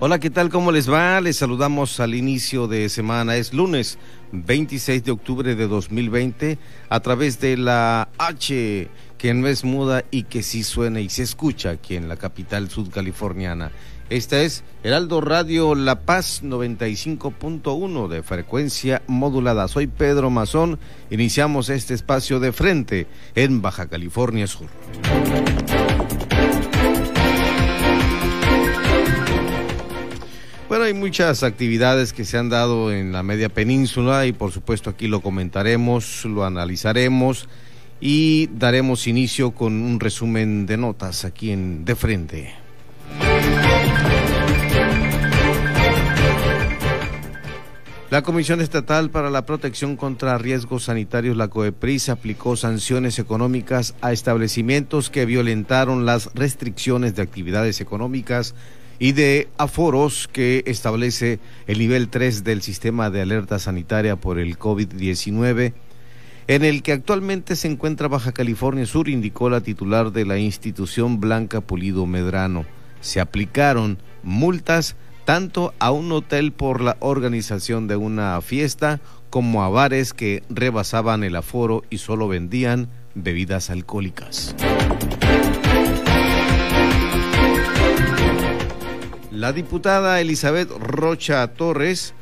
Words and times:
Hola, 0.00 0.20
¿qué 0.20 0.30
tal? 0.30 0.48
¿Cómo 0.48 0.70
les 0.70 0.88
va? 0.88 1.20
Les 1.20 1.38
saludamos 1.38 1.98
al 1.98 2.14
inicio 2.14 2.68
de 2.68 2.88
semana. 2.88 3.34
Es 3.34 3.52
lunes 3.52 3.98
26 4.30 5.02
de 5.02 5.10
octubre 5.10 5.56
de 5.56 5.66
2020 5.66 6.56
a 6.88 7.00
través 7.00 7.40
de 7.40 7.56
la 7.56 8.08
H, 8.16 8.88
que 9.18 9.34
no 9.34 9.48
es 9.48 9.64
muda 9.64 10.04
y 10.12 10.22
que 10.22 10.44
sí 10.44 10.62
suena 10.62 11.00
y 11.00 11.08
se 11.08 11.24
escucha 11.24 11.70
aquí 11.70 11.96
en 11.96 12.08
la 12.08 12.16
capital 12.16 12.70
sudcaliforniana. 12.70 13.72
Esta 14.08 14.40
es 14.40 14.62
Heraldo 14.84 15.20
Radio 15.20 15.74
La 15.74 15.98
Paz 16.02 16.44
95.1 16.44 18.06
de 18.06 18.22
frecuencia 18.22 19.02
modulada. 19.08 19.66
Soy 19.66 19.88
Pedro 19.88 20.30
Mazón. 20.30 20.78
Iniciamos 21.10 21.70
este 21.70 21.94
espacio 21.94 22.38
de 22.38 22.52
frente 22.52 23.08
en 23.34 23.62
Baja 23.62 23.88
California 23.88 24.46
Sur. 24.46 24.68
Hay 30.88 30.94
muchas 30.94 31.42
actividades 31.42 32.14
que 32.14 32.24
se 32.24 32.38
han 32.38 32.48
dado 32.48 32.90
en 32.90 33.12
la 33.12 33.22
media 33.22 33.50
península 33.50 34.24
y 34.24 34.32
por 34.32 34.52
supuesto 34.52 34.88
aquí 34.88 35.06
lo 35.06 35.20
comentaremos, 35.20 36.24
lo 36.24 36.46
analizaremos 36.46 37.46
y 38.00 38.46
daremos 38.54 39.06
inicio 39.06 39.50
con 39.50 39.82
un 39.82 40.00
resumen 40.00 40.64
de 40.64 40.78
notas 40.78 41.26
aquí 41.26 41.50
en 41.50 41.84
De 41.84 41.94
Frente. 41.94 42.54
La 48.10 48.22
Comisión 48.22 48.62
Estatal 48.62 49.10
para 49.10 49.28
la 49.28 49.44
Protección 49.44 49.94
contra 49.96 50.38
Riesgos 50.38 50.84
Sanitarios, 50.84 51.36
la 51.36 51.48
COEPRIS, 51.48 52.08
aplicó 52.08 52.56
sanciones 52.56 53.18
económicas 53.18 53.94
a 54.00 54.12
establecimientos 54.12 55.10
que 55.10 55.26
violentaron 55.26 56.06
las 56.06 56.30
restricciones 56.34 57.14
de 57.14 57.20
actividades 57.20 57.82
económicas 57.82 58.54
y 58.98 59.12
de 59.12 59.48
aforos 59.58 60.28
que 60.28 60.62
establece 60.66 61.38
el 61.66 61.78
nivel 61.78 62.08
3 62.08 62.44
del 62.44 62.62
sistema 62.62 63.10
de 63.10 63.22
alerta 63.22 63.58
sanitaria 63.58 64.16
por 64.16 64.38
el 64.38 64.58
COVID-19, 64.58 65.72
en 66.48 66.64
el 66.64 66.82
que 66.82 66.92
actualmente 66.92 67.56
se 67.56 67.68
encuentra 67.68 68.08
Baja 68.08 68.32
California 68.32 68.86
Sur, 68.86 69.08
indicó 69.08 69.50
la 69.50 69.60
titular 69.60 70.12
de 70.12 70.24
la 70.24 70.38
institución 70.38 71.20
Blanca 71.20 71.60
Pulido 71.60 72.06
Medrano. 72.06 72.64
Se 73.00 73.20
aplicaron 73.20 73.98
multas 74.22 74.96
tanto 75.24 75.74
a 75.78 75.90
un 75.90 76.10
hotel 76.10 76.52
por 76.52 76.80
la 76.80 76.96
organización 77.00 77.86
de 77.86 77.96
una 77.96 78.40
fiesta 78.40 79.00
como 79.28 79.62
a 79.62 79.68
bares 79.68 80.14
que 80.14 80.42
rebasaban 80.48 81.22
el 81.22 81.36
aforo 81.36 81.84
y 81.90 81.98
solo 81.98 82.28
vendían 82.28 82.88
bebidas 83.14 83.68
alcohólicas. 83.68 84.54
La 89.38 89.52
diputada 89.52 90.20
Elizabeth 90.20 90.68
Rocha 90.80 91.46
Torres 91.46 92.12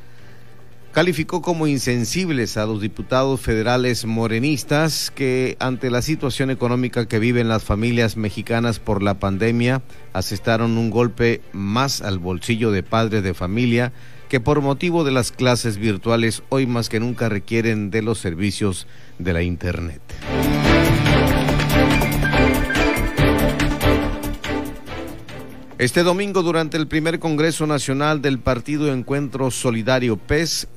calificó 0.93 1.41
como 1.41 1.67
insensibles 1.67 2.59
a 2.59 2.67
los 2.67 2.83
diputados 2.83 3.41
federales 3.41 4.05
morenistas 4.05 5.11
que 5.11 5.57
ante 5.59 5.89
la 5.89 6.03
situación 6.03 6.51
económica 6.51 7.09
que 7.09 7.19
viven 7.19 7.49
las 7.49 7.65
familias 7.65 8.19
mexicanas 8.19 8.81
por 8.81 9.03
la 9.03 9.15
pandemia 9.15 9.81
asestaron 10.13 10.77
un 10.77 10.91
golpe 10.91 11.41
más 11.53 12.03
al 12.03 12.19
bolsillo 12.19 12.71
de 12.71 12.83
padres 12.83 13.23
de 13.23 13.33
familia 13.33 13.95
que 14.29 14.39
por 14.39 14.61
motivo 14.61 15.03
de 15.03 15.13
las 15.13 15.33
clases 15.33 15.79
virtuales 15.79 16.43
hoy 16.51 16.67
más 16.67 16.91
que 16.91 17.01
nunca 17.01 17.31
requieren 17.31 17.91
de 17.91 18.03
los 18.03 18.19
servicios 18.19 18.87
de 19.19 19.33
la 19.33 19.41
Internet. 19.41 20.03
Este 25.79 26.03
domingo, 26.03 26.43
durante 26.43 26.79
el 26.79 26.87
primer 26.89 27.19
Congreso 27.19 27.67
Nacional 27.67 28.23
del 28.23 28.39
Partido 28.39 28.91
Encuentro 28.91 29.51
Solidario 29.51 30.17
PES, 30.17 30.69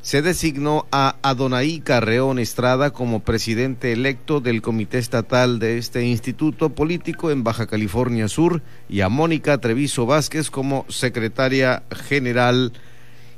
se 0.00 0.22
designó 0.22 0.86
a 0.90 1.16
Adonai 1.20 1.80
Carreón 1.80 2.38
Estrada 2.38 2.94
como 2.94 3.20
presidente 3.20 3.92
electo 3.92 4.40
del 4.40 4.62
comité 4.62 4.96
estatal 4.96 5.58
de 5.58 5.76
este 5.76 6.06
instituto 6.06 6.70
político 6.70 7.30
en 7.30 7.44
Baja 7.44 7.66
California 7.66 8.26
Sur 8.26 8.62
y 8.88 9.02
a 9.02 9.10
Mónica 9.10 9.58
Treviso 9.58 10.06
Vázquez 10.06 10.50
como 10.50 10.86
secretaria 10.88 11.82
general 11.90 12.72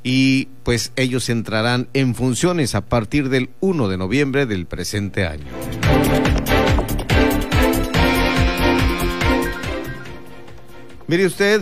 y 0.01 0.45
pues 0.63 0.93
ellos 0.95 1.29
entrarán 1.29 1.89
en 1.93 2.15
funciones 2.15 2.73
a 2.73 2.85
partir 2.85 3.27
del 3.27 3.49
1 3.59 3.89
de 3.89 3.97
noviembre 3.97 4.45
del 4.45 4.65
presente 4.65 5.25
año. 5.25 5.45
Mire 11.07 11.27
usted, 11.27 11.61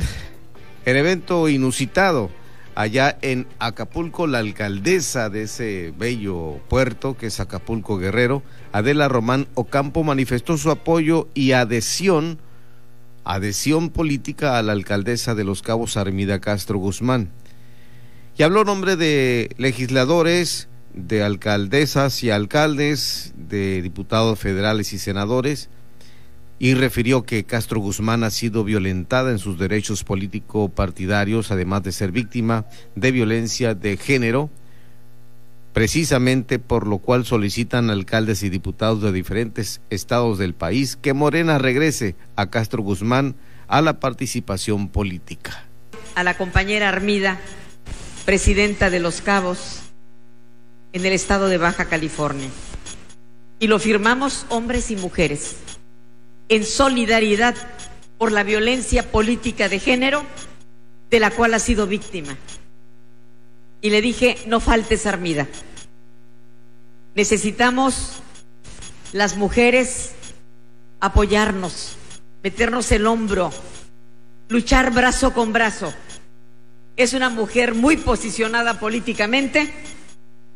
el 0.85 0.95
evento 0.95 1.49
inusitado 1.49 2.29
allá 2.75 3.17
en 3.21 3.45
Acapulco, 3.59 4.25
la 4.25 4.37
alcaldesa 4.37 5.29
de 5.29 5.43
ese 5.43 5.93
bello 5.97 6.61
puerto 6.69 7.17
que 7.17 7.25
es 7.25 7.41
Acapulco 7.41 7.97
Guerrero, 7.97 8.41
Adela 8.71 9.09
Román 9.09 9.49
Ocampo, 9.53 10.05
manifestó 10.05 10.57
su 10.57 10.71
apoyo 10.71 11.27
y 11.33 11.51
adhesión, 11.51 12.39
adhesión 13.25 13.89
política 13.89 14.57
a 14.57 14.63
la 14.63 14.71
alcaldesa 14.71 15.35
de 15.35 15.43
Los 15.43 15.61
Cabos, 15.61 15.97
Armida 15.97 16.39
Castro 16.39 16.79
Guzmán. 16.79 17.29
Y 18.37 18.43
habló 18.43 18.61
en 18.61 18.67
nombre 18.67 18.95
de 18.95 19.49
legisladores, 19.57 20.69
de 20.93 21.21
alcaldesas 21.21 22.23
y 22.23 22.29
alcaldes, 22.29 23.33
de 23.35 23.81
diputados 23.81 24.39
federales 24.39 24.93
y 24.93 24.99
senadores, 24.99 25.69
y 26.59 26.75
refirió 26.75 27.23
que 27.23 27.43
Castro 27.43 27.79
Guzmán 27.79 28.23
ha 28.23 28.29
sido 28.29 28.63
violentada 28.63 29.31
en 29.31 29.39
sus 29.39 29.57
derechos 29.57 30.03
político-partidarios, 30.03 31.51
además 31.51 31.83
de 31.83 31.91
ser 31.91 32.11
víctima 32.11 32.65
de 32.95 33.11
violencia 33.11 33.73
de 33.75 33.97
género, 33.97 34.49
precisamente 35.73 36.59
por 36.59 36.87
lo 36.87 36.99
cual 36.99 37.25
solicitan 37.25 37.89
alcaldes 37.89 38.43
y 38.43 38.49
diputados 38.49 39.01
de 39.01 39.11
diferentes 39.11 39.81
estados 39.89 40.37
del 40.37 40.53
país 40.53 40.95
que 40.95 41.13
Morena 41.13 41.57
regrese 41.57 42.15
a 42.35 42.49
Castro 42.49 42.83
Guzmán 42.83 43.35
a 43.67 43.81
la 43.81 43.99
participación 43.99 44.87
política. 44.87 45.65
A 46.15 46.23
la 46.23 46.37
compañera 46.37 46.89
Armida, 46.89 47.39
presidenta 48.25 48.91
de 48.91 48.99
Los 48.99 49.21
Cabos, 49.21 49.79
en 50.93 51.05
el 51.05 51.13
estado 51.13 51.47
de 51.47 51.57
Baja 51.57 51.85
California. 51.85 52.49
Y 53.59 53.65
lo 53.67 53.79
firmamos 53.79 54.45
hombres 54.49 54.91
y 54.91 54.95
mujeres 54.95 55.55
en 56.49 56.65
solidaridad 56.65 57.55
por 58.17 58.31
la 58.31 58.43
violencia 58.43 59.11
política 59.11 59.69
de 59.69 59.79
género 59.79 60.23
de 61.09 61.19
la 61.19 61.31
cual 61.31 61.53
ha 61.53 61.59
sido 61.59 61.87
víctima. 61.87 62.37
Y 63.81 63.89
le 63.89 64.01
dije, 64.01 64.37
no 64.47 64.59
faltes, 64.59 65.05
Armida. 65.05 65.47
Necesitamos 67.15 68.21
las 69.11 69.35
mujeres 69.35 70.13
apoyarnos, 70.99 71.95
meternos 72.41 72.91
el 72.91 73.05
hombro, 73.05 73.51
luchar 74.47 74.91
brazo 74.91 75.33
con 75.33 75.53
brazo. 75.53 75.93
Es 76.95 77.13
una 77.13 77.29
mujer 77.29 77.75
muy 77.75 77.97
posicionada 77.97 78.79
políticamente 78.79 79.71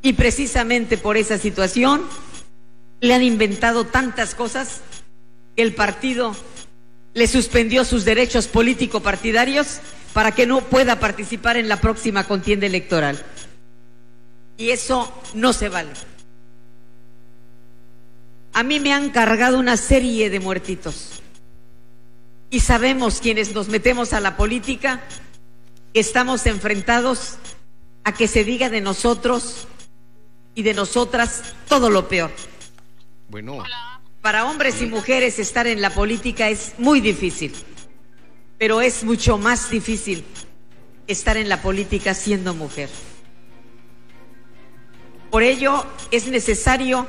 y 0.02 0.14
precisamente 0.14 0.98
por 0.98 1.18
esa 1.18 1.38
situación 1.38 2.04
le 3.02 3.14
han 3.14 3.24
inventado 3.24 3.86
tantas 3.86 4.36
cosas 4.36 4.82
el 5.58 5.74
partido 5.74 6.36
le 7.14 7.28
suspendió 7.28 7.84
sus 7.84 8.06
derechos 8.06 8.48
político-partidarios 8.48 9.80
para 10.14 10.32
que 10.32 10.46
no 10.46 10.62
pueda 10.62 11.00
participar 11.00 11.58
en 11.58 11.68
la 11.68 11.82
próxima 11.82 12.24
contienda 12.24 12.68
electoral. 12.68 13.24
Y 14.56 14.70
eso 14.70 15.12
no 15.34 15.52
se 15.52 15.68
vale. 15.70 15.90
A 18.54 18.64
mí 18.64 18.80
me 18.80 18.94
han 18.94 19.10
cargado 19.10 19.60
una 19.60 19.78
serie 19.78 20.30
de 20.30 20.40
muertitos. 20.40 21.22
Y 22.50 22.60
sabemos 22.60 23.20
quienes 23.20 23.54
nos 23.54 23.68
metemos 23.68 24.14
a 24.14 24.20
la 24.20 24.38
política 24.38 25.02
que 25.94 26.00
estamos 26.00 26.46
enfrentados 26.46 27.38
a 28.04 28.14
que 28.14 28.28
se 28.28 28.44
diga 28.44 28.70
de 28.70 28.82
nosotros 28.82 29.68
y 30.56 30.62
de 30.62 30.74
nosotras 30.74 31.44
todo 31.68 31.90
lo 31.90 32.08
peor. 32.08 32.32
Bueno 33.30 33.64
para 34.28 34.44
hombres 34.44 34.82
y 34.82 34.88
mujeres 34.88 35.40
estar 35.40 35.68
en 35.68 35.82
la 35.82 35.90
política 35.90 36.50
es 36.50 36.74
muy 36.80 37.00
difícil, 37.00 37.54
pero 38.58 38.82
es 38.82 39.06
mucho 39.06 39.38
más 39.38 39.70
difícil 39.70 40.26
estar 41.08 41.38
en 41.38 41.48
la 41.48 41.62
política 41.62 42.14
siendo 42.14 42.54
mujer. 42.54 42.90
Por 45.32 45.44
ello 45.44 45.86
es 46.12 46.28
necesario 46.28 47.08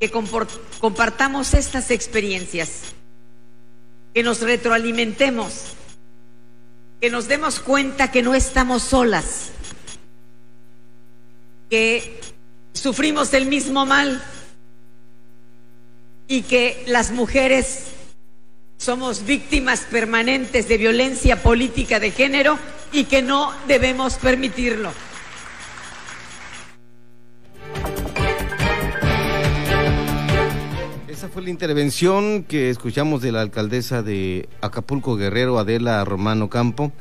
que 0.00 0.10
compartamos 0.10 1.54
estas 1.54 1.92
experiencias, 1.92 2.82
que 4.12 4.24
nos 4.24 4.40
retroalimentemos, 4.40 5.66
que 7.00 7.10
nos 7.10 7.28
demos 7.28 7.60
cuenta 7.60 8.10
que 8.10 8.22
no 8.22 8.34
estamos 8.34 8.82
solas, 8.82 9.52
que 11.70 12.20
sufrimos 12.72 13.32
el 13.34 13.46
mismo 13.46 13.86
mal 13.86 14.20
y 16.28 16.42
que 16.42 16.84
las 16.86 17.10
mujeres 17.12 17.92
somos 18.78 19.24
víctimas 19.24 19.80
permanentes 19.90 20.68
de 20.68 20.78
violencia 20.78 21.42
política 21.42 21.98
de 21.98 22.10
género 22.10 22.58
y 22.92 23.04
que 23.04 23.22
no 23.22 23.52
debemos 23.66 24.14
permitirlo. 24.14 24.90
Esa 31.08 31.28
fue 31.28 31.42
la 31.42 31.50
intervención 31.50 32.44
que 32.44 32.68
escuchamos 32.68 33.22
de 33.22 33.32
la 33.32 33.40
alcaldesa 33.40 34.02
de 34.02 34.48
Acapulco 34.60 35.16
Guerrero, 35.16 35.58
Adela 35.58 36.04
Romano 36.04 36.50
Campo, 36.50 36.92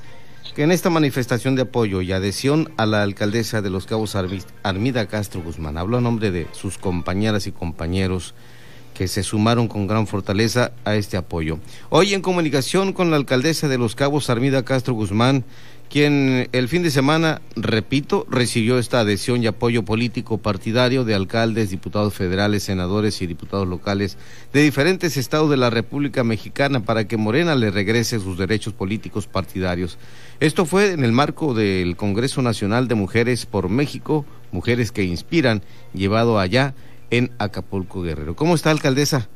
que 0.56 0.64
en 0.64 0.72
esta 0.72 0.90
manifestación 0.90 1.56
de 1.56 1.64
apoyo 1.64 2.02
y 2.02 2.14
adhesión 2.14 2.72
a 2.78 2.86
la 2.86 3.04
alcaldesa 3.04 3.62
de 3.62 3.70
Los 3.70 3.86
Cabos, 3.86 4.16
Armida 4.64 5.08
Castro 5.08 5.42
Guzmán, 5.42 5.78
habló 5.78 5.98
a 5.98 6.02
nombre 6.02 6.32
de 6.32 6.48
sus 6.54 6.78
compañeras 6.78 7.46
y 7.48 7.52
compañeros 7.52 8.36
que 8.96 9.08
se 9.08 9.22
sumaron 9.22 9.68
con 9.68 9.86
gran 9.86 10.08
fortaleza 10.08 10.72
a 10.86 10.96
este 10.96 11.18
apoyo. 11.18 11.60
Hoy 11.90 12.16
en 12.16 12.22
comunicación 12.22 12.94
con 12.94 13.12
la 13.12 13.18
alcaldesa 13.18 13.68
de 13.68 13.78
Los 13.78 13.94
Cabos, 13.94 14.32
Armida 14.32 14.66
Castro 14.66 14.96
Guzmán, 14.96 15.46
quien 15.90 16.50
el 16.52 16.68
fin 16.68 16.82
de 16.82 16.90
semana, 16.90 17.42
repito, 17.56 18.26
recibió 18.30 18.80
esta 18.80 19.02
adhesión 19.02 19.44
y 19.44 19.48
apoyo 19.48 19.86
político 19.86 20.40
partidario 20.40 21.04
de 21.04 21.14
alcaldes, 21.14 21.70
diputados 21.70 22.14
federales, 22.14 22.64
senadores 22.64 23.22
y 23.22 23.28
diputados 23.28 23.68
locales 23.68 24.18
de 24.52 24.64
diferentes 24.64 25.16
estados 25.16 25.50
de 25.50 25.58
la 25.58 25.70
República 25.70 26.24
Mexicana 26.24 26.84
para 26.84 27.08
que 27.08 27.18
Morena 27.18 27.54
le 27.54 27.70
regrese 27.70 28.20
sus 28.20 28.38
derechos 28.38 28.74
políticos 28.74 29.28
partidarios. 29.28 29.98
Esto 30.40 30.66
fue 30.66 30.92
en 30.92 31.04
el 31.04 31.12
marco 31.12 31.54
del 31.54 31.96
Congreso 31.96 32.42
Nacional 32.42 32.88
de 32.88 32.96
Mujeres 32.96 33.46
por 33.46 33.70
México, 33.70 34.26
Mujeres 34.52 34.92
que 34.92 35.04
Inspiran, 35.04 35.62
llevado 35.94 36.40
allá 36.40 36.74
en 37.18 37.36
Acapulco 37.40 38.02
Guerrero. 38.02 38.36
¿Cómo 38.36 38.56
está, 38.56 38.72
alcaldesa? 38.72 39.28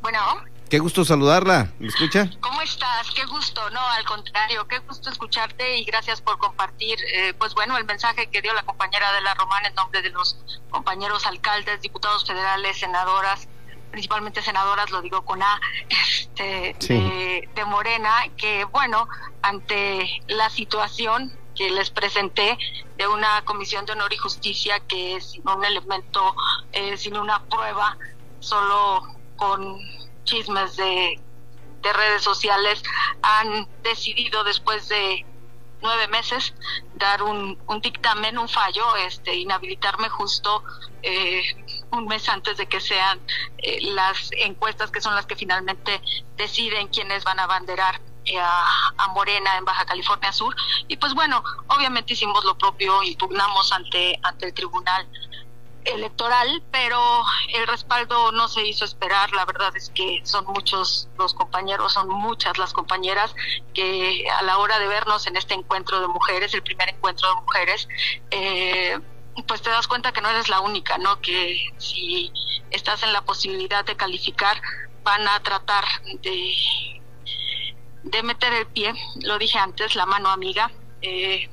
Bueno. 0.00 0.20
Qué 0.68 0.80
gusto 0.80 1.04
saludarla. 1.04 1.70
¿Me 1.78 1.86
escucha? 1.86 2.28
¿Cómo 2.40 2.60
estás? 2.60 3.10
Qué 3.14 3.24
gusto. 3.26 3.70
No, 3.70 3.80
al 3.80 4.04
contrario, 4.04 4.66
qué 4.66 4.80
gusto 4.80 5.10
escucharte 5.10 5.78
y 5.78 5.84
gracias 5.84 6.20
por 6.20 6.38
compartir, 6.38 6.98
eh, 7.12 7.34
pues 7.38 7.54
bueno, 7.54 7.76
el 7.78 7.84
mensaje 7.84 8.26
que 8.28 8.42
dio 8.42 8.52
la 8.52 8.64
compañera 8.64 9.12
de 9.12 9.20
la 9.20 9.34
Romana 9.34 9.68
en 9.68 9.74
nombre 9.76 10.02
de 10.02 10.10
los 10.10 10.36
compañeros 10.70 11.24
alcaldes, 11.26 11.80
diputados 11.82 12.26
federales, 12.26 12.78
senadoras, 12.78 13.46
principalmente 13.92 14.42
senadoras, 14.42 14.90
lo 14.90 15.02
digo 15.02 15.24
con 15.24 15.40
A, 15.40 15.60
este, 15.88 16.74
de, 16.80 17.48
de 17.54 17.64
Morena, 17.64 18.24
que 18.36 18.64
bueno, 18.64 19.08
ante 19.42 20.20
la 20.26 20.50
situación 20.50 21.32
que 21.56 21.70
les 21.70 21.90
presenté 21.90 22.58
de 22.96 23.08
una 23.08 23.44
comisión 23.44 23.86
de 23.86 23.92
honor 23.92 24.12
y 24.12 24.16
justicia 24.16 24.78
que 24.80 25.20
sin 25.20 25.48
un 25.48 25.64
elemento, 25.64 26.34
eh, 26.72 26.96
sin 26.96 27.16
una 27.16 27.42
prueba, 27.44 27.96
solo 28.40 29.02
con 29.36 29.78
chismes 30.24 30.76
de, 30.76 31.20
redes 31.82 32.22
sociales, 32.22 32.82
han 33.22 33.68
decidido 33.84 34.42
después 34.42 34.88
de 34.88 35.24
nueve 35.82 36.08
meses 36.08 36.52
dar 36.96 37.22
un, 37.22 37.56
un 37.68 37.80
dictamen, 37.80 38.38
un 38.38 38.48
fallo, 38.48 38.96
este, 38.96 39.36
inhabilitarme 39.36 40.08
justo 40.08 40.64
eh, 41.04 41.44
un 41.92 42.06
mes 42.06 42.28
antes 42.28 42.56
de 42.56 42.66
que 42.66 42.80
sean 42.80 43.20
eh, 43.58 43.78
las 43.82 44.30
encuestas 44.32 44.90
que 44.90 45.00
son 45.00 45.14
las 45.14 45.26
que 45.26 45.36
finalmente 45.36 46.02
deciden 46.36 46.88
quiénes 46.88 47.22
van 47.22 47.38
a 47.38 47.44
abanderar 47.44 48.00
a, 48.34 48.92
a, 48.98 49.08
Morena 49.08 49.56
en 49.56 49.64
Baja 49.64 49.86
California 49.86 50.32
Sur 50.32 50.54
y 50.88 50.96
pues 50.96 51.14
bueno 51.14 51.42
obviamente 51.68 52.14
hicimos 52.14 52.44
lo 52.44 52.58
propio 52.58 53.02
impugnamos 53.02 53.72
ante 53.72 54.18
ante 54.22 54.46
el 54.46 54.54
tribunal 54.54 55.06
electoral, 55.86 56.62
pero 56.70 57.24
el 57.54 57.66
respaldo 57.66 58.32
no 58.32 58.48
se 58.48 58.66
hizo 58.66 58.84
esperar. 58.84 59.32
La 59.32 59.44
verdad 59.44 59.74
es 59.76 59.90
que 59.90 60.20
son 60.24 60.44
muchos 60.46 61.08
los 61.18 61.34
compañeros, 61.34 61.92
son 61.92 62.08
muchas 62.08 62.58
las 62.58 62.72
compañeras 62.72 63.34
que 63.74 64.24
a 64.30 64.42
la 64.42 64.58
hora 64.58 64.78
de 64.78 64.88
vernos 64.88 65.26
en 65.26 65.36
este 65.36 65.54
encuentro 65.54 66.00
de 66.00 66.08
mujeres, 66.08 66.54
el 66.54 66.62
primer 66.62 66.88
encuentro 66.88 67.28
de 67.28 67.34
mujeres, 67.36 67.88
eh, 68.30 68.98
pues 69.46 69.62
te 69.62 69.70
das 69.70 69.86
cuenta 69.86 70.12
que 70.12 70.20
no 70.20 70.30
eres 70.30 70.48
la 70.48 70.60
única, 70.60 70.98
¿no? 70.98 71.20
Que 71.20 71.68
si 71.78 72.32
estás 72.70 73.02
en 73.02 73.12
la 73.12 73.22
posibilidad 73.22 73.84
de 73.84 73.96
calificar, 73.96 74.60
van 75.02 75.26
a 75.28 75.40
tratar 75.40 75.84
de, 76.22 77.02
de 78.06 78.22
meter 78.22 78.52
el 78.52 78.66
pie, 78.66 78.94
lo 79.22 79.38
dije 79.38 79.58
antes, 79.58 79.94
la 79.94 80.06
mano 80.06 80.28
amiga. 80.28 80.70
Eh, 81.02 81.48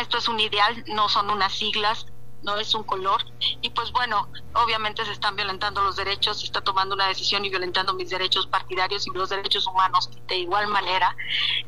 esto 0.00 0.18
es 0.18 0.28
un 0.28 0.40
ideal, 0.40 0.84
no 0.88 1.08
son 1.08 1.30
unas 1.30 1.52
siglas, 1.52 2.06
no 2.42 2.56
es 2.58 2.74
un 2.74 2.84
color. 2.84 3.24
Y 3.60 3.70
pues 3.70 3.92
bueno, 3.92 4.28
obviamente 4.54 5.04
se 5.04 5.12
están 5.12 5.36
violentando 5.36 5.82
los 5.82 5.96
derechos, 5.96 6.40
se 6.40 6.46
está 6.46 6.62
tomando 6.62 6.94
una 6.94 7.08
decisión 7.08 7.44
y 7.44 7.50
violentando 7.50 7.94
mis 7.94 8.10
derechos 8.10 8.46
partidarios 8.46 9.06
y 9.06 9.10
los 9.10 9.28
derechos 9.28 9.66
humanos 9.66 10.10
de 10.26 10.38
igual 10.38 10.68
manera. 10.68 11.14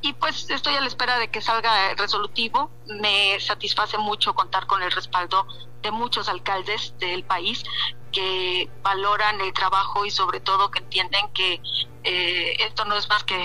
Y 0.07 0.13
pues 0.13 0.49
estoy 0.51 0.77
a 0.77 0.81
la 0.81 0.87
espera 0.87 1.19
de 1.19 1.27
que 1.33 1.41
salga 1.41 1.93
resolutivo. 1.95 2.71
Me 2.87 3.41
satisface 3.41 3.99
mucho 3.99 4.37
contar 4.37 4.69
con 4.69 4.81
el 4.81 4.93
respaldo 4.93 5.49
de 5.83 5.91
muchos 5.91 6.29
alcaldes 6.29 6.97
del 7.01 7.25
país 7.25 7.65
que 8.13 8.71
valoran 8.83 9.41
el 9.41 9.53
trabajo 9.53 10.07
y 10.07 10.13
sobre 10.13 10.39
todo 10.39 10.71
que 10.71 10.79
entienden 10.79 11.29
que 11.33 11.61
eh, 12.05 12.57
esto 12.61 12.85
no 12.85 12.97
es 12.97 13.09
más 13.09 13.25
que 13.25 13.43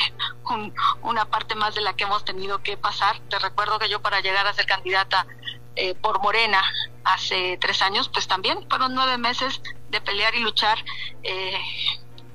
una 1.01 1.25
parte 1.25 1.55
más 1.55 1.73
de 1.73 1.81
la 1.81 1.95
que 1.95 2.03
hemos 2.03 2.23
tenido 2.25 2.61
que 2.61 2.77
pasar. 2.77 3.17
Te 3.27 3.39
recuerdo 3.39 3.79
que 3.79 3.89
yo 3.89 4.03
para 4.03 4.21
llegar 4.21 4.45
a 4.45 4.53
ser 4.53 4.67
candidata 4.67 5.25
eh, 5.75 5.95
por 5.95 6.21
Morena 6.21 6.61
hace 7.03 7.57
tres 7.59 7.81
años, 7.81 8.07
pues 8.07 8.27
también 8.27 8.69
fueron 8.69 8.93
nueve 8.93 9.17
meses 9.17 9.63
de 9.89 9.99
pelear 9.99 10.35
y 10.35 10.41
luchar 10.41 10.77
eh, 11.23 11.59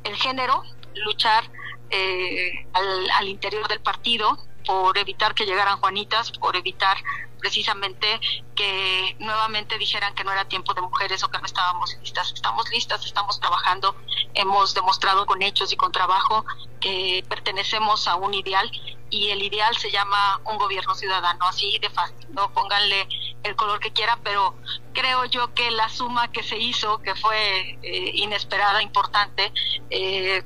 el 0.03 0.17
género, 0.17 0.65
luchar 0.97 1.49
eh, 1.91 2.67
al, 2.73 3.29
interior 3.29 3.69
del 3.69 3.81
partido 3.81 4.39
por 4.65 4.99
evitar 4.99 5.35
que 5.35 5.47
llegaran 5.47 5.79
Juanitas, 5.79 6.33
por 6.33 6.57
evitar 6.57 6.97
precisamente 7.39 8.21
que 8.57 9.15
nuevamente 9.21 9.79
dijeran 9.79 10.15
que 10.15 10.25
no 10.25 10.33
era 10.33 10.47
tiempo 10.47 10.75
de 10.75 10.81
mujeres 10.81 11.23
o 11.23 11.31
que 11.31 11.39
no 11.39 11.47
estábamos 11.47 11.97
listas. 12.01 12.33
Estamos 12.33 12.69
listas, 12.71 13.05
estamos 13.05 13.39
trabajando, 13.39 13.95
hemos 14.35 14.75
demostrado 14.75 15.27
con 15.27 15.43
hechos 15.43 15.73
y 15.73 15.77
con 15.77 15.93
trabajo 15.93 16.45
que 16.81 17.25
pertenecemos 17.29 18.09
a 18.09 18.17
un 18.17 18.35
ideal 18.35 18.71
y 19.11 19.31
el 19.31 19.43
ideal 19.43 19.77
se 19.77 19.91
llama 19.91 20.41
un 20.45 20.59
gobierno 20.59 20.95
ciudadano, 20.95 21.47
así 21.47 21.79
de 21.79 21.91
fácil, 21.91 22.27
no 22.31 22.51
pónganle 22.53 23.07
el 23.45 23.55
color 23.55 23.79
que 23.79 23.93
quieran, 23.93 24.21
pero 24.25 24.57
creo 24.93 25.25
yo 25.27 25.55
que 25.55 25.71
la 25.71 25.89
suma 25.89 26.33
que 26.33 26.43
se 26.43 26.59
hizo, 26.59 26.99
que 26.99 27.15
fue 27.15 27.79
eh, 27.83 28.11
inesperada, 28.15 28.83
importante, 28.83 29.53
eh, 29.91 30.43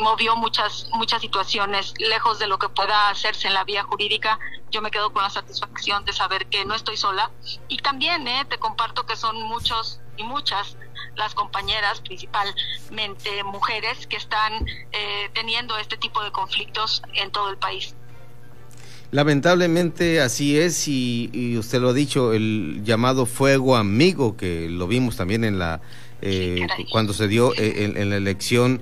movió 0.00 0.36
muchas 0.36 0.88
muchas 0.92 1.20
situaciones 1.20 1.94
lejos 1.98 2.38
de 2.38 2.46
lo 2.46 2.58
que 2.58 2.68
pueda 2.68 3.10
hacerse 3.10 3.48
en 3.48 3.54
la 3.54 3.64
vía 3.64 3.82
jurídica 3.82 4.38
yo 4.72 4.80
me 4.80 4.90
quedo 4.90 5.12
con 5.12 5.22
la 5.22 5.30
satisfacción 5.30 6.04
de 6.04 6.12
saber 6.12 6.46
que 6.46 6.64
no 6.64 6.74
estoy 6.74 6.96
sola. 6.96 7.30
Y 7.68 7.76
también 7.76 8.26
eh, 8.26 8.44
te 8.48 8.58
comparto 8.58 9.06
que 9.06 9.16
son 9.16 9.40
muchos 9.42 10.00
y 10.16 10.24
muchas 10.24 10.76
las 11.14 11.34
compañeras, 11.34 12.00
principalmente 12.00 13.44
mujeres, 13.44 14.06
que 14.06 14.16
están 14.16 14.66
eh, 14.92 15.28
teniendo 15.34 15.76
este 15.76 15.98
tipo 15.98 16.24
de 16.24 16.32
conflictos 16.32 17.02
en 17.14 17.30
todo 17.30 17.50
el 17.50 17.58
país. 17.58 17.94
Lamentablemente 19.10 20.22
así 20.22 20.58
es 20.58 20.88
y, 20.88 21.58
usted 21.58 21.82
lo 21.82 21.90
ha 21.90 21.92
dicho, 21.92 22.32
el 22.32 22.80
llamado 22.82 23.26
fuego 23.26 23.76
amigo 23.76 24.38
que 24.38 24.70
lo 24.70 24.88
vimos 24.88 25.16
también 25.16 25.44
en 25.44 25.58
la 25.58 25.82
eh, 26.22 26.66
cuando 26.90 27.12
se 27.12 27.28
dio 27.28 27.52
eh, 27.54 27.92
en, 27.94 28.08
la 28.08 28.16
elección 28.16 28.80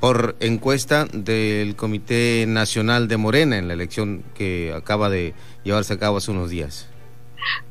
por 0.00 0.36
encuesta 0.40 1.06
del 1.12 1.76
Comité 1.76 2.44
Nacional 2.48 3.08
de 3.08 3.16
Morena 3.16 3.58
en 3.58 3.68
la 3.68 3.74
elección 3.74 4.24
que 4.34 4.72
acaba 4.76 5.08
de 5.08 5.34
llevarse 5.64 5.94
a 5.94 5.98
cabo 5.98 6.18
hace 6.18 6.30
unos 6.30 6.50
días. 6.50 6.88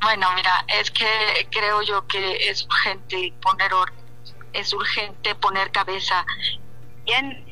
Bueno, 0.00 0.26
mira, 0.34 0.64
es 0.80 0.90
que 0.90 1.06
creo 1.50 1.82
yo 1.82 2.06
que 2.06 2.48
es 2.48 2.64
urgente 2.64 3.32
poner 3.42 3.72
orden, 3.72 3.94
es 4.52 4.72
urgente 4.72 5.34
poner 5.34 5.70
cabeza. 5.70 6.24
Bien, 7.04 7.44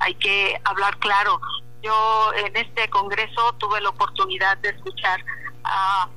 hay 0.00 0.14
que 0.14 0.60
hablar 0.64 0.98
claro. 0.98 1.40
Yo 1.82 2.32
en 2.34 2.56
este 2.56 2.88
congreso 2.88 3.52
tuve 3.58 3.80
la 3.80 3.90
oportunidad 3.90 4.56
de 4.58 4.70
escuchar 4.70 5.24
a 5.64 6.08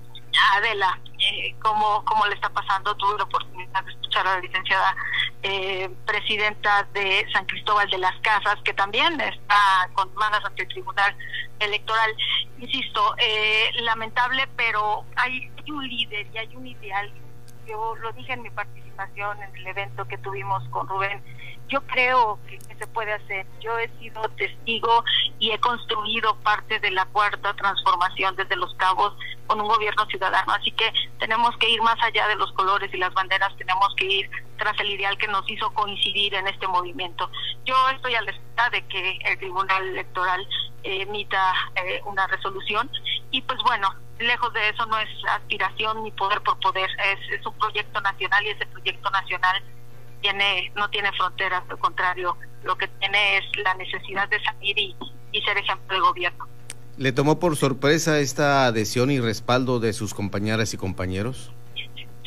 Adela 0.56 1.00
eh, 1.20 1.56
cómo, 1.62 2.04
cómo 2.06 2.26
le 2.28 2.36
está 2.36 2.50
pasando. 2.50 2.96
Tuve 2.96 3.18
la 3.18 3.24
oportunidad 3.24 3.84
de 3.84 3.92
escuchar 3.92 4.28
a 4.28 4.36
la 4.36 4.42
licenciada 4.42 4.96
eh, 5.44 5.90
presidenta 6.06 6.88
de 6.94 7.26
San 7.32 7.46
Cristóbal 7.46 7.90
de 7.90 7.98
las 7.98 8.16
Casas, 8.22 8.56
que 8.64 8.74
también 8.74 9.20
está 9.20 9.90
con 9.94 10.14
manos 10.16 10.44
ante 10.46 10.64
el 10.64 10.68
Tribunal 10.70 11.16
Electoral. 11.60 12.16
Insisto, 12.60 13.16
eh, 13.18 13.72
lamentable, 13.82 14.48
pero 14.56 15.06
hay, 15.16 15.52
un 15.68 15.88
líder 15.88 16.28
y 16.34 16.38
hay 16.38 16.56
un 16.56 16.66
ideal 16.66 17.12
yo 17.68 17.96
lo 17.98 18.14
dije 18.14 18.32
en 18.32 18.44
mi 18.44 18.50
participación 18.50 19.44
en 19.44 19.56
el 19.58 19.68
evento 19.68 20.08
que 20.08 20.18
tuvimos 20.18 20.64
con 20.70 20.88
Rubén, 20.88 21.22
yo 21.68 21.82
creo 21.88 22.40
que, 22.48 22.58
se 22.78 22.86
puede 22.86 23.12
hacer. 23.12 23.48
Yo 23.60 23.76
he 23.80 23.90
sido 23.98 24.22
testigo 24.38 25.04
y 25.40 25.50
he 25.50 25.60
construido 25.60 26.36
parte 26.42 26.80
de 26.80 26.92
la 26.92 27.06
cuarta 27.06 27.52
transformación 27.56 28.36
desde 28.36 28.56
Los 28.56 28.72
Cabos 28.76 29.18
con 29.48 29.60
un 29.60 29.68
gobierno 29.68 30.06
ciudadano. 30.06 30.54
Así 30.54 30.72
que 30.74 30.94
tenemos 31.18 31.58
que 31.58 31.70
ir 31.70 31.82
más 31.82 31.98
allá 32.04 32.28
de 32.28 32.36
los 32.36 32.52
colores 32.52 32.94
y 32.94 32.98
las 32.98 33.12
banderas, 33.16 33.56
tenemos 33.58 33.96
que 33.96 34.06
ir 34.06 34.30
tras 34.58 34.80
el 34.80 34.92
ideal 34.92 35.18
que 35.18 35.28
nos 35.28 35.50
hizo 35.50 35.74
coincidir 35.74 36.36
en 36.36 36.48
este 36.48 36.68
movimiento. 36.68 37.32
Yo 37.66 37.76
estoy 37.90 38.14
a 38.14 38.22
la 38.22 38.30
espera 38.30 38.70
de 38.70 38.86
que 38.86 39.20
el 39.26 39.40
Tribunal 39.40 39.84
Electoral 39.88 40.48
emita 40.84 41.54
eh, 41.76 42.02
una 42.06 42.28
resolución 42.28 42.90
y 43.32 43.42
pues 43.42 43.58
bueno, 43.64 43.94
lejos 44.20 44.54
de 44.54 44.70
eso 44.70 44.86
no 44.86 45.00
es 45.00 45.10
aspiración 45.30 46.04
ni 46.04 46.12
poder 46.12 46.42
por 46.42 46.60
poder, 46.60 46.90
es, 47.06 47.40
es 47.40 47.46
un 47.46 47.58
proyecto 47.58 48.00
nacional 48.02 48.46
y 48.46 48.50
ese 48.50 48.66
proyecto 48.68 49.10
nacional 49.10 49.64
tiene 50.22 50.72
no 50.76 50.90
tiene 50.90 51.12
fronteras, 51.14 51.64
al 51.70 51.80
contrario, 51.80 52.38
lo 52.64 52.78
que 52.78 52.88
tiene 52.88 53.38
es 53.38 53.46
la 53.64 53.74
necesidad 53.76 54.28
de 54.30 54.42
salir 54.44 54.78
y, 54.78 54.96
y 55.32 55.42
ser 55.42 55.58
ejemplo 55.58 55.96
de 55.96 56.02
gobierno. 56.02 56.48
¿Le 56.98 57.12
tomó 57.12 57.40
por 57.40 57.56
sorpresa 57.56 58.20
esta 58.20 58.66
adhesión 58.66 59.12
y 59.12 59.20
respaldo 59.20 59.80
de 59.80 59.94
sus 59.94 60.14
compañeras 60.16 60.74
y 60.74 60.78
compañeros? 60.78 61.52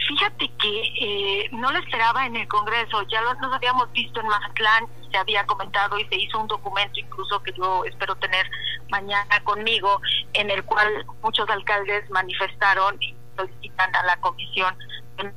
Fíjate 0.08 0.50
que 0.60 0.82
eh, 1.00 1.48
no 1.52 1.70
lo 1.70 1.78
esperaba 1.78 2.26
en 2.26 2.36
el 2.36 2.48
Congreso, 2.48 3.02
ya 3.08 3.20
lo, 3.22 3.34
nos 3.34 3.52
habíamos 3.52 3.90
visto 3.92 4.20
en 4.20 4.28
Mazatlán, 4.28 4.86
se 5.10 5.16
había 5.18 5.44
comentado 5.46 5.98
y 5.98 6.04
se 6.06 6.16
hizo 6.16 6.40
un 6.40 6.46
documento 6.46 6.98
incluso 6.98 7.42
que 7.42 7.52
yo 7.52 7.84
espero 7.84 8.14
tener 8.16 8.48
mañana 8.90 9.40
conmigo, 9.44 10.00
en 10.32 10.50
el 10.50 10.64
cual 10.64 11.04
muchos 11.22 11.48
alcaldes 11.48 12.08
manifestaron 12.10 12.96
y 13.00 13.14
solicitan 13.36 13.94
a 13.94 14.04
la 14.04 14.16
Comisión 14.18 14.74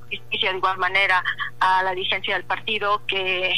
Justicia 0.09 0.51
de 0.51 0.57
igual 0.57 0.77
manera 0.77 1.23
a 1.59 1.83
la 1.83 1.91
dirigencia 1.91 2.35
del 2.35 2.45
partido 2.45 3.01
que, 3.05 3.53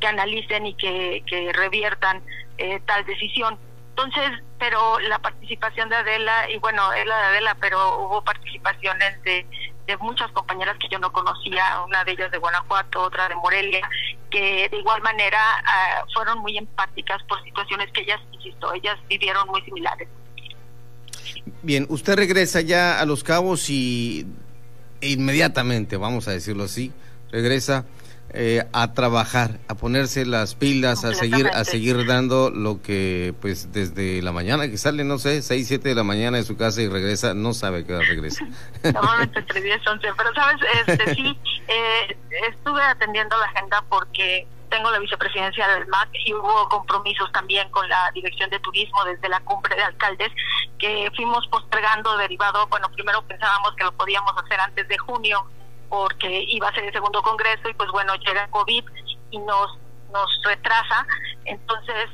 que 0.00 0.06
analicen 0.06 0.66
y 0.66 0.74
que, 0.74 1.22
que 1.26 1.52
reviertan 1.52 2.22
eh, 2.58 2.80
tal 2.86 3.04
decisión. 3.04 3.58
Entonces, 3.90 4.30
pero 4.58 4.98
la 5.00 5.18
participación 5.18 5.88
de 5.88 5.96
Adela, 5.96 6.50
y 6.50 6.58
bueno, 6.58 6.92
es 6.92 7.04
la 7.06 7.18
de 7.18 7.26
Adela, 7.26 7.56
pero 7.60 7.98
hubo 7.98 8.22
participaciones 8.22 9.22
de 9.24 9.46
de 9.90 9.96
muchas 9.98 10.30
compañeras 10.32 10.76
que 10.78 10.88
yo 10.88 10.98
no 10.98 11.12
conocía, 11.12 11.62
una 11.86 12.04
de 12.04 12.12
ellas 12.12 12.30
de 12.30 12.38
Guanajuato, 12.38 13.02
otra 13.02 13.28
de 13.28 13.34
Morelia, 13.34 13.80
que 14.30 14.68
de 14.68 14.76
igual 14.76 15.02
manera 15.02 15.38
ah, 15.64 16.04
fueron 16.14 16.38
muy 16.38 16.56
empáticas 16.56 17.20
por 17.28 17.42
situaciones 17.42 17.90
que 17.92 18.02
ellas, 18.02 18.20
insisto, 18.32 18.72
ellas 18.72 18.96
vivieron 19.08 19.48
muy 19.48 19.62
similares. 19.62 20.08
Bien, 21.62 21.86
usted 21.88 22.14
regresa 22.16 22.60
ya 22.60 23.00
a 23.00 23.04
Los 23.04 23.24
Cabos 23.24 23.68
y 23.68 24.26
inmediatamente, 25.00 25.96
vamos 25.96 26.28
a 26.28 26.32
decirlo 26.32 26.64
así, 26.64 26.92
regresa 27.30 27.84
eh, 28.32 28.64
a 28.72 28.92
trabajar, 28.92 29.58
a 29.66 29.74
ponerse 29.74 30.24
las 30.24 30.54
pilas, 30.54 31.04
a 31.04 31.14
seguir, 31.14 31.48
a 31.48 31.64
seguir 31.64 32.06
dando 32.06 32.50
lo 32.50 32.80
que, 32.80 33.34
pues, 33.40 33.72
desde 33.72 34.22
la 34.22 34.30
mañana 34.30 34.68
que 34.68 34.78
sale, 34.78 35.02
no 35.02 35.18
sé, 35.18 35.42
6, 35.42 35.66
7 35.66 35.88
de 35.88 35.94
la 35.96 36.04
mañana 36.04 36.36
de 36.36 36.44
su 36.44 36.56
casa 36.56 36.80
y 36.80 36.88
regresa, 36.88 37.34
no 37.34 37.54
sabe 37.54 37.84
que 37.84 37.98
regresa. 37.98 38.44
Normalmente 38.84 39.40
entre 39.40 39.62
10, 39.62 39.84
11, 39.84 40.08
pero 40.16 40.34
sabes, 40.34 40.60
este, 40.86 41.14
sí, 41.16 41.38
eh, 41.68 42.16
estuve 42.52 42.80
atendiendo 42.82 43.36
la 43.36 43.46
agenda 43.46 43.84
porque 43.88 44.46
tengo 44.70 44.90
la 44.90 44.98
vicepresidencia 44.98 45.68
del 45.68 45.86
MAC 45.88 46.08
y 46.12 46.32
hubo 46.32 46.68
compromisos 46.68 47.30
también 47.32 47.68
con 47.70 47.88
la 47.88 48.10
dirección 48.14 48.48
de 48.50 48.58
turismo 48.60 49.04
desde 49.04 49.28
la 49.28 49.40
cumbre 49.40 49.76
de 49.76 49.82
alcaldes 49.82 50.30
que 50.78 51.10
fuimos 51.14 51.46
postergando 51.48 52.16
derivado, 52.16 52.66
bueno, 52.68 52.88
primero 52.92 53.20
pensábamos 53.22 53.74
que 53.76 53.84
lo 53.84 53.92
podíamos 53.92 54.32
hacer 54.42 54.58
antes 54.60 54.88
de 54.88 54.96
junio, 54.98 55.44
porque 55.88 56.44
iba 56.48 56.68
a 56.68 56.74
ser 56.74 56.84
el 56.84 56.92
segundo 56.92 57.20
congreso 57.22 57.68
y 57.68 57.74
pues 57.74 57.90
bueno, 57.90 58.14
llega 58.16 58.48
COVID 58.48 58.84
y 59.30 59.38
nos, 59.38 59.78
nos 60.12 60.42
retrasa. 60.44 61.06
Entonces, 61.44 62.08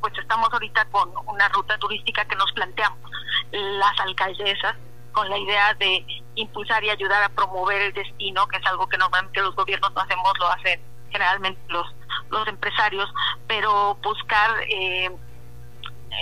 pues 0.00 0.16
estamos 0.18 0.48
ahorita 0.52 0.84
con 0.86 1.10
una 1.26 1.48
ruta 1.48 1.76
turística 1.78 2.24
que 2.24 2.36
nos 2.36 2.50
planteamos 2.52 3.10
las 3.50 4.00
alcaldesas 4.00 4.76
con 5.12 5.28
la 5.28 5.38
idea 5.38 5.74
de 5.74 6.06
impulsar 6.34 6.84
y 6.84 6.90
ayudar 6.90 7.22
a 7.22 7.28
promover 7.30 7.80
el 7.80 7.92
destino, 7.92 8.46
que 8.46 8.58
es 8.58 8.66
algo 8.66 8.86
que 8.86 8.98
normalmente 8.98 9.40
los 9.40 9.54
gobiernos 9.56 9.92
no 9.94 10.02
hacemos, 10.02 10.32
lo 10.38 10.48
hacen 10.48 10.80
generalmente 11.10 11.60
los, 11.68 11.86
los 12.30 12.46
empresarios, 12.48 13.08
pero 13.46 13.96
buscar 14.02 14.50
eh, 14.68 15.10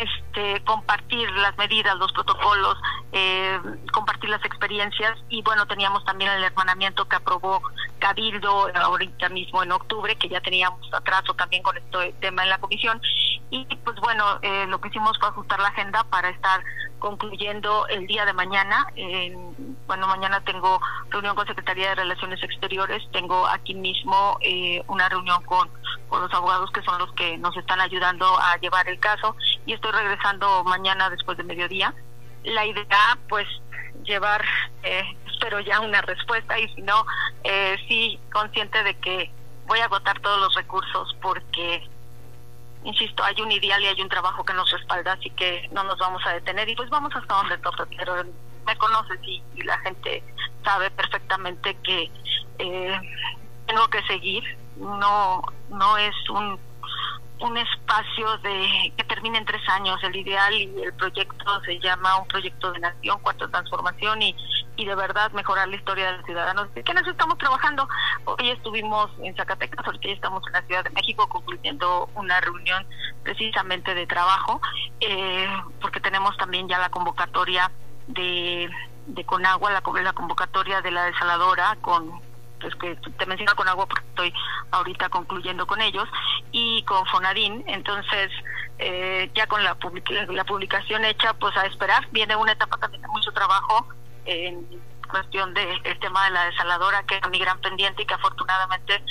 este, 0.00 0.64
compartir 0.64 1.30
las 1.32 1.56
medidas, 1.56 1.96
los 1.96 2.12
protocolos, 2.12 2.76
eh, 3.12 3.58
compartir 3.92 4.30
las 4.30 4.44
experiencias. 4.44 5.18
Y 5.28 5.42
bueno, 5.42 5.66
teníamos 5.66 6.04
también 6.04 6.30
el 6.32 6.44
hermanamiento 6.44 7.06
que 7.06 7.16
aprobó 7.16 7.62
Cabildo 7.98 8.68
ahorita 8.74 9.28
mismo 9.28 9.62
en 9.62 9.72
octubre, 9.72 10.16
que 10.16 10.28
ya 10.28 10.40
teníamos 10.40 10.92
atraso 10.92 11.34
también 11.34 11.62
con 11.62 11.76
este 11.76 12.12
tema 12.20 12.42
en 12.42 12.50
la 12.50 12.58
comisión 12.58 13.00
y 13.54 13.76
pues 13.84 13.96
bueno, 14.00 14.40
eh, 14.42 14.66
lo 14.66 14.80
que 14.80 14.88
hicimos 14.88 15.16
fue 15.20 15.28
ajustar 15.28 15.60
la 15.60 15.68
agenda 15.68 16.02
para 16.10 16.28
estar 16.28 16.64
concluyendo 16.98 17.86
el 17.86 18.04
día 18.08 18.24
de 18.24 18.32
mañana. 18.32 18.86
bueno, 19.86 20.08
mañana 20.08 20.40
tengo 20.40 20.80
reunión 21.10 21.36
con 21.36 21.46
Secretaría 21.46 21.90
de 21.90 21.94
Relaciones 21.96 22.42
Exteriores, 22.42 23.02
tengo 23.12 23.46
aquí 23.46 23.74
mismo 23.74 24.38
eh, 24.40 24.82
una 24.88 25.08
reunión 25.08 25.40
con, 25.44 25.70
con 26.08 26.22
los 26.22 26.34
abogados 26.34 26.68
que 26.72 26.82
son 26.82 26.98
los 26.98 27.12
que 27.12 27.38
nos 27.38 27.56
están 27.56 27.80
ayudando 27.80 28.26
a 28.40 28.56
llevar 28.56 28.88
el 28.88 28.98
caso 28.98 29.36
y 29.66 29.74
estoy 29.74 29.92
regresando 29.92 30.64
mañana 30.64 31.08
después 31.10 31.38
de 31.38 31.44
mediodía. 31.44 31.94
La 32.42 32.66
idea, 32.66 33.18
pues, 33.28 33.46
llevar, 34.02 34.44
eh, 34.82 35.04
espero 35.32 35.60
ya 35.60 35.78
una 35.78 36.00
respuesta 36.00 36.58
y 36.58 36.68
si 36.74 36.82
no, 36.82 37.06
eh, 37.44 37.76
sí 37.86 38.18
consciente 38.32 38.82
de 38.82 38.98
que 38.98 39.30
voy 39.66 39.78
a 39.78 39.84
agotar 39.84 40.18
todos 40.20 40.40
los 40.40 40.54
recursos 40.54 41.16
porque 41.22 41.88
insisto, 42.84 43.24
hay 43.24 43.40
un 43.40 43.50
ideal 43.50 43.82
y 43.82 43.86
hay 43.86 44.00
un 44.00 44.08
trabajo 44.08 44.44
que 44.44 44.54
nos 44.54 44.70
respalda, 44.70 45.12
así 45.12 45.30
que 45.30 45.68
no 45.72 45.82
nos 45.84 45.98
vamos 45.98 46.22
a 46.26 46.34
detener. 46.34 46.68
Y 46.68 46.76
pues 46.76 46.90
vamos 46.90 47.14
hasta 47.14 47.34
donde 47.34 47.58
toque, 47.58 47.96
pero 47.96 48.22
me 48.66 48.76
conoces 48.76 49.18
y, 49.22 49.42
la 49.62 49.78
gente 49.78 50.22
sabe 50.62 50.90
perfectamente 50.90 51.76
que 51.82 52.10
eh, 52.58 53.00
tengo 53.66 53.88
que 53.88 54.02
seguir, 54.02 54.42
no, 54.76 55.42
no 55.70 55.96
es 55.96 56.14
un 56.30 56.58
un 57.40 57.56
espacio 57.56 58.38
de 58.38 58.92
que 58.96 59.04
termine 59.04 59.38
en 59.38 59.44
tres 59.44 59.62
años. 59.68 60.02
El 60.02 60.16
ideal 60.16 60.54
y 60.54 60.64
el 60.82 60.92
proyecto 60.94 61.60
se 61.64 61.78
llama 61.80 62.16
un 62.16 62.28
proyecto 62.28 62.72
de 62.72 62.80
nación, 62.80 63.18
cuarta 63.20 63.48
transformación 63.48 64.22
y, 64.22 64.36
y 64.76 64.84
de 64.84 64.94
verdad 64.94 65.32
mejorar 65.32 65.68
la 65.68 65.76
historia 65.76 66.06
de 66.06 66.16
los 66.18 66.26
ciudadanos. 66.26 66.72
¿De 66.74 66.82
qué 66.82 66.92
estamos 66.92 67.38
trabajando? 67.38 67.88
Hoy 68.24 68.50
estuvimos 68.50 69.10
en 69.22 69.34
Zacatecas, 69.34 69.84
ahorita 69.84 70.08
ya 70.08 70.14
estamos 70.14 70.46
en 70.46 70.52
la 70.52 70.62
Ciudad 70.62 70.84
de 70.84 70.90
México 70.90 71.28
concluyendo 71.28 72.08
una 72.14 72.40
reunión 72.40 72.86
precisamente 73.22 73.94
de 73.94 74.06
trabajo, 74.06 74.60
eh, 75.00 75.48
porque 75.80 76.00
tenemos 76.00 76.36
también 76.36 76.68
ya 76.68 76.78
la 76.78 76.90
convocatoria 76.90 77.70
de, 78.06 78.70
de 79.06 79.24
Conagua, 79.24 79.70
la, 79.70 79.82
la 80.02 80.12
convocatoria 80.12 80.80
de 80.82 80.90
la 80.90 81.04
desaladora 81.04 81.76
con 81.80 82.23
pues 82.64 82.74
que 82.76 83.10
te 83.10 83.26
menciono 83.26 83.54
con 83.54 83.68
agua 83.68 83.86
porque 83.86 84.06
estoy 84.08 84.34
ahorita 84.70 85.08
concluyendo 85.10 85.66
con 85.66 85.80
ellos 85.80 86.08
y 86.50 86.82
con 86.84 87.04
Fonadín. 87.06 87.62
Entonces 87.66 88.30
eh, 88.78 89.30
ya 89.34 89.46
con 89.46 89.62
la, 89.62 89.76
la 90.30 90.44
publicación 90.44 91.04
hecha 91.04 91.34
pues 91.34 91.56
a 91.56 91.66
esperar. 91.66 92.08
Viene 92.10 92.36
una 92.36 92.52
etapa 92.52 92.78
también 92.78 93.02
de 93.02 93.08
mucho 93.08 93.32
trabajo 93.32 93.86
en 94.24 94.66
cuestión 95.10 95.52
del 95.52 95.98
tema 96.00 96.24
de 96.24 96.30
la 96.30 96.46
desaladora 96.46 97.02
que 97.04 97.16
era 97.16 97.28
mi 97.28 97.38
gran 97.38 97.60
pendiente 97.60 98.02
y 98.02 98.06
que 98.06 98.14
afortunadamente 98.14 99.04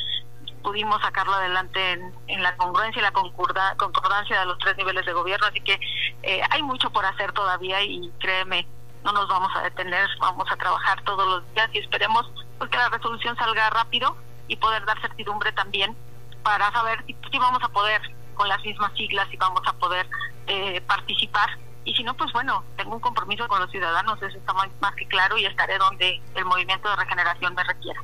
pudimos 0.64 1.00
sacarlo 1.02 1.34
adelante 1.34 1.92
en, 2.28 2.42
la 2.42 2.56
congruencia 2.56 3.00
y 3.00 3.04
la 3.04 3.12
concordancia 3.12 4.40
de 4.40 4.46
los 4.46 4.58
tres 4.58 4.76
niveles 4.78 5.06
de 5.06 5.14
gobierno. 5.14 5.46
Así 5.46 5.62
que 5.62 5.80
eh, 6.24 6.42
hay 6.50 6.64
mucho 6.64 6.90
por 6.90 7.06
hacer 7.06 7.32
todavía 7.34 7.82
y 7.84 8.12
créeme 8.20 8.66
no 9.04 9.12
nos 9.12 9.28
vamos 9.28 9.52
a 9.56 9.64
detener, 9.64 10.10
vamos 10.20 10.50
a 10.50 10.56
trabajar 10.56 11.02
todos 11.04 11.28
los 11.28 11.54
días 11.54 11.70
y 11.74 11.80
esperemos 11.80 12.26
pues, 12.58 12.70
que 12.70 12.78
la 12.78 12.90
resolución 12.90 13.36
salga 13.38 13.70
rápido 13.70 14.16
y 14.48 14.56
poder 14.56 14.86
dar 14.86 15.00
certidumbre 15.02 15.52
también 15.54 15.96
para 16.44 16.72
saber 16.72 17.04
si, 17.08 17.38
vamos 17.38 17.64
a 17.64 17.70
poder 17.70 18.02
con 18.34 18.48
las 18.48 18.64
mismas 18.64 18.92
siglas 18.94 19.28
y 19.32 19.38
vamos 19.38 19.62
a 19.66 19.74
poder 19.74 20.08
eh, 20.48 20.82
participar. 20.82 21.50
Y 21.86 21.94
si 21.94 22.04
no, 22.04 22.16
pues 22.16 22.32
bueno, 22.34 22.64
tengo 22.78 22.96
un 22.96 23.02
compromiso 23.02 23.48
con 23.48 23.60
los 23.60 23.70
ciudadanos, 23.70 24.22
eso 24.22 24.38
está 24.38 24.54
más, 24.54 24.70
que 24.96 25.06
claro 25.08 25.38
y 25.38 25.46
estaré 25.46 25.78
donde 25.78 26.22
el 26.36 26.46
movimiento 26.46 26.90
de 26.90 26.96
regeneración 26.96 27.54
me 27.56 27.64
requiera. 27.64 28.02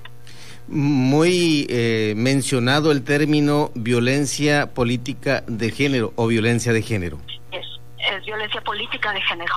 Muy 0.68 1.66
eh, 1.70 2.14
mencionado 2.16 2.92
el 2.92 3.04
término 3.04 3.72
violencia 3.76 4.74
política 4.74 5.44
de 5.48 5.72
género 5.72 6.14
o 6.16 6.28
violencia 6.28 6.74
de 6.74 6.82
género. 6.82 7.18
Es, 7.52 7.66
es 7.98 8.26
violencia 8.26 8.62
política 8.62 9.12
de 9.14 9.22
género 9.22 9.56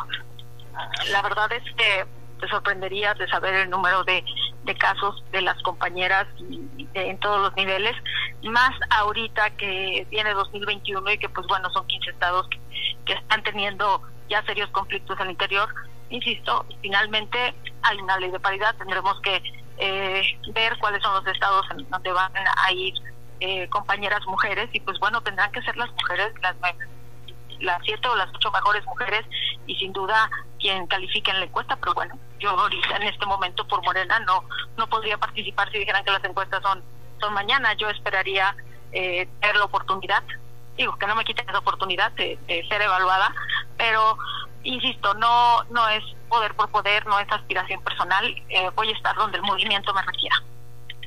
la 1.10 1.22
verdad 1.22 1.52
es 1.52 1.62
que 1.76 2.04
te 2.42 2.48
sorprendería 2.48 3.14
de 3.14 3.28
saber 3.28 3.54
el 3.54 3.70
número 3.70 4.02
de, 4.02 4.24
de 4.64 4.74
casos 4.74 5.22
de 5.30 5.42
las 5.42 5.60
compañeras 5.62 6.26
en 6.94 7.18
todos 7.20 7.40
los 7.40 7.54
niveles, 7.54 7.94
más 8.42 8.72
ahorita 8.90 9.50
que 9.50 10.04
viene 10.10 10.34
2021 10.34 11.12
y 11.12 11.18
que 11.18 11.28
pues 11.28 11.46
bueno, 11.46 11.70
son 11.70 11.86
15 11.86 12.10
estados 12.10 12.48
que, 12.48 12.58
que 13.06 13.12
están 13.12 13.44
teniendo 13.44 14.02
ya 14.28 14.44
serios 14.44 14.68
conflictos 14.70 15.18
al 15.20 15.30
interior. 15.30 15.68
Insisto, 16.10 16.66
finalmente 16.80 17.54
hay 17.82 17.98
una 17.98 18.18
ley 18.18 18.32
de 18.32 18.40
paridad, 18.40 18.74
tendremos 18.76 19.20
que 19.20 19.40
eh, 19.78 20.22
ver 20.52 20.76
cuáles 20.78 21.00
son 21.00 21.14
los 21.14 21.26
estados 21.32 21.64
en 21.70 21.88
donde 21.88 22.12
van 22.12 22.32
a 22.34 22.72
ir 22.72 22.92
eh, 23.38 23.68
compañeras 23.68 24.26
mujeres 24.26 24.68
y 24.72 24.80
pues 24.80 24.98
bueno, 24.98 25.20
tendrán 25.20 25.52
que 25.52 25.62
ser 25.62 25.76
las 25.76 25.90
mujeres, 25.92 26.32
las, 26.42 26.56
las 27.62 27.78
siete 27.84 28.08
o 28.08 28.16
las 28.16 28.28
ocho 28.34 28.50
mejores 28.50 28.84
mujeres 28.84 29.24
y 29.66 29.74
sin 29.76 29.92
duda 29.92 30.30
quien 30.58 30.86
califique 30.86 31.30
en 31.30 31.40
la 31.40 31.46
encuesta, 31.46 31.76
pero 31.76 31.94
bueno, 31.94 32.18
yo 32.38 32.50
ahorita 32.50 32.96
en 32.96 33.04
este 33.04 33.26
momento 33.26 33.66
por 33.66 33.82
Morena 33.82 34.18
no 34.20 34.44
no 34.76 34.86
podría 34.88 35.16
participar 35.18 35.70
si 35.70 35.78
dijeran 35.78 36.04
que 36.04 36.10
las 36.10 36.24
encuestas 36.24 36.62
son 36.62 36.82
son 37.20 37.34
mañana, 37.34 37.72
yo 37.74 37.88
esperaría 37.88 38.54
eh, 38.92 39.28
tener 39.40 39.56
la 39.56 39.64
oportunidad, 39.64 40.22
digo 40.76 40.96
que 40.98 41.06
no 41.06 41.14
me 41.14 41.24
quiten 41.24 41.46
la 41.46 41.58
oportunidad 41.58 42.12
de, 42.12 42.38
ser 42.68 42.82
evaluada, 42.82 43.32
pero 43.76 44.18
insisto, 44.64 45.14
no 45.14 45.64
no 45.70 45.88
es 45.88 46.02
poder 46.28 46.54
por 46.54 46.70
poder, 46.70 47.06
no 47.06 47.18
es 47.18 47.30
aspiración 47.30 47.82
personal, 47.82 48.24
eh, 48.48 48.70
voy 48.74 48.88
a 48.88 48.92
estar 48.92 49.14
donde 49.16 49.38
el 49.38 49.42
movimiento 49.44 49.94
me 49.94 50.02
requiera. 50.02 50.42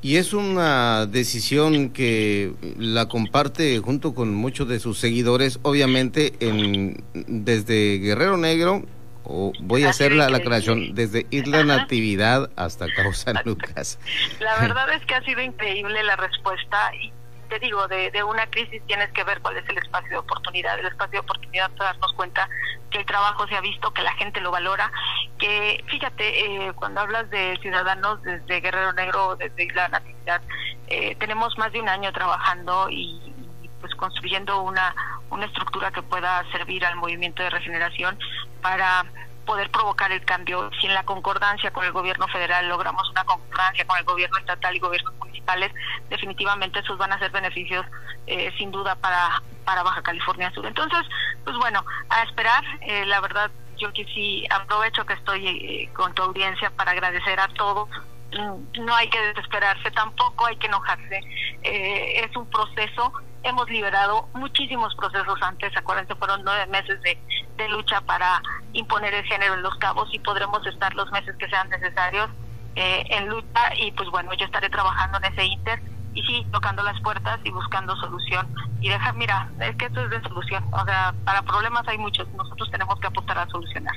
Y 0.06 0.18
es 0.18 0.34
una 0.34 1.08
decisión 1.08 1.90
que 1.90 2.54
la 2.78 3.08
comparte 3.08 3.80
junto 3.80 4.14
con 4.14 4.36
muchos 4.36 4.68
de 4.68 4.80
sus 4.80 5.00
seguidores, 5.00 5.58
obviamente 5.64 6.34
en, 6.42 7.04
desde 7.16 7.98
Guerrero 7.98 8.38
Negro, 8.38 8.84
o 9.24 9.52
voy 9.62 9.84
a 9.84 9.90
hacer 9.90 10.12
la, 10.12 10.28
aclaración, 10.28 10.94
desde 10.94 11.26
Isla 11.32 11.64
Natividad 11.64 12.52
hasta 12.56 12.86
Cabo 12.94 13.14
San 13.14 13.38
Lucas. 13.46 13.98
La 14.40 14.60
verdad 14.60 14.94
es 14.94 15.04
que 15.08 15.16
ha 15.16 15.24
sido 15.24 15.42
increíble 15.42 16.04
la 16.04 16.16
respuesta 16.18 16.78
y 17.02 17.12
te 17.46 17.60
digo, 17.60 17.88
de, 17.88 18.12
de 18.12 18.24
una 18.24 18.48
crisis 18.48 18.82
tienes 18.88 19.12
que 19.12 19.24
ver 19.24 19.42
cuál 19.42 19.58
es 19.58 19.68
el 19.70 19.78
espacio 19.78 20.10
de 20.10 20.18
oportunidad. 20.18 20.80
El 20.80 20.88
espacio 20.88 21.14
de 21.14 21.20
oportunidad 21.20 21.72
para 21.72 21.92
darnos 21.92 22.14
cuenta 22.14 22.50
que 22.90 23.00
el 23.00 23.06
trabajo 23.06 23.48
se 23.48 23.56
ha 23.56 23.62
visto, 23.62 23.94
que 23.94 24.02
la 24.02 24.14
gente 24.14 24.42
lo 24.42 24.52
valora, 24.52 24.92
que 25.38 25.84
fíjate, 25.88 26.68
eh, 26.68 26.74
cuando 26.74 27.02
hablas 27.02 27.30
de 27.30 27.58
ciudadanos 27.62 28.22
desde 28.24 28.62
Guerrero 28.62 28.94
Negro, 28.94 29.36
desde 29.36 29.66
Isla 29.66 29.88
Natividad, 29.90 30.42
eh, 30.88 31.16
tenemos 31.16 31.58
más 31.58 31.72
de 31.74 31.82
un 31.82 31.90
año 31.90 32.12
trabajando 32.14 32.88
y, 32.90 33.34
pues 33.82 33.94
construyendo 33.96 34.62
una, 34.62 34.96
una 35.30 35.46
estructura 35.46 35.92
que 35.92 36.02
pueda 36.02 36.44
servir 36.52 36.86
al 36.86 36.96
movimiento 36.96 37.44
de 37.44 37.50
regeneración 37.50 38.18
para 38.62 39.06
poder 39.46 39.70
provocar 39.70 40.12
el 40.12 40.24
cambio. 40.26 40.70
Si 40.80 40.88
en 40.88 40.94
la 40.94 41.04
concordancia 41.04 41.72
con 41.72 41.86
el 41.86 41.92
gobierno 41.92 42.28
federal 42.28 42.68
logramos 42.68 43.10
una 43.10 43.24
concordancia 43.24 43.86
con 43.86 43.98
el 43.98 44.04
gobierno 44.04 44.38
estatal 44.38 44.76
y 44.76 44.80
gobiernos 44.80 45.14
municipales, 45.16 45.72
definitivamente 46.10 46.80
esos 46.80 46.98
van 46.98 47.14
a 47.14 47.20
ser 47.20 47.32
beneficios 47.32 47.86
eh, 48.28 48.52
sin 48.58 48.72
duda 48.72 48.96
para, 48.96 49.42
para 49.64 49.84
Baja 49.84 50.02
California 50.02 50.52
Sur. 50.52 50.66
Entonces, 50.66 51.02
pues 51.44 51.56
bueno, 51.58 51.86
a 52.10 52.24
esperar, 52.24 52.64
eh, 52.82 53.06
la 53.06 53.22
verdad 53.22 53.52
yo 53.78 53.92
que 53.94 54.06
sí 54.06 54.46
aprovecho 54.50 55.06
que 55.06 55.14
estoy 55.14 55.48
eh, 55.48 55.90
con 55.94 56.14
tu 56.14 56.24
audiencia 56.24 56.70
para 56.72 56.92
agradecer 56.92 57.40
a 57.40 57.48
todos. 57.50 57.90
No 58.36 58.96
hay 58.96 59.10
que 59.10 59.22
desesperarse, 59.28 59.92
tampoco 59.92 60.46
hay 60.46 60.58
que 60.58 60.68
enojarse. 60.68 61.22
es 61.64 62.36
un 62.36 62.50
proceso 62.50 63.14
hemos 63.46 63.70
liberado 63.70 64.28
muchísimos 64.34 64.94
procesos 64.96 65.40
antes, 65.42 65.76
acuérdense, 65.78 66.16
fueron 66.16 66.44
nueve 66.44 66.66
meses 66.68 67.00
de, 67.04 67.18
de 67.58 67.70
lucha 67.70 68.02
para 68.02 68.42
imponer 68.74 69.14
el 69.14 69.24
género 69.26 69.54
en 69.54 69.62
los 69.62 69.76
cabos 69.76 70.10
y 70.12 70.20
podremos 70.20 70.66
estar 70.66 70.94
los 70.96 71.10
meses 71.12 71.36
que 71.38 71.48
sean 71.48 71.70
necesarios 71.70 72.28
eh, 72.76 73.06
en 73.10 73.30
lucha 73.30 73.76
y 73.78 73.92
pues 73.92 74.10
bueno, 74.10 74.34
yo 74.34 74.46
estaré 74.46 74.70
trabajando 74.70 75.20
en 75.20 75.32
ese 75.32 75.46
inter 75.46 75.80
y 76.14 76.24
sí, 76.24 76.48
tocando 76.52 76.82
las 76.84 77.00
puertas 77.02 77.40
y 77.44 77.52
buscando 77.52 77.96
solución 77.98 78.48
y 78.82 78.90
dejar, 78.90 79.14
mira, 79.16 79.50
es 79.60 79.76
que 79.76 79.86
esto 79.86 80.02
es 80.02 80.10
de 80.10 80.22
solución, 80.24 80.66
o 80.72 80.84
sea, 80.84 81.14
para 81.24 81.42
problemas 81.44 81.88
hay 81.88 81.98
muchos, 82.00 82.28
nosotros 82.30 82.70
tenemos 82.72 83.00
que 83.00 83.08
apostar 83.08 83.38
a 83.38 83.48
solucionar. 83.48 83.96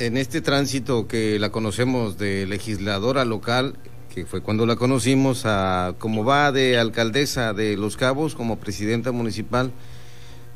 En 0.00 0.16
este 0.16 0.40
tránsito 0.40 1.06
que 1.06 1.38
la 1.38 1.50
conocemos 1.50 2.18
de 2.18 2.46
legisladora 2.46 3.24
local, 3.24 3.76
que 4.12 4.26
fue 4.26 4.42
cuando 4.42 4.66
la 4.66 4.74
conocimos, 4.74 5.46
a 5.46 5.94
como 5.98 6.24
va 6.24 6.50
de 6.50 6.78
alcaldesa 6.78 7.52
de 7.52 7.76
Los 7.76 7.96
Cabos 7.96 8.34
como 8.34 8.58
presidenta 8.58 9.12
municipal, 9.12 9.72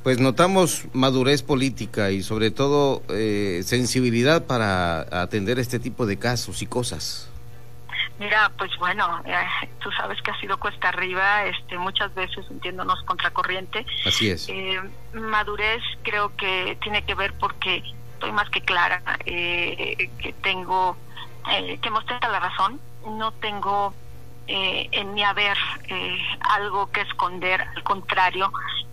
pues 0.02 0.18
notamos 0.18 0.86
madurez 0.92 1.42
política 1.42 2.10
y 2.10 2.22
sobre 2.22 2.50
todo 2.50 3.02
eh, 3.10 3.62
sensibilidad 3.64 4.44
para 4.44 5.02
atender 5.22 5.60
este 5.60 5.78
tipo 5.78 6.06
de 6.06 6.18
casos 6.18 6.60
y 6.62 6.66
cosas. 6.66 7.30
Mira, 8.18 8.50
pues 8.58 8.70
bueno, 8.80 9.22
eh, 9.24 9.68
tú 9.80 9.90
sabes 9.92 10.20
que 10.22 10.32
ha 10.32 10.40
sido 10.40 10.58
cuesta 10.58 10.88
arriba, 10.88 11.44
este, 11.46 11.78
muchas 11.78 12.12
veces 12.16 12.44
entiéndonos 12.50 13.00
contracorriente. 13.04 13.86
Así 14.04 14.28
es. 14.30 14.48
Eh, 14.48 14.80
madurez 15.12 15.82
creo 16.02 16.34
que 16.36 16.76
tiene 16.82 17.02
que 17.02 17.14
ver 17.14 17.32
porque 17.38 17.84
estoy 18.18 18.32
más 18.32 18.50
que 18.50 18.60
clara, 18.62 19.00
que 19.24 20.34
tengo, 20.42 20.96
que 21.80 21.90
mostré 21.90 22.18
la 22.20 22.40
razón, 22.40 22.80
no 23.06 23.30
tengo 23.32 23.94
eh, 24.48 24.88
en 24.92 25.14
mi 25.14 25.22
haber 25.22 25.56
eh, 25.88 26.18
algo 26.40 26.90
que 26.90 27.02
esconder, 27.02 27.60
al 27.60 27.82
contrario, 27.84 28.50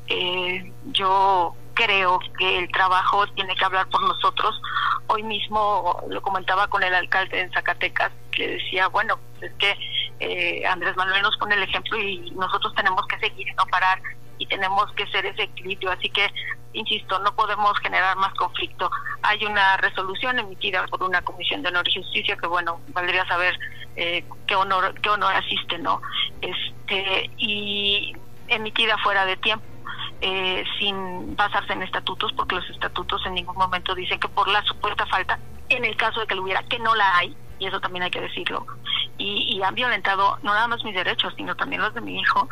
eh, 0.07 0.71
yo 0.91 1.55
creo 1.73 2.19
que 2.37 2.59
el 2.59 2.69
trabajo 2.71 3.25
tiene 3.27 3.55
que 3.55 3.65
hablar 3.65 3.87
por 3.87 4.01
nosotros. 4.01 4.61
Hoy 5.07 5.23
mismo 5.23 6.03
lo 6.09 6.21
comentaba 6.21 6.67
con 6.67 6.83
el 6.83 6.93
alcalde 6.93 7.39
en 7.39 7.51
Zacatecas, 7.51 8.11
que 8.31 8.47
decía, 8.47 8.89
bueno, 8.89 9.17
es 9.41 9.51
que 9.53 10.65
Andrés 10.69 10.95
Manuel 10.97 11.21
nos 11.23 11.35
pone 11.37 11.55
el 11.55 11.63
ejemplo 11.63 11.97
y 11.97 12.31
nosotros 12.31 12.75
tenemos 12.75 13.05
que 13.07 13.17
seguir, 13.19 13.47
no 13.55 13.65
parar 13.65 13.99
y 14.37 14.45
tenemos 14.47 14.91
que 14.93 15.07
ser 15.07 15.25
ese 15.25 15.43
equilibrio. 15.43 15.91
Así 15.91 16.09
que, 16.09 16.29
insisto, 16.73 17.19
no 17.19 17.35
podemos 17.35 17.77
generar 17.79 18.17
más 18.17 18.33
conflicto. 18.33 18.89
Hay 19.21 19.45
una 19.45 19.77
resolución 19.77 20.39
emitida 20.39 20.85
por 20.87 21.03
una 21.03 21.21
comisión 21.21 21.61
de 21.61 21.69
honor 21.69 21.87
y 21.87 22.01
justicia 22.01 22.37
que, 22.37 22.47
bueno, 22.47 22.81
valdría 22.89 23.25
saber 23.27 23.57
eh, 23.95 24.25
qué 24.47 24.55
honor 24.55 24.93
qué 25.01 25.09
honor 25.09 25.33
asiste, 25.33 25.77
¿no? 25.79 26.01
Este 26.41 27.29
y 27.37 28.15
emitida 28.47 28.97
fuera 28.99 29.25
de 29.25 29.37
tiempo. 29.37 29.65
Eh, 30.21 30.63
sin 30.79 31.35
basarse 31.35 31.73
en 31.73 31.83
estatutos, 31.83 32.31
porque 32.33 32.55
los 32.55 32.69
estatutos 32.69 33.21
en 33.25 33.33
ningún 33.33 33.57
momento 33.57 33.93
dicen 33.93 34.17
que 34.17 34.29
por 34.29 34.47
la 34.47 34.63
supuesta 34.63 35.05
falta, 35.07 35.37
en 35.67 35.83
el 35.83 35.95
caso 35.97 36.21
de 36.21 36.27
que 36.27 36.35
lo 36.35 36.43
hubiera, 36.43 36.63
que 36.63 36.79
no 36.79 36.95
la 36.95 37.17
hay, 37.17 37.35
y 37.59 37.67
eso 37.67 37.79
también 37.79 38.03
hay 38.03 38.11
que 38.11 38.21
decirlo, 38.21 38.65
y, 39.17 39.55
y 39.55 39.63
han 39.63 39.75
violentado 39.75 40.37
no 40.43 40.53
nada 40.53 40.67
más 40.67 40.83
mis 40.83 40.95
derechos, 40.95 41.33
sino 41.37 41.55
también 41.55 41.81
los 41.81 41.93
de 41.93 42.01
mi 42.01 42.19
hijo, 42.19 42.47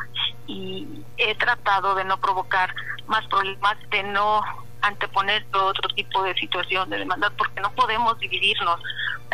y 0.48 0.88
he 1.18 1.36
tratado 1.36 1.96
de 1.96 2.06
no 2.06 2.18
provocar 2.18 2.74
más 3.08 3.26
problemas, 3.28 3.78
de 3.90 4.04
no 4.04 4.42
anteponer 4.82 5.46
otro 5.54 5.88
tipo 5.96 6.24
de 6.24 6.34
situación 6.36 6.90
de 6.90 7.00
demanda, 7.00 7.30
porque 7.38 7.62
no 7.62 7.72
podemos 7.72 8.18
dividirnos, 8.20 8.80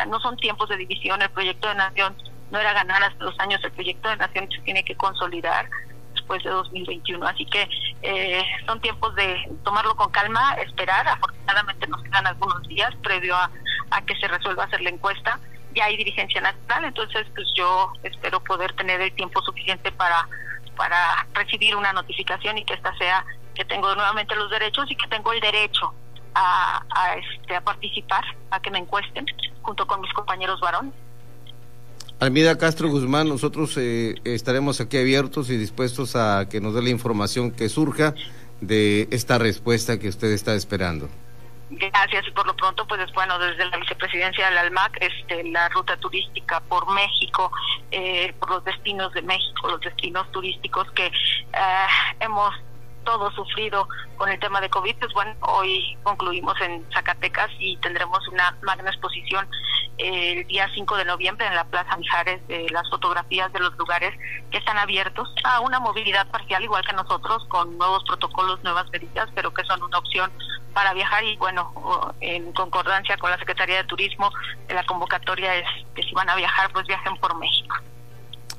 no 0.06 0.20
son 0.20 0.36
tiempos 0.36 0.68
de 0.68 0.76
división, 0.76 1.20
el 1.20 1.30
proyecto 1.30 1.68
de 1.68 1.74
nación 1.74 2.16
no 2.50 2.58
era 2.58 2.72
ganar 2.72 3.02
hasta 3.02 3.24
los 3.24 3.38
años, 3.40 3.60
el 3.64 3.72
proyecto 3.72 4.08
de 4.08 4.16
nación 4.16 4.48
se 4.50 4.60
tiene 4.62 4.84
que 4.84 4.96
consolidar 4.96 5.68
después 6.14 6.42
de 6.42 6.50
2021, 6.50 7.26
así 7.26 7.44
que 7.46 7.68
eh, 8.02 8.44
son 8.66 8.80
tiempos 8.80 9.14
de 9.16 9.50
tomarlo 9.64 9.94
con 9.96 10.10
calma, 10.10 10.54
esperar, 10.54 11.06
afortunadamente 11.06 11.86
nos 11.88 12.02
quedan 12.02 12.26
algunos 12.26 12.62
días 12.68 12.94
previo 13.02 13.36
a 13.36 14.02
que 14.06 14.14
se 14.16 14.28
resuelva 14.28 14.64
hacer 14.64 14.80
la 14.82 14.90
encuesta, 14.90 15.38
ya 15.74 15.84
hay 15.84 15.96
dirigencia 15.96 16.40
nacional, 16.40 16.84
entonces 16.84 17.26
pues 17.34 17.46
yo 17.54 17.92
espero 18.02 18.40
poder 18.40 18.72
tener 18.74 19.00
el 19.00 19.12
tiempo 19.12 19.42
suficiente 19.42 19.92
para 19.92 20.28
para 20.80 21.26
recibir 21.34 21.76
una 21.76 21.92
notificación 21.92 22.56
y 22.56 22.64
que 22.64 22.72
esta 22.72 22.96
sea 22.96 23.22
que 23.54 23.66
tengo 23.66 23.94
nuevamente 23.94 24.34
los 24.34 24.50
derechos 24.50 24.90
y 24.90 24.96
que 24.96 25.06
tengo 25.08 25.30
el 25.34 25.40
derecho 25.40 25.92
a, 26.34 26.82
este, 27.16 27.54
a 27.54 27.60
participar, 27.60 28.24
a 28.50 28.60
que 28.60 28.70
me 28.70 28.78
encuesten 28.78 29.26
junto 29.60 29.86
con 29.86 30.00
mis 30.00 30.10
compañeros 30.14 30.58
varones. 30.60 30.94
Almida 32.18 32.56
Castro 32.56 32.88
Guzmán, 32.88 33.28
nosotros 33.28 33.76
eh, 33.76 34.14
estaremos 34.24 34.80
aquí 34.80 34.96
abiertos 34.96 35.50
y 35.50 35.58
dispuestos 35.58 36.16
a 36.16 36.48
que 36.48 36.62
nos 36.62 36.74
dé 36.74 36.80
la 36.80 36.90
información 36.90 37.50
que 37.50 37.68
surja 37.68 38.14
de 38.62 39.06
esta 39.10 39.36
respuesta 39.36 39.98
que 39.98 40.08
usted 40.08 40.30
está 40.30 40.54
esperando. 40.54 41.10
Gracias. 41.70 42.26
Y 42.26 42.30
por 42.32 42.46
lo 42.46 42.56
pronto 42.56 42.86
pues 42.86 43.00
bueno 43.12 43.38
desde 43.38 43.64
la 43.66 43.76
vicepresidencia 43.76 44.48
del 44.48 44.58
ALMAC 44.58 44.98
este 45.00 45.44
la 45.44 45.68
ruta 45.68 45.96
turística 45.96 46.60
por 46.60 46.92
México 46.92 47.52
eh, 47.92 48.32
por 48.40 48.50
los 48.50 48.64
destinos 48.64 49.12
de 49.12 49.22
México 49.22 49.68
los 49.68 49.80
destinos 49.80 50.30
turísticos 50.32 50.90
que 50.92 51.06
eh, 51.06 51.86
hemos 52.18 52.52
todos 53.04 53.34
sufrido 53.34 53.88
con 54.16 54.28
el 54.28 54.38
tema 54.38 54.60
de 54.60 54.68
COVID, 54.68 54.96
pues 54.96 55.12
bueno, 55.14 55.34
hoy 55.40 55.96
concluimos 56.02 56.54
en 56.60 56.84
Zacatecas 56.92 57.50
y 57.58 57.76
tendremos 57.78 58.26
una 58.28 58.56
magna 58.62 58.90
exposición 58.90 59.48
el 59.98 60.46
día 60.46 60.68
5 60.74 60.96
de 60.96 61.04
noviembre 61.04 61.46
en 61.46 61.54
la 61.54 61.64
Plaza 61.64 61.96
Mijares 61.96 62.46
de 62.48 62.66
las 62.70 62.88
fotografías 62.88 63.52
de 63.52 63.60
los 63.60 63.76
lugares 63.76 64.14
que 64.50 64.58
están 64.58 64.78
abiertos 64.78 65.28
a 65.44 65.60
una 65.60 65.80
movilidad 65.80 66.26
parcial 66.28 66.62
igual 66.62 66.84
que 66.86 66.92
nosotros 66.92 67.44
con 67.48 67.76
nuevos 67.76 68.04
protocolos, 68.04 68.62
nuevas 68.62 68.88
medidas, 68.90 69.28
pero 69.34 69.52
que 69.52 69.64
son 69.64 69.82
una 69.82 69.98
opción 69.98 70.30
para 70.72 70.94
viajar 70.94 71.24
y 71.24 71.36
bueno, 71.36 72.14
en 72.20 72.52
concordancia 72.52 73.16
con 73.16 73.30
la 73.30 73.38
Secretaría 73.38 73.78
de 73.78 73.84
Turismo, 73.84 74.30
la 74.68 74.84
convocatoria 74.84 75.56
es 75.56 75.66
que 75.94 76.02
si 76.02 76.12
van 76.12 76.28
a 76.28 76.36
viajar, 76.36 76.72
pues 76.72 76.86
viajen 76.86 77.16
por 77.16 77.36
México. 77.38 77.76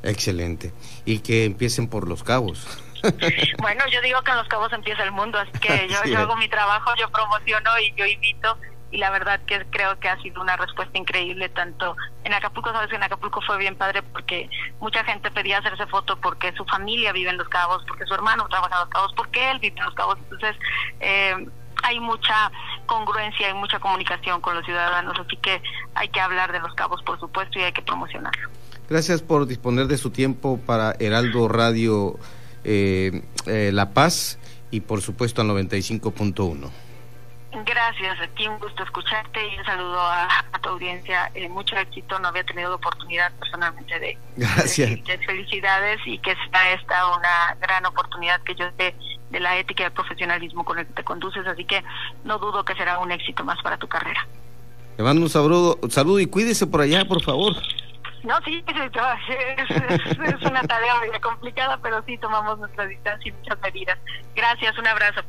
Excelente. 0.03 0.73
Y 1.05 1.19
que 1.19 1.45
empiecen 1.45 1.87
por 1.87 2.07
los 2.07 2.23
cabos. 2.23 2.65
bueno, 3.59 3.83
yo 3.91 4.01
digo 4.01 4.21
que 4.21 4.31
en 4.31 4.37
los 4.37 4.47
cabos 4.47 4.71
empieza 4.73 5.03
el 5.03 5.11
mundo, 5.11 5.39
así 5.39 5.51
que 5.59 5.87
yo, 5.89 6.03
yo 6.05 6.19
hago 6.19 6.35
mi 6.35 6.47
trabajo, 6.47 6.91
yo 6.99 7.09
promociono 7.09 7.79
y 7.79 7.93
yo 7.95 8.05
invito 8.05 8.57
y 8.91 8.97
la 8.97 9.09
verdad 9.09 9.39
que 9.47 9.65
creo 9.69 9.97
que 9.99 10.09
ha 10.09 10.21
sido 10.21 10.41
una 10.41 10.57
respuesta 10.57 10.97
increíble 10.97 11.47
tanto 11.49 11.95
en 12.23 12.33
Acapulco, 12.33 12.71
sabes 12.71 12.89
que 12.89 12.97
en 12.97 13.03
Acapulco 13.03 13.41
fue 13.41 13.57
bien 13.57 13.75
padre 13.75 14.03
porque 14.03 14.49
mucha 14.79 15.03
gente 15.05 15.31
pedía 15.31 15.59
hacerse 15.59 15.87
foto 15.87 16.19
porque 16.19 16.53
su 16.53 16.65
familia 16.65 17.13
vive 17.13 17.29
en 17.29 17.37
Los 17.37 17.47
Cabos, 17.47 17.83
porque 17.87 18.05
su 18.05 18.13
hermano 18.13 18.47
trabaja 18.49 18.75
en 18.75 18.81
Los 18.81 18.89
Cabos, 18.89 19.13
porque 19.15 19.51
él 19.51 19.59
vive 19.59 19.79
en 19.79 19.85
Los 19.85 19.95
Cabos, 19.95 20.17
entonces 20.19 20.57
eh, 20.99 21.47
hay 21.83 21.99
mucha 21.99 22.51
congruencia 22.85 23.49
y 23.49 23.53
mucha 23.53 23.79
comunicación 23.79 24.41
con 24.41 24.55
los 24.55 24.65
ciudadanos, 24.65 25.17
así 25.19 25.37
que 25.37 25.61
hay 25.95 26.09
que 26.09 26.19
hablar 26.19 26.51
de 26.51 26.59
Los 26.59 26.73
Cabos, 26.75 27.01
por 27.03 27.19
supuesto, 27.19 27.59
y 27.59 27.63
hay 27.63 27.71
que 27.71 27.81
promocionarlo. 27.81 28.49
Gracias 28.89 29.21
por 29.21 29.47
disponer 29.47 29.87
de 29.87 29.97
su 29.97 30.09
tiempo 30.09 30.59
para 30.65 30.95
Heraldo 30.99 31.47
Radio 31.47 32.19
eh, 32.63 33.23
eh, 33.45 33.71
La 33.73 33.93
Paz 33.93 34.37
y 34.69 34.81
por 34.81 35.01
supuesto 35.01 35.41
al 35.41 35.47
95.1. 35.49 36.69
Gracias, 37.53 38.19
a 38.21 38.27
ti 38.27 38.47
un 38.47 38.59
gusto 38.59 38.83
escucharte 38.83 39.39
y 39.45 39.57
un 39.57 39.65
saludo 39.65 39.99
a, 39.99 40.27
tu 40.61 40.69
audiencia. 40.69 41.29
Eh, 41.33 41.49
mucho 41.49 41.75
éxito, 41.75 42.17
no 42.19 42.29
había 42.29 42.45
tenido 42.45 42.69
la 42.69 42.75
oportunidad 42.75 43.31
personalmente 43.33 43.99
de, 43.99 44.17
Gracias. 44.37 45.03
de, 45.03 45.17
felicidades 45.17 45.99
y 46.05 46.17
que 46.19 46.33
sea 46.35 46.73
esta 46.73 47.07
una 47.17 47.57
gran 47.59 47.85
oportunidad 47.85 48.41
que 48.43 48.55
yo 48.55 48.65
sé 48.77 48.95
de 49.29 49.39
la 49.39 49.57
ética 49.57 49.83
y 49.83 49.85
el 49.87 49.91
profesionalismo 49.91 50.63
con 50.63 50.79
el 50.79 50.87
que 50.87 50.93
te 50.93 51.03
conduces, 51.03 51.45
así 51.45 51.65
que 51.65 51.83
no 52.23 52.37
dudo 52.37 52.63
que 52.63 52.73
será 52.75 52.99
un 52.99 53.11
éxito 53.11 53.43
más 53.43 53.61
para 53.61 53.77
tu 53.77 53.87
carrera. 53.87 54.25
Le 54.97 55.03
mando 55.03 55.21
un 55.21 55.29
saludo, 55.29 55.77
un 55.81 55.91
saludo 55.91 56.19
y 56.19 56.27
cuídese 56.27 56.67
por 56.67 56.81
allá, 56.81 57.05
por 57.05 57.21
favor. 57.21 57.53
No, 58.23 58.39
sí, 58.45 58.63
es, 58.67 58.75
es, 58.77 60.41
una 60.43 60.61
tarea 60.61 60.95
muy 60.99 61.19
complicada, 61.19 61.79
pero 61.81 62.03
sí 62.05 62.17
tomamos 62.19 62.59
nuestra 62.59 62.85
distancia 62.85 63.29
y 63.29 63.31
muchas 63.31 63.59
medidas. 63.61 63.97
Gracias, 64.35 64.77
un 64.77 64.87
abrazo. 64.87 65.21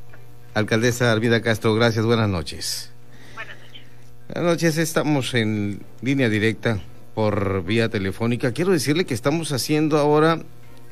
Alcaldesa 0.54 1.10
Armida 1.10 1.40
Castro, 1.40 1.74
gracias, 1.74 2.04
buenas 2.04 2.28
noches. 2.28 2.90
Buenas 3.34 3.56
noches. 3.58 3.82
Buenas 4.28 4.52
noches, 4.52 4.76
estamos 4.76 5.32
en 5.34 5.80
línea 6.02 6.28
directa 6.28 6.78
por 7.14 7.64
vía 7.64 7.88
telefónica. 7.88 8.52
Quiero 8.52 8.72
decirle 8.72 9.06
que 9.06 9.14
estamos 9.14 9.52
haciendo 9.52 9.96
ahora, 9.96 10.42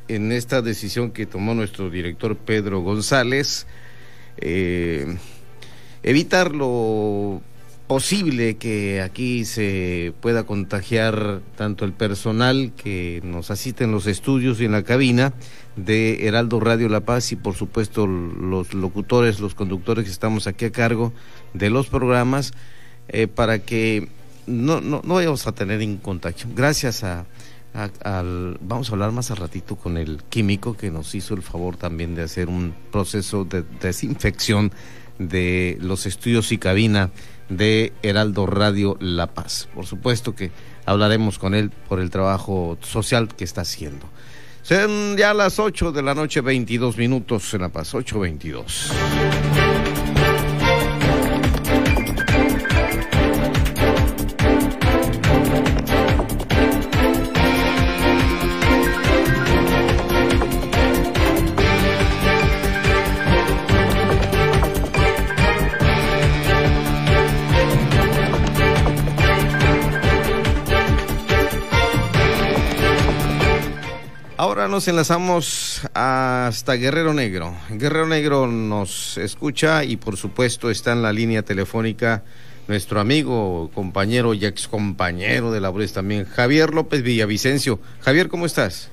en 0.09 0.33
esta 0.33 0.63
decisión 0.63 1.11
que 1.11 1.27
tomó 1.27 1.55
nuestro 1.55 1.91
director 1.91 2.37
Pedro 2.37 2.81
González, 2.81 3.67
eh, 4.39 5.19
evitar 6.03 6.53
lo 6.55 7.43
posible 7.91 8.57
que 8.57 9.03
aquí 9.03 9.45
se 9.45 10.15
pueda 10.21 10.45
contagiar 10.45 11.41
tanto 11.57 11.85
el 11.85 11.93
personal 11.93 12.71
que 12.77 13.21
nos 13.25 13.51
asiste 13.51 13.83
en 13.83 13.91
los 13.91 14.07
estudios 14.07 14.61
y 14.61 14.67
en 14.67 14.71
la 14.71 14.85
cabina 14.85 15.33
de 15.75 16.29
Heraldo 16.29 16.61
Radio 16.61 16.89
La 16.89 17.01
Paz 17.01 17.33
y 17.33 17.37
por 17.37 17.57
supuesto 17.57 18.07
los 18.07 18.75
locutores, 18.75 19.41
los 19.41 19.57
conductores 19.57 20.05
que 20.05 20.11
estamos 20.13 20.47
aquí 20.47 20.67
a 20.67 20.71
cargo 20.71 21.13
de 21.53 21.69
los 21.69 21.89
programas 21.89 22.53
eh, 23.09 23.27
para 23.27 23.59
que 23.59 24.07
no, 24.47 24.81
no, 24.81 25.01
no 25.05 25.15
vayamos 25.15 25.49
a 25.49 25.53
tener 25.53 25.85
contagio. 25.99 26.49
Gracias 26.55 27.03
a, 27.03 27.27
al, 27.75 28.57
vamos 28.61 28.89
a 28.91 28.93
hablar 28.93 29.11
más 29.11 29.33
al 29.33 29.39
ratito 29.39 29.75
con 29.75 29.97
el 29.97 30.23
químico 30.31 30.77
que 30.77 30.93
nos 30.93 31.13
hizo 31.17 31.35
el 31.35 31.43
favor 31.43 31.77
también 31.77 32.15
de 32.15 32.23
hacer 32.23 32.51
un 32.51 32.73
proceso 32.93 33.45
de 33.45 33.65
desinfección 33.81 34.71
de 35.21 35.77
los 35.81 36.07
estudios 36.07 36.51
y 36.51 36.59
cabina 36.59 37.11
de 37.49 37.93
Heraldo 38.03 38.47
Radio 38.47 38.97
La 39.01 39.29
Paz. 39.29 39.69
Por 39.75 39.87
supuesto 39.87 40.35
que 40.35 40.51
hablaremos 40.87 41.39
con 41.39 41.55
él 41.55 41.71
por 41.89 42.01
el 42.01 42.11
trabajo 42.11 42.79
social 42.81 43.29
que 43.29 43.45
está 43.45 43.61
haciendo. 43.61 44.09
Son 44.63 45.17
ya 45.17 45.35
las 45.35 45.59
8 45.59 45.93
de 45.93 46.03
la 46.03 46.15
noche, 46.15 46.41
22 46.41 46.97
minutos 46.97 47.53
en 47.55 47.61
La 47.61 47.69
Paz, 47.69 47.95
8.22. 47.95 49.70
nos 74.71 74.87
enlazamos 74.87 75.83
hasta 75.95 76.75
Guerrero 76.75 77.13
Negro. 77.13 77.57
Guerrero 77.71 78.07
Negro 78.07 78.47
nos 78.47 79.19
escucha 79.19 79.83
y 79.83 79.97
por 79.97 80.17
supuesto 80.17 80.71
está 80.71 80.93
en 80.93 81.03
la 81.03 81.13
línea 81.13 81.43
telefónica 81.43 82.23
nuestro 82.69 83.01
amigo, 83.01 83.71
compañero 83.75 84.33
y 84.33 84.47
excompañero 84.47 85.51
de 85.51 85.61
labores 85.61 85.93
también, 85.93 86.25
Javier 86.25 86.73
López 86.73 87.03
Villavicencio. 87.03 87.81
Javier, 88.01 88.29
¿cómo 88.29 88.47
estás? 88.47 88.91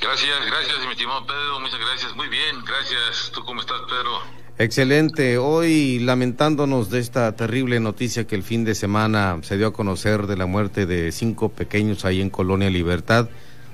Gracias, 0.00 0.46
gracias, 0.46 0.78
mi 0.86 0.92
estimado 0.92 1.26
Pedro, 1.26 1.60
muchas 1.60 1.80
gracias, 1.80 2.16
muy 2.16 2.28
bien, 2.28 2.56
gracias. 2.64 3.30
¿Tú 3.34 3.44
cómo 3.44 3.60
estás, 3.60 3.80
Pedro? 3.88 4.40
Excelente. 4.56 5.36
Hoy 5.36 5.98
lamentándonos 5.98 6.88
de 6.88 6.98
esta 6.98 7.36
terrible 7.36 7.78
noticia 7.78 8.26
que 8.26 8.36
el 8.36 8.42
fin 8.42 8.64
de 8.64 8.74
semana 8.74 9.38
se 9.42 9.58
dio 9.58 9.66
a 9.66 9.72
conocer 9.74 10.26
de 10.26 10.36
la 10.36 10.46
muerte 10.46 10.86
de 10.86 11.12
cinco 11.12 11.50
pequeños 11.50 12.06
ahí 12.06 12.22
en 12.22 12.30
Colonia 12.30 12.70
Libertad 12.70 13.28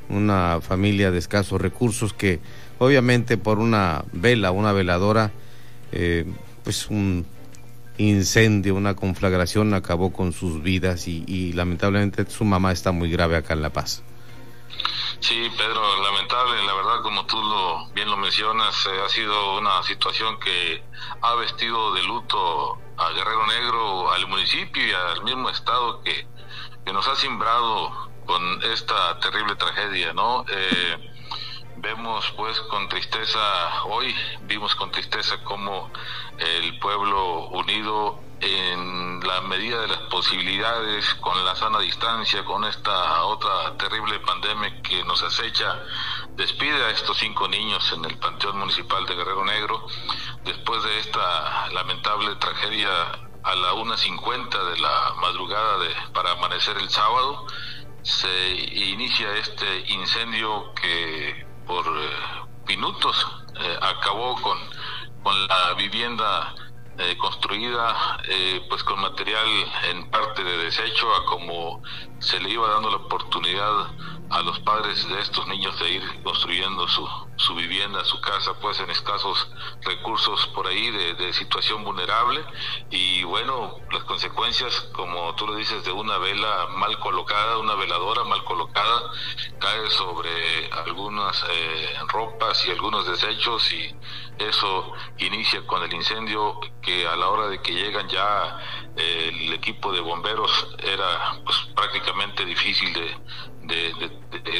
una 0.08 0.60
familia 0.60 1.10
de 1.10 1.18
escasos 1.18 1.60
recursos 1.60 2.12
que 2.12 2.40
obviamente 2.78 3.38
por 3.38 3.58
una 3.58 4.04
vela, 4.12 4.50
una 4.50 4.72
veladora, 4.72 5.32
eh, 5.92 6.24
pues 6.64 6.88
un 6.88 7.26
incendio, 7.98 8.74
una 8.74 8.94
conflagración 8.94 9.72
acabó 9.74 10.12
con 10.12 10.32
sus 10.32 10.62
vidas 10.62 11.08
y, 11.08 11.52
lamentablemente 11.54 12.28
su 12.28 12.44
mamá 12.44 12.72
está 12.72 12.92
muy 12.92 13.10
grave 13.10 13.36
acá 13.36 13.54
en 13.54 13.62
La 13.62 13.70
Paz. 13.70 14.02
Sí, 15.20 15.50
Pedro, 15.56 16.02
lamentable, 16.02 16.62
la 16.66 16.74
verdad, 16.74 17.02
como 17.02 17.24
tú 17.24 17.40
lo, 17.42 17.88
bien 17.94 18.10
lo 18.10 18.18
mencionas, 18.18 18.74
eh, 18.86 18.90
ha 19.04 19.08
sido 19.08 19.58
una 19.58 19.82
situación 19.82 20.38
que 20.40 20.82
ha 21.22 21.34
vestido 21.36 21.94
de 21.94 22.02
luto 22.02 22.78
a 22.98 23.10
Guerrero 23.12 23.46
Negro, 23.46 24.12
al 24.12 24.26
municipio 24.28 24.86
y 24.86 24.92
al 24.92 25.24
mismo 25.24 25.48
estado 25.48 26.02
que, 26.02 26.26
que 26.84 26.92
nos 26.92 27.08
ha 27.08 27.16
simbrado 27.16 28.10
con 28.26 28.62
esta 28.64 29.18
terrible 29.20 29.56
tragedia, 29.56 30.12
¿no? 30.12 30.44
Eh, 30.48 31.12
vemos 31.76 32.32
pues 32.36 32.58
con 32.62 32.88
tristeza, 32.88 33.84
hoy 33.84 34.14
vimos 34.42 34.74
con 34.74 34.90
tristeza 34.90 35.42
cómo 35.44 35.90
el 36.38 36.78
pueblo 36.78 37.48
unido 37.48 38.20
en 38.40 39.20
la 39.26 39.40
medida 39.42 39.80
de 39.80 39.88
las 39.88 40.00
posibilidades, 40.10 41.14
con 41.14 41.42
la 41.44 41.54
sana 41.56 41.78
distancia, 41.80 42.44
con 42.44 42.64
esta 42.64 43.24
otra 43.24 43.76
terrible 43.78 44.18
pandemia 44.20 44.82
que 44.82 45.04
nos 45.04 45.22
acecha, 45.22 45.82
despide 46.34 46.84
a 46.84 46.90
estos 46.90 47.16
cinco 47.16 47.48
niños 47.48 47.90
en 47.92 48.04
el 48.04 48.18
Panteón 48.18 48.58
Municipal 48.58 49.06
de 49.06 49.14
Guerrero 49.14 49.44
Negro, 49.44 49.86
después 50.44 50.82
de 50.82 50.98
esta 50.98 51.68
lamentable 51.72 52.34
tragedia 52.36 52.90
a 53.42 53.54
la 53.54 53.72
1.50 53.74 54.70
de 54.72 54.80
la 54.80 55.14
madrugada 55.20 55.78
de, 55.78 55.94
para 56.12 56.32
amanecer 56.32 56.76
el 56.78 56.90
sábado, 56.90 57.46
se 58.06 58.54
inicia 58.72 59.34
este 59.36 59.84
incendio 59.88 60.72
que 60.74 61.44
por 61.66 61.84
eh, 61.84 62.10
minutos 62.68 63.26
eh, 63.60 63.78
acabó 63.82 64.40
con, 64.40 64.56
con 65.24 65.46
la 65.48 65.74
vivienda 65.74 66.54
eh, 66.98 67.16
construida 67.18 68.18
pues 68.68 68.82
con 68.84 69.00
material 69.00 69.46
en 69.90 70.08
parte 70.08 70.42
de 70.42 70.56
desecho 70.56 71.12
a 71.14 71.24
como 71.26 71.82
se 72.18 72.40
le 72.40 72.50
iba 72.50 72.68
dando 72.68 72.90
la 72.90 72.96
oportunidad 72.96 73.90
a 74.30 74.42
los 74.42 74.58
padres 74.60 75.08
de 75.08 75.20
estos 75.20 75.46
niños 75.46 75.78
de 75.78 75.90
ir 75.92 76.22
construyendo 76.22 76.88
su, 76.88 77.08
su 77.36 77.54
vivienda, 77.54 78.04
su 78.04 78.20
casa, 78.20 78.54
pues 78.60 78.80
en 78.80 78.90
escasos 78.90 79.48
recursos 79.82 80.46
por 80.48 80.66
ahí 80.66 80.90
de, 80.90 81.32
situación 81.32 81.84
vulnerable. 81.84 82.42
Y 82.90 83.22
bueno, 83.24 83.76
las 83.92 84.04
consecuencias, 84.04 84.88
como 84.94 85.34
tú 85.34 85.46
lo 85.46 85.54
dices, 85.54 85.84
de 85.84 85.92
una 85.92 86.18
vela 86.18 86.68
mal 86.76 86.98
colocada, 86.98 87.58
una 87.58 87.74
veladora 87.74 88.24
mal 88.24 88.42
colocada, 88.44 89.10
cae 89.58 89.90
sobre 89.90 90.70
algunas 90.72 91.44
eh, 91.50 91.98
ropas 92.08 92.66
y 92.66 92.70
algunos 92.70 93.06
desechos 93.06 93.72
y 93.72 93.94
eso 94.38 94.92
inicia 95.18 95.66
con 95.66 95.82
el 95.82 95.92
incendio 95.92 96.60
que 96.82 97.06
a 97.06 97.16
la 97.16 97.28
hora 97.28 97.48
de 97.48 97.60
que 97.62 97.72
llegan 97.72 98.08
ya 98.08 98.58
el 98.96 99.52
equipo 99.52 99.92
de 99.92 100.00
bomberos 100.00 100.68
era 100.78 101.38
pues 101.44 101.56
prácticamente 101.74 102.44
difícil 102.44 102.92
de, 102.92 103.16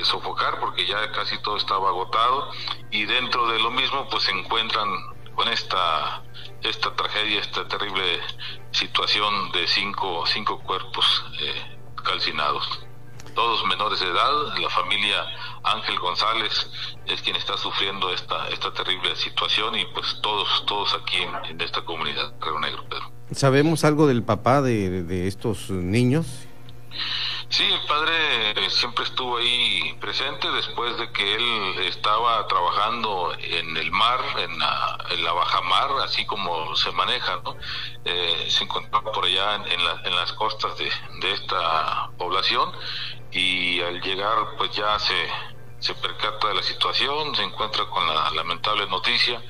sofocar 0.05 0.61
porque 0.61 0.87
ya 0.87 1.11
casi 1.12 1.38
todo 1.42 1.57
estaba 1.57 1.88
agotado 1.88 2.51
y 2.90 3.05
dentro 3.07 3.49
de 3.49 3.59
lo 3.59 3.70
mismo 3.70 4.09
pues 4.09 4.25
se 4.25 4.33
encuentran 4.33 4.88
con 5.35 5.49
esta 5.49 6.22
esta 6.62 6.94
tragedia, 6.94 7.40
esta 7.40 7.66
terrible 7.68 8.20
situación 8.72 9.53
de 9.53 9.66
cinco, 9.66 10.25
cinco 10.27 10.61
cuerpos 10.61 11.25
eh, 11.40 11.79
calcinados. 12.03 12.81
Todos 13.35 13.64
menores 13.66 14.01
de 14.01 14.07
edad, 14.07 14.57
la 14.59 14.70
familia 14.70 15.27
Ángel 15.62 15.99
González 15.99 16.70
es 17.07 17.20
quien 17.22 17.37
está 17.37 17.57
sufriendo 17.59 18.11
esta, 18.11 18.49
esta 18.49 18.72
terrible 18.72 19.14
situación 19.16 19.79
y 19.79 19.85
pues 19.87 20.20
todos, 20.22 20.64
todos 20.66 20.94
aquí 20.94 21.18
en, 21.18 21.61
esta 21.61 21.85
comunidad, 21.85 22.35
Río 22.40 22.59
Negro, 22.59 22.85
Pedro. 22.88 23.15
¿Sabemos 23.33 23.85
algo 23.85 24.07
del 24.07 24.23
papá 24.23 24.62
de, 24.62 25.03
de 25.03 25.27
estos 25.27 25.71
niños? 25.71 26.27
Sí, 27.49 27.62
el 27.62 27.81
padre 27.87 28.71
siempre 28.71 29.05
estuvo 29.05 29.37
ahí 29.37 29.97
presente 30.01 30.51
después 30.51 30.99
de 30.99 31.11
que 31.12 31.35
él 31.35 31.79
estaba 31.85 32.47
trabajando 32.49 33.33
en 33.39 33.77
el 33.77 33.91
mar, 33.93 34.21
en 34.39 34.59
la, 34.59 34.99
en 35.11 35.23
la 35.23 35.33
baja 35.33 35.61
mar, 35.62 35.91
así 36.03 36.27
como 36.27 36.75
se 36.75 36.91
maneja, 36.93 37.41
¿no? 37.45 37.57
Eh, 38.05 38.47
se 38.49 38.65
encontraba 38.65 39.12
por 39.12 39.25
allá 39.25 39.57
en, 39.57 39.81
en, 40.05 40.17
las 40.17 40.33
costas 40.33 40.77
de, 40.77 40.91
de, 41.21 41.33
esta 41.33 42.11
población 42.19 42.73
y 43.31 43.81
al 43.81 44.01
llegar 44.01 44.57
pues 44.59 44.73
ya 44.73 44.99
se, 44.99 45.29
se 45.79 45.95
percata 45.95 46.49
de 46.49 46.55
la 46.55 46.62
situación, 46.62 47.35
se 47.37 47.45
encuentra 47.45 47.87
con 47.87 48.07
la 48.07 48.31
lamentable 48.33 48.87
noticia 48.89 49.41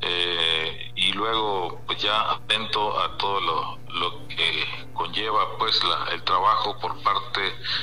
eh, 0.00 0.92
y 0.94 1.12
luego 1.12 1.80
pues 1.86 2.02
ya 2.02 2.32
atento 2.32 2.98
a 3.00 3.16
todo 3.16 3.40
lo, 3.40 3.78
lo 3.94 4.28
que 4.28 4.88
conlleva 4.94 5.56
pues 5.58 5.82
la, 5.84 6.12
el 6.12 6.22
trabajo 6.22 6.78
por 6.78 7.00
parte 7.02 7.40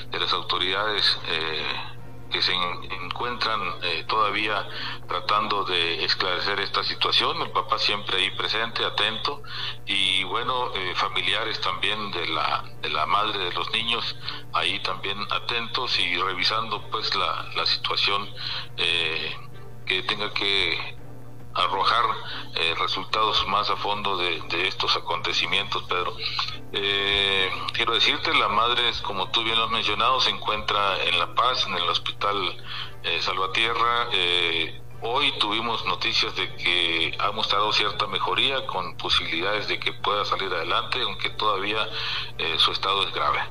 de 0.10 0.20
las 0.20 0.32
autoridades 0.34 1.20
eh, 1.28 1.94
que 2.34 2.42
se 2.42 2.52
encuentran 2.52 3.62
eh, 3.84 4.04
todavía 4.08 4.68
tratando 5.08 5.64
de 5.66 6.04
esclarecer 6.04 6.60
esta 6.62 6.84
situación, 6.84 7.40
el 7.44 7.52
papá 7.52 7.78
siempre 7.78 8.18
ahí 8.18 8.32
presente, 8.32 8.84
atento, 8.84 9.44
y 9.86 10.24
bueno, 10.24 10.74
eh, 10.74 10.94
familiares 10.96 11.62
también 11.62 12.12
de 12.12 12.26
la, 12.28 12.64
de 12.82 12.90
la 12.90 13.06
madre 13.06 13.38
de 13.38 13.54
los 13.54 13.70
niños 13.72 14.16
ahí 14.52 14.80
también 14.80 15.20
atentos 15.30 15.98
y 16.00 16.16
revisando 16.18 16.82
pues 16.90 17.14
la, 17.16 17.50
la 17.56 17.66
situación 17.68 18.28
eh, 18.78 19.38
que 19.86 20.02
tenga 20.02 20.34
que 20.34 20.98
arrojar 21.56 22.04
eh, 22.56 22.76
resultados 22.80 23.46
más 23.48 23.70
a 23.70 23.76
fondo 23.76 24.18
de, 24.18 24.68
estos 24.68 24.96
acontecimientos, 24.96 25.84
Pedro. 25.84 26.16
Eh, 26.72 27.52
quiero 27.74 27.94
decirte, 27.94 28.34
la 28.34 28.48
madre, 28.48 28.92
como 29.04 29.30
tú 29.30 29.44
bien 29.44 29.58
lo 29.58 29.66
has 29.66 29.72
mencionado, 29.72 30.20
se 30.20 30.32
encuentra 30.32 31.04
en 31.04 31.20
La 31.20 31.34
Paz, 31.36 31.66
en 31.68 31.76
el 31.76 31.90
Hospital 31.90 32.36
eh, 33.04 33.22
Salvatierra. 33.22 34.10
hoy 35.02 35.34
tuvimos 35.38 35.86
noticias 35.86 36.34
de 36.36 36.56
que 36.56 37.16
ha 37.20 37.32
mostrado 37.32 37.74
cierta 37.74 38.08
mejoría 38.08 38.66
con 38.66 38.96
posibilidades 38.98 39.68
de 39.68 39.80
que 39.80 39.94
pueda 39.94 40.24
salir 40.26 40.52
adelante, 40.54 41.02
aunque 41.02 41.30
todavía 41.32 41.90
su 42.58 42.72
estado 42.72 43.04
es 43.04 43.14
grave. 43.14 43.42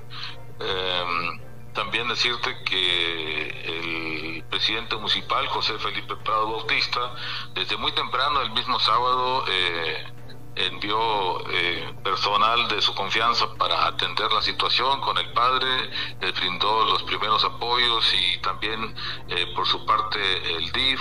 También 1.74 2.06
decirte 2.08 2.62
que 2.64 3.48
el 3.48 4.44
presidente 4.50 4.94
municipal, 4.96 5.46
José 5.48 5.78
Felipe 5.78 6.16
Prado 6.16 6.50
Bautista, 6.52 7.14
desde 7.54 7.78
muy 7.78 7.92
temprano, 7.92 8.42
el 8.42 8.50
mismo 8.50 8.78
sábado, 8.78 9.44
eh, 9.48 10.06
envió 10.54 11.40
eh, 11.48 11.94
personal 12.04 12.68
de 12.68 12.82
su 12.82 12.94
confianza 12.94 13.54
para 13.54 13.86
atender 13.86 14.30
la 14.30 14.42
situación 14.42 15.00
con 15.00 15.16
el 15.16 15.32
padre, 15.32 15.90
le 16.20 16.32
brindó 16.32 16.84
los 16.84 17.02
primeros 17.04 17.42
apoyos 17.42 18.04
y 18.12 18.38
también 18.42 18.94
eh, 19.28 19.50
por 19.56 19.66
su 19.66 19.86
parte 19.86 20.20
el 20.54 20.70
DIF, 20.72 21.00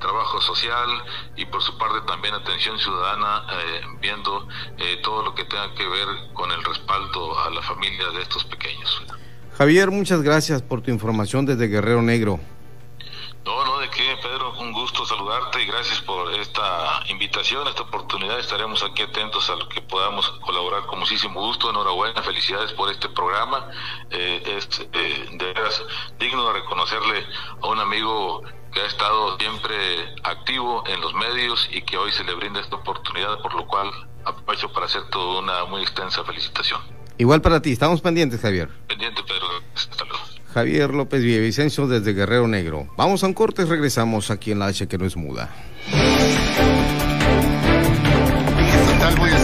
trabajo 0.00 0.40
social 0.40 0.88
y 1.36 1.44
por 1.44 1.62
su 1.62 1.76
parte 1.76 2.00
también 2.06 2.32
atención 2.34 2.78
ciudadana, 2.78 3.46
viendo 4.00 4.48
todo 5.02 5.22
lo 5.24 5.34
que 5.34 5.44
tenga 5.44 5.74
que 5.74 5.86
ver 5.86 6.08
con 6.32 6.50
el 6.50 6.64
respaldo 6.64 7.38
a 7.38 7.50
la 7.50 7.60
familia 7.60 8.08
de 8.10 8.22
estos 8.22 8.44
pequeños. 8.44 9.02
Javier, 9.56 9.92
muchas 9.92 10.20
gracias 10.22 10.62
por 10.62 10.80
tu 10.80 10.90
información 10.90 11.46
desde 11.46 11.68
Guerrero 11.68 12.02
Negro. 12.02 12.40
No, 13.44 13.64
no, 13.64 13.78
de 13.78 13.88
qué, 13.90 14.16
Pedro, 14.20 14.58
un 14.58 14.72
gusto 14.72 15.06
saludarte 15.06 15.62
y 15.62 15.66
gracias 15.66 16.00
por 16.00 16.32
esta 16.34 17.04
invitación, 17.08 17.68
esta 17.68 17.82
oportunidad. 17.82 18.40
Estaremos 18.40 18.82
aquí 18.82 19.02
atentos 19.02 19.48
a 19.50 19.54
lo 19.54 19.68
que 19.68 19.80
podamos 19.82 20.28
colaborar 20.40 20.86
con 20.86 20.98
muchísimo 20.98 21.40
gusto. 21.40 21.70
Enhorabuena, 21.70 22.20
felicidades 22.22 22.72
por 22.72 22.90
este 22.90 23.08
programa. 23.10 23.68
Eh, 24.10 24.56
es 24.58 24.80
eh, 24.92 25.28
de 25.34 25.44
veras 25.52 25.84
digno 26.18 26.48
de 26.48 26.54
reconocerle 26.54 27.24
a 27.62 27.68
un 27.68 27.78
amigo 27.78 28.42
que 28.72 28.80
ha 28.80 28.86
estado 28.86 29.38
siempre 29.38 29.76
activo 30.24 30.82
en 30.88 31.00
los 31.00 31.14
medios 31.14 31.68
y 31.70 31.82
que 31.82 31.96
hoy 31.96 32.10
se 32.10 32.24
le 32.24 32.34
brinda 32.34 32.60
esta 32.60 32.74
oportunidad, 32.74 33.40
por 33.40 33.54
lo 33.54 33.68
cual 33.68 33.88
aprovecho 34.24 34.72
para 34.72 34.86
hacer 34.86 35.08
toda 35.10 35.38
una 35.38 35.64
muy 35.66 35.82
extensa 35.82 36.24
felicitación. 36.24 37.03
Igual 37.18 37.40
para 37.40 37.60
ti, 37.60 37.72
estamos 37.72 38.00
pendientes, 38.00 38.40
Javier. 38.40 38.68
Pendiente, 38.88 39.22
Pedro. 39.22 39.46
Hasta 39.74 40.04
luego. 40.04 40.24
Javier 40.52 40.90
López 40.94 41.22
Villavicencio 41.22 41.86
desde 41.86 42.12
Guerrero 42.12 42.48
Negro. 42.48 42.88
Vamos 42.96 43.22
a 43.24 43.26
un 43.26 43.34
corte 43.34 43.62
y 43.62 43.64
regresamos 43.64 44.30
aquí 44.30 44.52
en 44.52 44.58
la 44.60 44.66
H 44.66 44.86
que 44.86 44.98
no 44.98 45.04
es 45.04 45.16
muda. 45.16 45.50
Total, 48.86 49.16
voy 49.16 49.30
a 49.30 49.43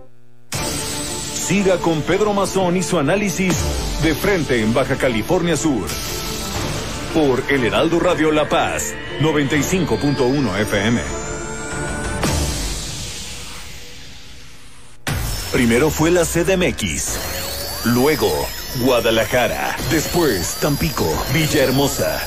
Siga 1.51 1.79
con 1.79 2.01
Pedro 2.03 2.31
Mazón 2.31 2.77
y 2.77 2.81
su 2.81 2.97
análisis 2.97 3.53
de 4.01 4.15
frente 4.15 4.61
en 4.61 4.73
Baja 4.73 4.95
California 4.95 5.57
Sur. 5.57 5.85
Por 7.13 7.43
El 7.51 7.65
Heraldo 7.65 7.99
Radio 7.99 8.31
La 8.31 8.47
Paz, 8.47 8.93
95.1 9.19 10.59
FM. 10.61 11.01
Primero 15.51 15.89
fue 15.89 16.11
la 16.11 16.23
CDMX, 16.23 17.19
luego 17.83 18.31
Guadalajara, 18.85 19.75
después 19.89 20.55
Tampico, 20.61 21.05
Villahermosa, 21.33 22.21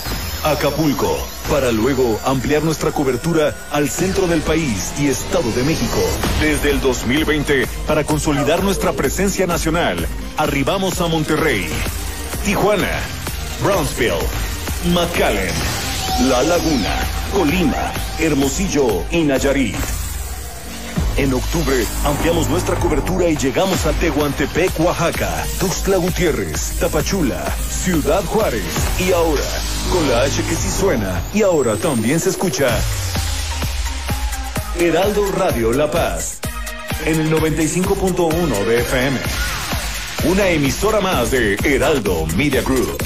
Acapulco, 0.45 1.17
para 1.51 1.73
luego 1.73 2.21
ampliar 2.23 2.63
nuestra 2.63 2.93
cobertura 2.93 3.57
al 3.73 3.89
centro 3.89 4.27
del 4.27 4.43
país 4.43 4.93
y 5.01 5.09
Estado 5.09 5.51
de 5.53 5.63
México. 5.63 5.99
Desde 6.39 6.71
el 6.71 6.83
2020, 6.83 7.67
para 7.87 8.05
consolidar 8.05 8.63
nuestra 8.63 8.93
presencia 8.93 9.47
nacional, 9.47 10.07
arribamos 10.37 11.01
a 11.01 11.07
Monterrey, 11.09 11.67
Tijuana, 12.45 13.01
Brownsville, 13.63 14.21
McAllen, 14.93 15.55
La 16.29 16.43
Laguna, 16.43 16.95
Colima, 17.33 17.93
Hermosillo 18.19 19.03
y 19.11 19.23
Nayarit. 19.23 19.77
En 21.17 21.33
octubre 21.33 21.87
ampliamos 22.05 22.51
nuestra 22.51 22.75
cobertura 22.77 23.29
y 23.29 23.37
llegamos 23.37 23.87
a 23.87 23.93
Tehuantepec, 23.93 24.79
Oaxaca, 24.81 25.43
Tuxtla 25.59 25.97
Gutiérrez, 25.97 26.77
Tapachula, 26.81 27.43
Ciudad 27.85 28.23
Juárez 28.25 28.65
y 28.99 29.13
ahora, 29.13 29.41
con 29.95 30.11
la 30.11 30.23
H 30.23 30.43
que 30.43 30.57
sí 30.57 30.71
suena 30.71 31.23
y 31.33 31.43
ahora 31.43 31.77
también 31.77 32.19
se 32.19 32.31
escucha. 32.31 32.67
Heraldo 34.81 35.31
Radio 35.31 35.73
La 35.73 35.89
Paz, 35.89 36.41
en 37.05 37.21
el 37.21 37.33
95.1 37.33 38.65
de 38.65 38.81
FM. 38.81 39.19
Una 40.25 40.49
emisora 40.49 41.01
más 41.01 41.31
de 41.31 41.55
Heraldo 41.63 42.27
Media 42.37 42.61
Group. 42.63 42.97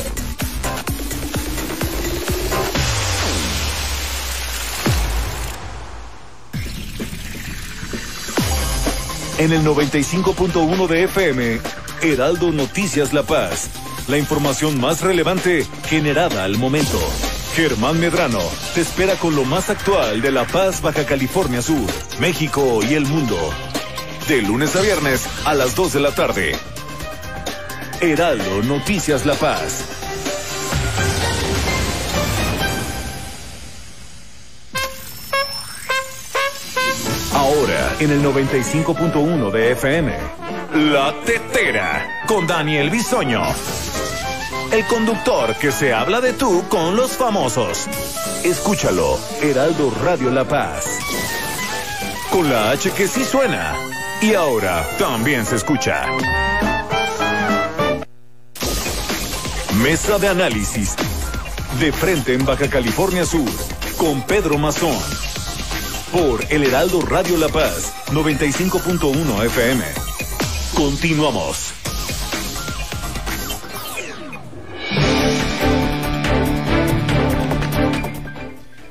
En 9.36 9.52
el 9.52 9.62
95.1 9.62 10.86
de 10.86 11.04
FM, 11.04 11.60
Heraldo 12.00 12.50
Noticias 12.50 13.12
La 13.12 13.24
Paz. 13.24 13.68
La 14.08 14.16
información 14.16 14.80
más 14.80 15.02
relevante 15.02 15.66
generada 15.86 16.44
al 16.44 16.56
momento. 16.56 16.98
Germán 17.54 18.00
Medrano 18.00 18.40
te 18.74 18.80
espera 18.80 19.16
con 19.16 19.36
lo 19.36 19.44
más 19.44 19.68
actual 19.68 20.22
de 20.22 20.32
La 20.32 20.46
Paz, 20.46 20.80
Baja 20.80 21.04
California 21.04 21.60
Sur, 21.60 21.90
México 22.18 22.80
y 22.82 22.94
el 22.94 23.04
mundo. 23.04 23.36
De 24.26 24.40
lunes 24.40 24.74
a 24.76 24.80
viernes 24.80 25.26
a 25.44 25.52
las 25.52 25.76
2 25.76 25.92
de 25.92 26.00
la 26.00 26.12
tarde. 26.12 26.56
Heraldo 28.00 28.62
Noticias 28.62 29.26
La 29.26 29.34
Paz. 29.34 29.84
Ahora 37.34 37.96
en 38.00 38.10
el 38.10 38.22
95.1 38.22 39.50
de 39.50 39.72
FM. 39.72 40.16
La 40.92 41.14
Tetera 41.26 42.24
con 42.26 42.46
Daniel 42.46 42.88
Bisoño. 42.88 43.42
El 44.70 44.84
conductor 44.84 45.56
que 45.56 45.72
se 45.72 45.94
habla 45.94 46.20
de 46.20 46.34
tú 46.34 46.62
con 46.68 46.94
los 46.94 47.12
famosos. 47.12 47.86
Escúchalo, 48.44 49.18
Heraldo 49.40 49.90
Radio 50.04 50.30
La 50.30 50.46
Paz. 50.46 50.84
Con 52.30 52.50
la 52.50 52.70
H 52.70 52.90
que 52.90 53.08
sí 53.08 53.24
suena 53.24 53.74
y 54.20 54.34
ahora 54.34 54.86
también 54.98 55.46
se 55.46 55.56
escucha. 55.56 56.04
Mesa 59.82 60.18
de 60.18 60.28
análisis. 60.28 60.96
De 61.80 61.90
frente 61.90 62.34
en 62.34 62.44
Baja 62.44 62.68
California 62.68 63.24
Sur, 63.24 63.48
con 63.96 64.20
Pedro 64.26 64.58
Mazón. 64.58 64.98
Por 66.12 66.44
El 66.50 66.64
Heraldo 66.64 67.00
Radio 67.02 67.38
La 67.38 67.48
Paz, 67.48 67.94
95.1 68.10 69.44
FM. 69.46 69.84
Continuamos. 70.74 71.77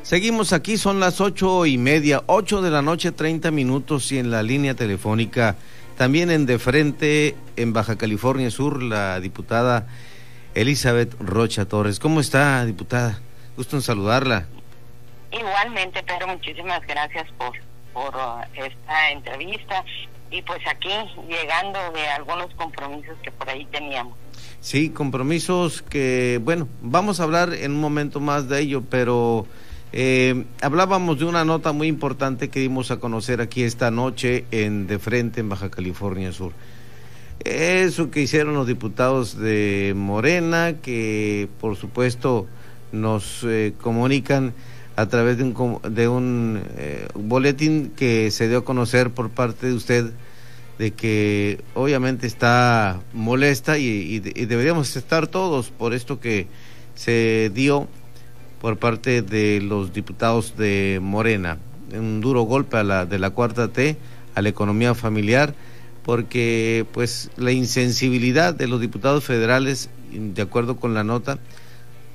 Seguimos 0.07 0.53
aquí, 0.53 0.77
son 0.77 1.01
las 1.01 1.19
ocho 1.19 1.65
y 1.65 1.77
media, 1.77 2.23
ocho 2.27 2.61
de 2.61 2.71
la 2.71 2.81
noche, 2.81 3.11
treinta 3.11 3.51
minutos 3.51 4.09
y 4.13 4.19
en 4.19 4.31
la 4.31 4.41
línea 4.41 4.73
telefónica, 4.73 5.57
también 5.97 6.31
en 6.31 6.45
de 6.45 6.59
frente, 6.59 7.35
en 7.57 7.73
Baja 7.73 7.97
California 7.97 8.49
Sur, 8.49 8.81
la 8.81 9.19
diputada 9.19 9.85
Elizabeth 10.55 11.13
Rocha 11.19 11.65
Torres. 11.65 11.99
¿Cómo 11.99 12.21
está, 12.21 12.65
diputada? 12.65 13.19
Gusto 13.57 13.75
en 13.75 13.81
saludarla. 13.81 14.47
Igualmente, 15.29 16.01
Pedro, 16.03 16.27
muchísimas 16.27 16.87
gracias 16.87 17.27
por, 17.37 17.51
por 17.91 18.15
uh, 18.15 18.43
esta 18.53 19.11
entrevista 19.11 19.83
y 20.31 20.41
pues 20.41 20.61
aquí 20.69 20.87
llegando 21.27 21.79
de 21.91 22.07
algunos 22.07 22.47
compromisos 22.55 23.17
que 23.21 23.31
por 23.33 23.49
ahí 23.49 23.67
teníamos. 23.73 24.17
Sí, 24.61 24.89
compromisos 24.89 25.81
que, 25.81 26.39
bueno, 26.41 26.69
vamos 26.81 27.19
a 27.19 27.23
hablar 27.23 27.53
en 27.53 27.73
un 27.73 27.81
momento 27.81 28.21
más 28.21 28.47
de 28.47 28.61
ello, 28.61 28.83
pero 28.89 29.45
eh, 29.93 30.45
hablábamos 30.61 31.19
de 31.19 31.25
una 31.25 31.45
nota 31.45 31.71
muy 31.71 31.87
importante 31.87 32.49
que 32.49 32.59
dimos 32.59 32.91
a 32.91 32.97
conocer 32.97 33.41
aquí 33.41 33.63
esta 33.63 33.89
noche 33.91 34.45
en 34.51 34.87
De 34.87 34.99
Frente, 34.99 35.39
en 35.39 35.49
Baja 35.49 35.69
California 35.69 36.31
Sur. 36.31 36.51
Eso 37.43 38.11
que 38.11 38.21
hicieron 38.21 38.55
los 38.55 38.67
diputados 38.67 39.37
de 39.37 39.93
Morena, 39.95 40.75
que 40.81 41.47
por 41.61 41.75
supuesto 41.75 42.47
nos 42.91 43.43
eh, 43.43 43.73
comunican 43.79 44.53
a 44.95 45.05
través 45.05 45.37
de 45.37 45.43
un, 45.43 45.79
de 45.87 46.07
un 46.07 46.61
eh, 46.77 47.07
boletín 47.13 47.93
que 47.95 48.31
se 48.31 48.49
dio 48.49 48.59
a 48.59 48.65
conocer 48.65 49.11
por 49.11 49.29
parte 49.29 49.67
de 49.67 49.73
usted 49.73 50.11
de 50.79 50.91
que 50.91 51.61
obviamente 51.73 52.27
está 52.27 52.99
molesta 53.13 53.77
y, 53.77 54.21
y 54.23 54.45
deberíamos 54.45 54.95
estar 54.95 55.27
todos 55.27 55.69
por 55.69 55.93
esto 55.93 56.19
que 56.19 56.47
se 56.95 57.51
dio 57.53 57.87
por 58.61 58.77
parte 58.77 59.21
de 59.21 59.61
los 59.61 59.93
diputados 59.93 60.57
de 60.57 60.99
Morena. 61.01 61.57
Un 61.93 62.21
duro 62.21 62.41
golpe 62.41 62.77
a 62.77 62.83
la, 62.83 63.05
de 63.05 63.19
la 63.19 63.29
cuarta 63.29 63.67
T 63.69 63.97
a 64.35 64.41
la 64.41 64.49
economía 64.49 64.93
familiar, 64.93 65.55
porque 66.03 66.85
pues 66.93 67.31
la 67.37 67.51
insensibilidad 67.51 68.53
de 68.53 68.67
los 68.67 68.79
diputados 68.79 69.23
federales, 69.23 69.89
de 70.11 70.41
acuerdo 70.41 70.77
con 70.77 70.93
la 70.93 71.03
nota, 71.03 71.39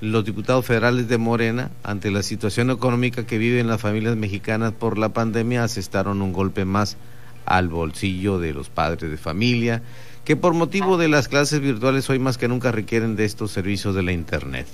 los 0.00 0.24
diputados 0.24 0.64
federales 0.64 1.09
de 1.09 1.18
Morena, 1.18 1.70
ante 1.83 2.11
la 2.11 2.22
situación 2.22 2.70
económica 2.70 3.26
que 3.26 3.38
viven 3.38 3.66
las 3.66 3.81
familias 3.81 4.16
mexicanas 4.16 4.72
por 4.72 4.98
la 4.98 5.11
pandemia, 5.11 5.64
asestaron 5.64 6.22
un 6.22 6.33
golpe 6.33 6.64
más 6.64 6.96
al 7.44 7.68
bolsillo 7.68 8.38
de 8.38 8.52
los 8.52 8.68
padres 8.68 9.11
de 9.11 9.16
familia, 9.16 9.83
que 10.24 10.37
por 10.37 10.55
motivo 10.55 10.96
de 10.98 11.09
las 11.09 11.28
clases 11.28 11.61
virtuales 11.61 12.09
hoy 12.09 12.18
más 12.18 12.38
que 12.38 12.48
nunca 12.48 12.72
requieren 12.72 13.16
de 13.16 13.24
estos 13.24 13.50
servicios 13.50 13.94
de 13.94 14.02
la 14.02 14.12
Internet. 14.12 14.66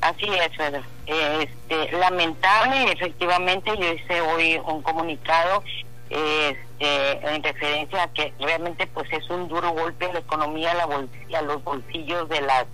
Así 0.00 0.26
es. 0.26 0.82
Este, 1.06 1.96
lamentable, 1.96 2.92
efectivamente, 2.92 3.72
yo 3.78 3.92
hice 3.92 4.20
hoy 4.20 4.60
un 4.64 4.82
comunicado 4.82 5.62
este, 6.10 7.34
en 7.34 7.42
referencia 7.42 8.04
a 8.04 8.12
que 8.12 8.32
realmente 8.38 8.86
pues 8.86 9.10
es 9.12 9.28
un 9.30 9.48
duro 9.48 9.70
golpe 9.70 10.06
a 10.06 10.12
la 10.12 10.18
economía, 10.20 10.72
a, 10.72 10.74
la 10.74 11.38
a 11.38 11.42
los 11.42 11.64
bolsillos 11.64 12.28
de 12.28 12.40
las 12.42 12.66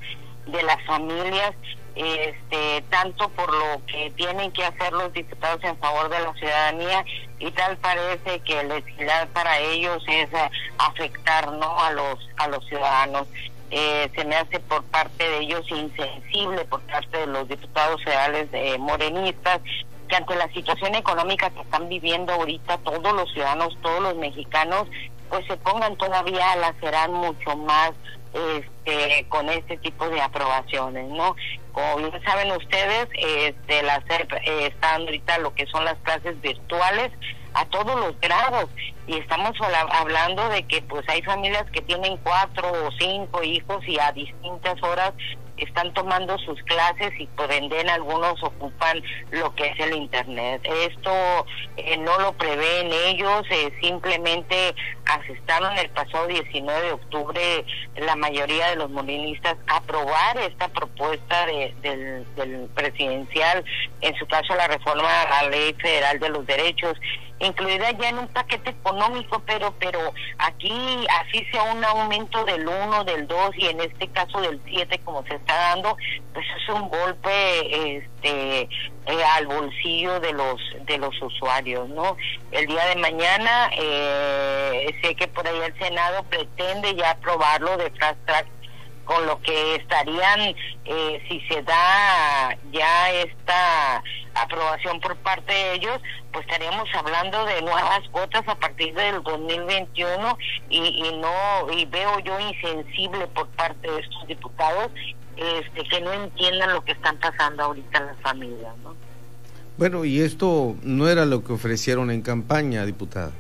de 0.47 0.63
las 0.65 0.83
familias, 0.85 1.55
este, 1.95 2.83
tanto 2.91 3.29
por 3.31 3.53
lo 3.53 3.81
que 3.87 4.11
tienen 4.17 4.51
que 4.51 4.65
hacer 4.65 4.93
los 4.93 5.13
diputados 5.13 5.63
en 5.63 5.77
favor 5.79 6.09
de 6.09 6.21
la 6.21 6.35
ciudadanía 6.35 7.05
y 7.39 7.51
tal 7.53 7.77
parece 7.77 8.41
que 8.41 8.65
legislar 8.65 9.29
para 9.29 9.59
ellos 9.61 10.03
es 10.09 10.33
eh, 10.33 10.51
afectar 10.79 11.53
no 11.53 11.79
a 11.79 11.93
los 11.93 12.19
a 12.39 12.49
los 12.49 12.67
ciudadanos 12.67 13.29
eh, 13.73 14.11
se 14.15 14.25
me 14.27 14.37
hace 14.37 14.61
por 14.61 14.85
parte 14.85 15.27
de 15.27 15.39
ellos 15.39 15.65
insensible 15.71 16.65
por 16.67 16.81
parte 16.83 17.17
de 17.17 17.27
los 17.27 17.49
diputados 17.49 18.05
federales 18.05 18.51
de 18.53 18.77
morenistas 18.77 19.61
que 20.09 20.17
ante 20.17 20.37
la 20.37 20.47
situación 20.53 20.95
económica 20.95 21.49
que 21.49 21.63
están 21.63 21.89
viviendo 21.89 22.35
ahorita 22.35 22.77
todos 22.79 23.15
los 23.15 23.33
ciudadanos, 23.33 23.75
todos 23.81 24.03
los 24.03 24.17
mexicanos, 24.17 24.87
pues 25.31 25.47
se 25.47 25.57
pongan 25.57 25.97
todavía 25.97 26.53
a 26.53 26.57
lacerar 26.57 27.09
mucho 27.09 27.57
más 27.57 27.93
este, 28.35 29.25
con 29.31 29.49
este 29.49 29.79
tipo 29.79 30.07
de 30.11 30.21
aprobaciones, 30.21 31.09
¿no? 31.09 31.35
Como 31.73 31.97
bien 31.97 32.23
saben 32.25 32.53
ustedes, 32.53 33.09
este, 33.17 33.83
la 33.83 34.03
SEP 34.07 34.33
eh, 34.35 34.67
está 34.67 34.97
ahorita 34.97 35.39
lo 35.39 35.55
que 35.55 35.67
son 35.67 35.87
las 35.87 35.97
clases 36.03 36.39
virtuales, 36.43 37.11
a 37.55 37.65
todos 37.67 37.95
los 37.95 38.19
grados 38.21 38.69
y 39.07 39.17
estamos 39.17 39.53
hablando 39.91 40.49
de 40.49 40.63
que 40.65 40.83
pues 40.83 41.07
hay 41.09 41.23
familias 41.23 41.65
que 41.73 41.83
tienen 41.83 42.17
cuatro 42.19 42.71
o 42.71 42.91
cinco 42.99 43.43
hijos 43.43 43.87
y 43.87 43.99
a 43.99 44.13
distintas 44.13 44.81
horas 44.83 45.13
están 45.57 45.93
tomando 45.95 46.39
sus 46.39 46.61
clases 46.63 47.13
y 47.19 47.27
por 47.29 47.51
ende 47.53 47.81
algunos 47.83 48.43
ocupan 48.43 49.03
lo 49.31 49.55
que 49.55 49.69
es 49.69 49.81
el 49.81 49.95
internet. 49.95 50.63
Esto 50.65 51.13
eh, 51.77 51.97
no 51.99 52.19
lo 52.21 52.33
prevén 52.33 52.91
ellos, 53.09 53.45
eh, 53.51 53.73
simplemente 53.81 54.75
asestaron 55.05 55.77
el 55.79 55.91
pasado 55.91 56.27
19 56.27 56.87
de 56.87 56.93
octubre 56.93 57.65
la 57.97 58.17
mayoría 58.17 58.71
de 58.71 58.77
los 58.77 58.91
molinistas 58.91 59.57
aprobar 59.67 60.39
esta 60.39 60.69
propuesta 60.69 61.47
del, 61.47 62.27
del 62.35 62.69
presidencial, 62.75 63.65
en 64.01 64.15
su 64.17 64.27
caso 64.27 64.55
la 64.55 64.69
reforma 64.69 65.23
a 65.23 65.45
la 65.45 65.51
ley 65.51 65.75
federal 65.75 66.19
de 66.19 66.29
los 66.31 66.47
derechos 66.47 66.97
incluida 67.47 67.91
ya 67.93 68.11
en 68.11 68.19
un 68.19 68.29
paquete 68.29 68.71
económico, 68.71 69.43
pero 69.47 69.75
pero 69.79 70.13
aquí 70.39 71.07
así 71.21 71.45
sea 71.51 71.65
un 71.65 71.85
aumento 71.85 72.45
del 72.45 72.67
1, 72.67 73.05
del 73.05 73.27
2 73.27 73.51
y 73.57 73.67
en 73.67 73.81
este 73.81 74.09
caso 74.09 74.41
del 74.41 74.61
7 74.65 75.01
como 75.05 75.25
se 75.25 75.35
está 75.35 75.55
dando, 75.55 75.97
pues 76.33 76.47
es 76.57 76.69
un 76.75 76.89
golpe 76.89 77.97
este 77.97 78.69
eh, 79.07 79.25
al 79.37 79.47
bolsillo 79.47 80.21
de 80.21 80.33
los 80.33 80.61
de 80.87 80.99
los 80.99 81.21
usuarios, 81.21 81.89
¿no? 81.89 82.17
El 82.53 82.67
día 82.67 82.87
de 82.87 82.97
mañana 82.97 83.71
eh, 83.77 84.95
sé 85.03 85.15
que 85.15 85.29
por 85.29 85.47
ahí 85.47 85.59
el 85.59 85.79
Senado 85.79 86.23
pretende 86.25 86.95
ya 86.95 87.11
aprobarlo 87.11 87.77
de 87.77 87.91
fast 87.91 88.25
track 88.27 88.47
con 89.05 89.27
lo 89.27 89.41
que 89.43 89.77
estarían, 89.77 90.55
eh, 90.85 91.25
si 91.29 91.41
se 91.49 91.63
da 91.63 92.57
ya 92.71 93.11
esta 93.11 94.03
aprobación 94.35 95.01
por 95.01 95.17
parte 95.17 95.53
de 95.53 95.75
ellos, 95.75 96.01
pues 96.33 96.47
estaríamos 96.47 96.89
hablando 96.95 97.45
de 97.45 97.61
nuevas 97.63 98.01
cuotas 98.11 98.47
a 98.49 98.55
partir 98.55 98.95
del 98.95 99.23
2021 99.23 100.39
y, 100.71 100.79
y 100.79 101.17
no 101.19 101.73
y 101.73 101.85
veo 101.87 102.19
yo 102.21 102.39
insensible 102.41 103.27
por 103.29 103.47
parte 103.49 103.91
de 103.91 104.01
estos 104.01 104.27
diputados 104.27 104.91
este 105.37 105.85
que 105.85 106.01
no 106.01 106.13
entiendan 106.13 106.73
lo 106.73 106.85
que 106.85 106.93
están 106.93 107.17
pasando 107.19 107.65
ahorita 107.65 107.99
en 107.99 108.07
las 108.07 108.17
familias, 108.19 108.77
¿no? 108.83 108.95
Bueno, 109.79 110.05
y 110.05 110.21
esto 110.21 110.77
no 110.83 111.09
era 111.09 111.25
lo 111.25 111.43
que 111.43 111.55
ofrecieron 111.55 112.11
en 112.11 112.23
campaña, 112.23 112.85
diputada. 112.85 113.33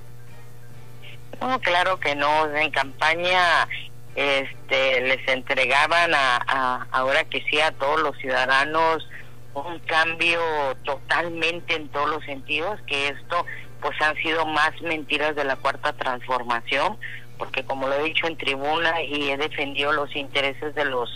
No, 1.41 1.61
claro 1.61 2.01
que 2.01 2.15
no. 2.15 2.47
En 2.57 2.71
campaña 2.71 3.69
este, 4.15 5.01
les 5.01 5.27
entregaban 5.29 6.13
a, 6.15 6.87
ahora 6.91 7.25
que 7.25 7.43
sí 7.51 7.61
a 7.61 7.73
todos 7.73 8.01
los 8.03 8.17
ciudadanos 8.19 9.07
un 9.55 9.79
cambio 9.81 10.41
totalmente 10.85 11.75
en 11.75 11.89
todos 11.89 12.09
los 12.09 12.25
sentidos, 12.25 12.81
que 12.87 13.09
esto 13.09 13.45
pues 13.81 14.01
han 14.01 14.17
sido 14.17 14.47
más 14.47 14.81
mentiras 14.83 15.35
de 15.35 15.45
la 15.45 15.57
cuarta 15.57 15.93
transformación, 15.93 16.97
porque 17.37 17.65
como 17.65 17.89
lo 17.89 17.95
he 17.97 18.05
dicho 18.05 18.27
en 18.27 18.37
tribuna 18.37 19.03
y 19.03 19.31
he 19.31 19.37
defendido 19.37 19.93
los 19.93 20.15
intereses 20.15 20.75
de 20.75 20.85
los 20.85 21.11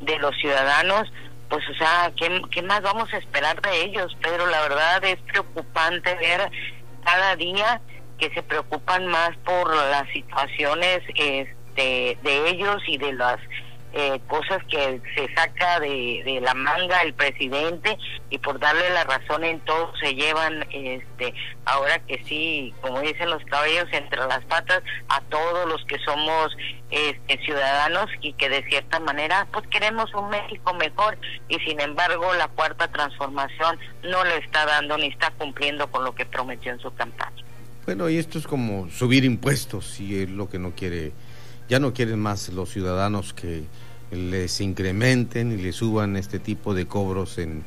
de 0.00 0.18
los 0.18 0.34
ciudadanos, 0.36 1.12
pues 1.48 1.62
o 1.68 1.74
sea, 1.74 2.12
¿qué, 2.16 2.42
qué 2.50 2.62
más 2.62 2.80
vamos 2.82 3.12
a 3.12 3.18
esperar 3.18 3.60
de 3.60 3.82
ellos? 3.82 4.16
Pero 4.22 4.46
la 4.46 4.62
verdad 4.62 5.04
es 5.04 5.18
preocupante 5.22 6.14
ver 6.14 6.50
cada 7.04 7.36
día 7.36 7.80
que 8.18 8.30
se 8.30 8.42
preocupan 8.42 9.06
más 9.06 9.30
por 9.44 9.74
las 9.74 10.08
situaciones 10.12 11.00
este, 11.14 11.59
de, 12.22 12.48
ellos 12.48 12.82
y 12.86 12.98
de 12.98 13.12
las 13.12 13.38
eh, 13.92 14.20
cosas 14.28 14.62
que 14.70 15.00
se 15.16 15.34
saca 15.34 15.80
de, 15.80 16.22
de, 16.24 16.40
la 16.40 16.54
manga 16.54 17.02
el 17.02 17.12
presidente 17.12 17.98
y 18.30 18.38
por 18.38 18.60
darle 18.60 18.88
la 18.90 19.02
razón 19.02 19.42
en 19.42 19.58
todo 19.60 19.92
se 20.00 20.14
llevan 20.14 20.64
este 20.72 21.34
ahora 21.64 21.98
que 21.98 22.22
sí 22.24 22.72
como 22.82 23.00
dicen 23.00 23.30
los 23.30 23.44
caballos 23.46 23.88
entre 23.90 24.20
las 24.20 24.44
patas 24.44 24.80
a 25.08 25.20
todos 25.22 25.68
los 25.68 25.84
que 25.86 25.98
somos 26.04 26.56
este, 26.90 27.38
ciudadanos 27.44 28.06
y 28.20 28.32
que 28.34 28.48
de 28.48 28.62
cierta 28.68 29.00
manera 29.00 29.48
pues 29.52 29.66
queremos 29.66 30.14
un 30.14 30.30
México 30.30 30.72
mejor 30.74 31.18
y 31.48 31.58
sin 31.58 31.80
embargo 31.80 32.32
la 32.34 32.46
cuarta 32.46 32.86
transformación 32.86 33.76
no 34.04 34.22
le 34.24 34.36
está 34.36 34.66
dando 34.66 34.98
ni 34.98 35.08
está 35.08 35.32
cumpliendo 35.32 35.90
con 35.90 36.04
lo 36.04 36.14
que 36.14 36.26
prometió 36.26 36.70
en 36.70 36.78
su 36.78 36.94
campaña. 36.94 37.42
Bueno, 37.86 38.08
y 38.08 38.18
esto 38.18 38.38
es 38.38 38.46
como 38.46 38.88
subir 38.90 39.24
impuestos, 39.24 39.98
y 40.00 40.22
es 40.22 40.30
lo 40.30 40.48
que 40.48 40.58
no 40.58 40.72
quiere, 40.72 41.12
ya 41.70 41.78
no 41.78 41.94
quieren 41.94 42.18
más 42.18 42.48
los 42.48 42.68
ciudadanos 42.68 43.32
que 43.32 43.62
les 44.10 44.60
incrementen 44.60 45.52
y 45.52 45.62
le 45.62 45.72
suban 45.72 46.16
este 46.16 46.40
tipo 46.40 46.74
de 46.74 46.86
cobros 46.86 47.38
en 47.38 47.64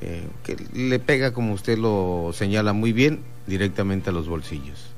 eh, 0.00 0.26
que 0.44 0.56
le 0.72 0.98
pega, 1.00 1.32
como 1.32 1.52
usted 1.52 1.76
lo 1.76 2.30
señala 2.32 2.72
muy 2.72 2.92
bien, 2.92 3.24
directamente 3.46 4.10
a 4.10 4.12
los 4.12 4.28
bolsillos. 4.28 4.90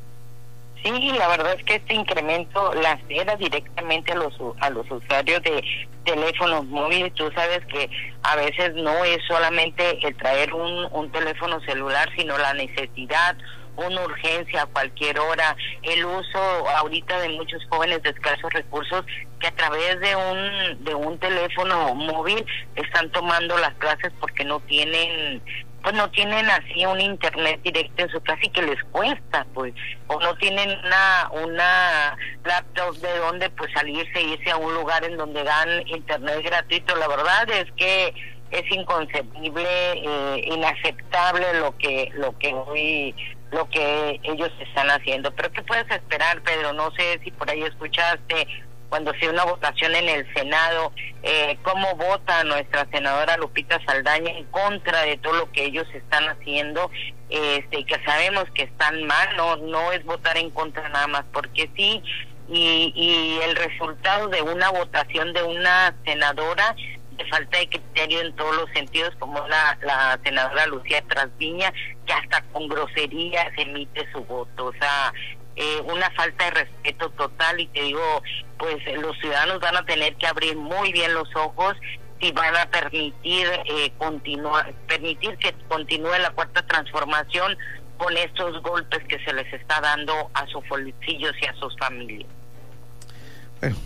Sí, 0.82 1.12
la 1.18 1.28
verdad 1.28 1.54
es 1.58 1.64
que 1.64 1.76
este 1.76 1.94
incremento 1.94 2.74
las 2.74 3.00
era 3.08 3.34
directamente 3.36 4.12
a 4.12 4.16
los 4.16 4.34
a 4.60 4.68
los 4.68 4.90
usuarios 4.90 5.42
de 5.42 5.64
teléfonos 6.04 6.66
móviles. 6.66 7.14
Tú 7.14 7.30
sabes 7.34 7.64
que 7.66 7.88
a 8.22 8.36
veces 8.36 8.74
no 8.74 9.04
es 9.04 9.18
solamente 9.26 10.06
el 10.06 10.14
traer 10.16 10.52
un, 10.52 10.86
un 10.92 11.10
teléfono 11.10 11.60
celular, 11.62 12.10
sino 12.14 12.36
la 12.36 12.52
necesidad 12.52 13.36
una 13.76 14.02
urgencia 14.02 14.62
a 14.62 14.66
cualquier 14.66 15.18
hora, 15.18 15.56
el 15.82 16.04
uso 16.04 16.38
ahorita 16.76 17.18
de 17.20 17.30
muchos 17.30 17.62
jóvenes 17.68 18.02
de 18.02 18.10
escasos 18.10 18.52
recursos 18.52 19.04
que 19.40 19.46
a 19.48 19.54
través 19.54 20.00
de 20.00 20.16
un 20.16 20.84
de 20.84 20.94
un 20.94 21.18
teléfono 21.18 21.94
móvil 21.94 22.44
están 22.76 23.10
tomando 23.10 23.56
las 23.58 23.74
clases 23.74 24.12
porque 24.20 24.44
no 24.44 24.60
tienen 24.60 25.42
pues 25.84 25.94
no 25.96 26.10
tienen 26.10 26.48
así 26.48 26.86
un 26.86 26.98
internet 26.98 27.60
directo 27.62 28.04
en 28.04 28.08
su 28.08 28.20
casa 28.22 28.40
y 28.42 28.48
que 28.48 28.62
les 28.62 28.82
cuesta 28.84 29.46
pues 29.52 29.74
o 30.06 30.18
no 30.18 30.34
tienen 30.36 30.70
una 30.70 31.30
una 31.32 32.16
laptop 32.42 32.96
de 32.96 33.18
donde 33.18 33.50
pues 33.50 33.70
salirse 33.74 34.18
e 34.18 34.22
irse 34.22 34.50
a 34.50 34.56
un 34.56 34.72
lugar 34.72 35.04
en 35.04 35.18
donde 35.18 35.44
dan 35.44 35.86
internet 35.88 36.42
gratuito. 36.42 36.96
La 36.96 37.06
verdad 37.06 37.50
es 37.50 37.70
que 37.72 38.14
es 38.50 38.70
inconcebible 38.70 39.66
eh, 39.66 40.44
inaceptable 40.46 41.60
lo 41.60 41.76
que 41.76 42.10
lo 42.14 42.38
que 42.38 42.54
hoy 42.54 43.14
lo 43.50 43.68
que 43.68 44.20
ellos 44.22 44.50
están 44.60 44.90
haciendo. 44.90 45.32
Pero 45.32 45.52
¿qué 45.52 45.62
puedes 45.62 45.90
esperar, 45.90 46.42
Pedro? 46.42 46.72
No 46.72 46.90
sé 46.92 47.20
si 47.22 47.30
por 47.30 47.50
ahí 47.50 47.62
escuchaste 47.62 48.46
cuando 48.94 49.12
se 49.14 49.28
una 49.28 49.44
votación 49.44 49.92
en 49.96 50.08
el 50.08 50.34
Senado, 50.34 50.92
eh, 51.24 51.58
cómo 51.62 51.96
vota 51.96 52.44
nuestra 52.44 52.86
senadora 52.92 53.36
Lupita 53.36 53.80
Saldaña 53.84 54.30
en 54.30 54.44
contra 54.44 55.02
de 55.02 55.16
todo 55.16 55.32
lo 55.32 55.50
que 55.50 55.64
ellos 55.64 55.86
están 55.92 56.28
haciendo, 56.28 56.92
este, 57.28 57.84
que 57.86 58.04
sabemos 58.04 58.44
que 58.54 58.62
están 58.62 59.02
mal, 59.04 59.36
no, 59.36 59.56
no 59.56 59.90
es 59.90 60.04
votar 60.04 60.36
en 60.36 60.50
contra 60.50 60.88
nada 60.90 61.08
más, 61.08 61.24
porque 61.32 61.68
sí, 61.74 62.04
y, 62.48 62.92
y 62.94 63.40
el 63.42 63.56
resultado 63.56 64.28
de 64.28 64.42
una 64.42 64.70
votación 64.70 65.32
de 65.32 65.42
una 65.42 65.92
senadora 66.04 66.76
de 67.16 67.24
falta 67.26 67.58
de 67.58 67.68
criterio 67.68 68.20
en 68.20 68.34
todos 68.36 68.56
los 68.56 68.70
sentidos, 68.70 69.14
como 69.18 69.46
la, 69.48 69.78
la 69.82 70.18
senadora 70.22 70.66
Lucía 70.66 71.02
Trasviña, 71.08 71.72
que 72.06 72.12
hasta 72.12 72.42
con 72.52 72.68
grosería 72.68 73.50
se 73.54 73.62
emite 73.62 74.06
su 74.12 74.24
voto. 74.24 74.66
O 74.66 74.72
sea, 74.72 75.12
eh, 75.56 75.80
una 75.84 76.10
falta 76.10 76.46
de 76.46 76.50
respeto 76.50 77.10
total 77.10 77.60
y 77.60 77.66
te 77.68 77.82
digo, 77.82 78.22
pues 78.58 78.76
los 79.00 79.16
ciudadanos 79.18 79.60
van 79.60 79.76
a 79.76 79.84
tener 79.84 80.16
que 80.16 80.26
abrir 80.26 80.56
muy 80.56 80.92
bien 80.92 81.14
los 81.14 81.28
ojos 81.36 81.74
si 82.20 82.32
van 82.32 82.56
a 82.56 82.66
permitir 82.66 83.46
eh, 83.66 83.92
continuar, 83.98 84.72
permitir 84.88 85.36
que 85.38 85.54
continúe 85.68 86.18
la 86.20 86.30
cuarta 86.30 86.66
transformación 86.66 87.56
con 87.98 88.16
estos 88.16 88.60
golpes 88.62 89.04
que 89.08 89.22
se 89.24 89.32
les 89.32 89.52
está 89.52 89.80
dando 89.80 90.30
a 90.34 90.46
sus 90.46 90.66
bolsillos 90.68 91.34
y 91.40 91.46
a 91.46 91.54
sus 91.54 91.76
familias 91.76 92.28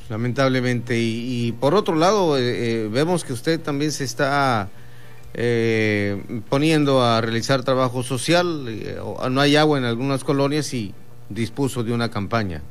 lamentablemente. 0.09 0.97
Y, 0.99 1.53
por 1.53 1.75
otro 1.75 1.95
lado, 1.95 2.39
eh, 2.39 2.43
eh, 2.43 2.89
vemos 2.91 3.25
que 3.25 3.33
usted 3.33 3.61
también 3.61 3.93
se 3.93 4.05
está 4.05 4.69
eh, 5.35 6.23
poniendo 6.49 7.03
a 7.03 7.21
realizar 7.21 7.63
trabajo 7.63 8.03
social. 8.03 8.65
no 9.31 9.41
hay 9.41 9.57
agua 9.57 9.79
en 9.79 9.85
algunas 9.85 10.25
colonias 10.25 10.73
y 10.75 10.95
dispuso 11.29 11.83
de 11.83 11.93
una 11.93 12.11
campaña. 12.11 12.63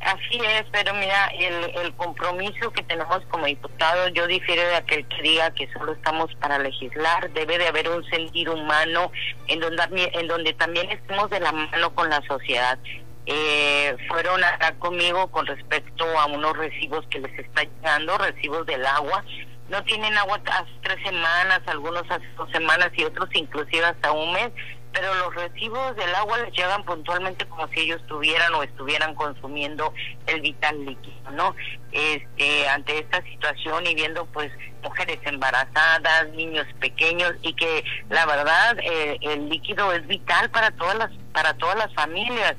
Así 0.00 0.38
es, 0.38 0.66
pero 0.70 0.92
mira, 0.92 1.28
el, 1.28 1.78
el 1.82 1.94
compromiso 1.94 2.70
que 2.72 2.82
tenemos 2.82 3.22
como 3.30 3.46
diputados, 3.46 4.12
yo 4.12 4.26
difiero 4.26 4.60
de 4.60 4.76
aquel 4.76 5.06
que 5.08 5.22
diga 5.22 5.50
que 5.54 5.66
solo 5.72 5.92
estamos 5.94 6.30
para 6.34 6.58
legislar, 6.58 7.32
debe 7.32 7.56
de 7.56 7.68
haber 7.68 7.88
un 7.88 8.04
sentir 8.10 8.50
humano 8.50 9.10
en 9.46 9.60
donde, 9.60 10.10
en 10.12 10.28
donde 10.28 10.52
también 10.52 10.90
estemos 10.90 11.30
de 11.30 11.40
la 11.40 11.52
mano 11.52 11.94
con 11.94 12.10
la 12.10 12.20
sociedad 12.28 12.78
eh, 13.26 13.96
fueron 14.08 14.44
acá 14.44 14.74
conmigo 14.78 15.30
con 15.30 15.46
respecto 15.46 16.04
a 16.18 16.26
unos 16.26 16.56
recibos 16.56 17.06
que 17.08 17.20
les 17.20 17.38
está 17.38 17.62
llegando, 17.62 18.18
recibos 18.18 18.66
del 18.66 18.84
agua. 18.84 19.24
No 19.70 19.82
tienen 19.84 20.16
agua 20.18 20.40
hace 20.46 20.70
tres 20.82 20.98
semanas, 21.04 21.60
algunos 21.66 22.02
hace 22.10 22.26
dos 22.36 22.50
semanas 22.50 22.90
y 22.96 23.04
otros 23.04 23.28
inclusive 23.32 23.84
hasta 23.84 24.12
un 24.12 24.32
mes, 24.34 24.50
pero 24.92 25.12
los 25.14 25.34
recibos 25.34 25.96
del 25.96 26.14
agua 26.14 26.38
les 26.38 26.52
llegan 26.52 26.84
puntualmente 26.84 27.46
como 27.46 27.66
si 27.68 27.80
ellos 27.80 28.00
tuvieran 28.06 28.54
o 28.54 28.62
estuvieran 28.62 29.14
consumiendo 29.14 29.92
el 30.26 30.42
vital 30.42 30.84
líquido, 30.84 31.30
¿no? 31.32 31.56
Este, 31.92 32.68
ante 32.68 32.98
esta 32.98 33.22
situación 33.22 33.86
y 33.86 33.94
viendo 33.94 34.26
pues 34.26 34.52
mujeres 34.82 35.18
embarazadas, 35.24 36.28
niños 36.34 36.66
pequeños 36.78 37.32
y 37.40 37.54
que 37.54 37.84
la 38.10 38.26
verdad 38.26 38.76
eh, 38.82 39.16
el 39.22 39.48
líquido 39.48 39.92
es 39.92 40.06
vital 40.06 40.50
para 40.50 40.70
todas 40.72 40.96
las 40.96 41.10
para 41.32 41.54
todas 41.54 41.76
las 41.76 41.92
familias 41.94 42.54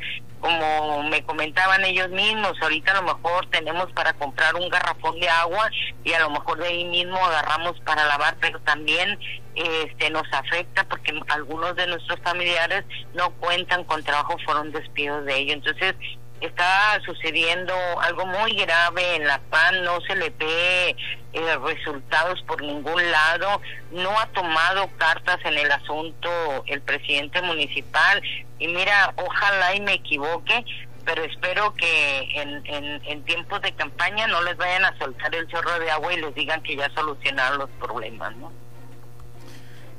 como 0.46 1.02
me 1.10 1.24
comentaban 1.24 1.84
ellos 1.86 2.10
mismos, 2.10 2.54
ahorita 2.62 2.92
a 2.92 3.02
lo 3.02 3.16
mejor 3.16 3.48
tenemos 3.50 3.92
para 3.94 4.14
comprar 4.14 4.54
un 4.54 4.70
garrafón 4.70 5.20
de 5.20 5.28
agua 5.28 5.72
y 6.04 6.14
a 6.14 6.20
lo 6.20 6.30
mejor 6.30 6.60
de 6.60 6.68
ahí 6.68 6.86
mismo 6.86 7.18
agarramos 7.18 7.80
para 7.80 8.06
lavar, 8.06 8.38
pero 8.40 8.60
también 8.60 9.18
este 9.56 10.12
nos 10.12 10.32
afecta 10.32 10.84
porque 10.84 11.20
algunos 11.30 11.76
de 11.76 11.88
nuestros 11.88 12.20
familiares 12.20 12.86
no 13.16 13.32
cuentan 13.32 13.86
con 13.86 14.04
trabajo, 14.04 14.38
fueron 14.46 14.72
despidos 14.72 15.26
de 15.26 15.36
ellos. 15.36 15.56
Entonces, 15.56 15.96
está 16.42 17.00
sucediendo 17.06 17.74
algo 18.02 18.26
muy 18.26 18.54
grave 18.56 19.16
en 19.16 19.28
La 19.28 19.40
PAN, 19.40 19.84
no 19.84 20.02
se 20.02 20.16
le 20.16 20.30
ve 20.32 20.96
eh, 21.34 21.58
resultados 21.64 22.42
por 22.44 22.62
ningún 22.62 23.12
lado, 23.12 23.62
no 23.92 24.18
ha 24.20 24.28
tomado 24.28 24.90
cartas 24.98 25.40
en 25.46 25.58
el 25.58 25.72
asunto 25.72 26.30
el 26.68 26.82
presidente 26.82 27.42
municipal 27.42 28.22
y 28.60 28.68
mira, 28.68 29.14
ojalá 29.18 29.76
y 29.76 29.82
me 29.82 29.94
equivoque, 29.94 30.64
pero 31.06 31.24
espero 31.24 31.74
que 31.74 32.42
en, 32.42 32.66
en, 32.66 33.02
en 33.06 33.24
tiempos 33.24 33.62
de 33.62 33.74
campaña 33.74 34.28
no 34.28 34.42
les 34.44 34.58
vayan 34.58 34.86
a 34.86 34.98
soltar 34.98 35.34
el 35.36 35.48
chorro 35.48 35.80
de 35.80 35.92
agua 35.92 36.14
y 36.14 36.22
les 36.22 36.34
digan 36.36 36.62
que 36.64 36.76
ya 36.76 36.90
solucionaron 36.96 37.60
los 37.60 37.70
problemas, 37.72 38.36
¿no? 38.38 38.65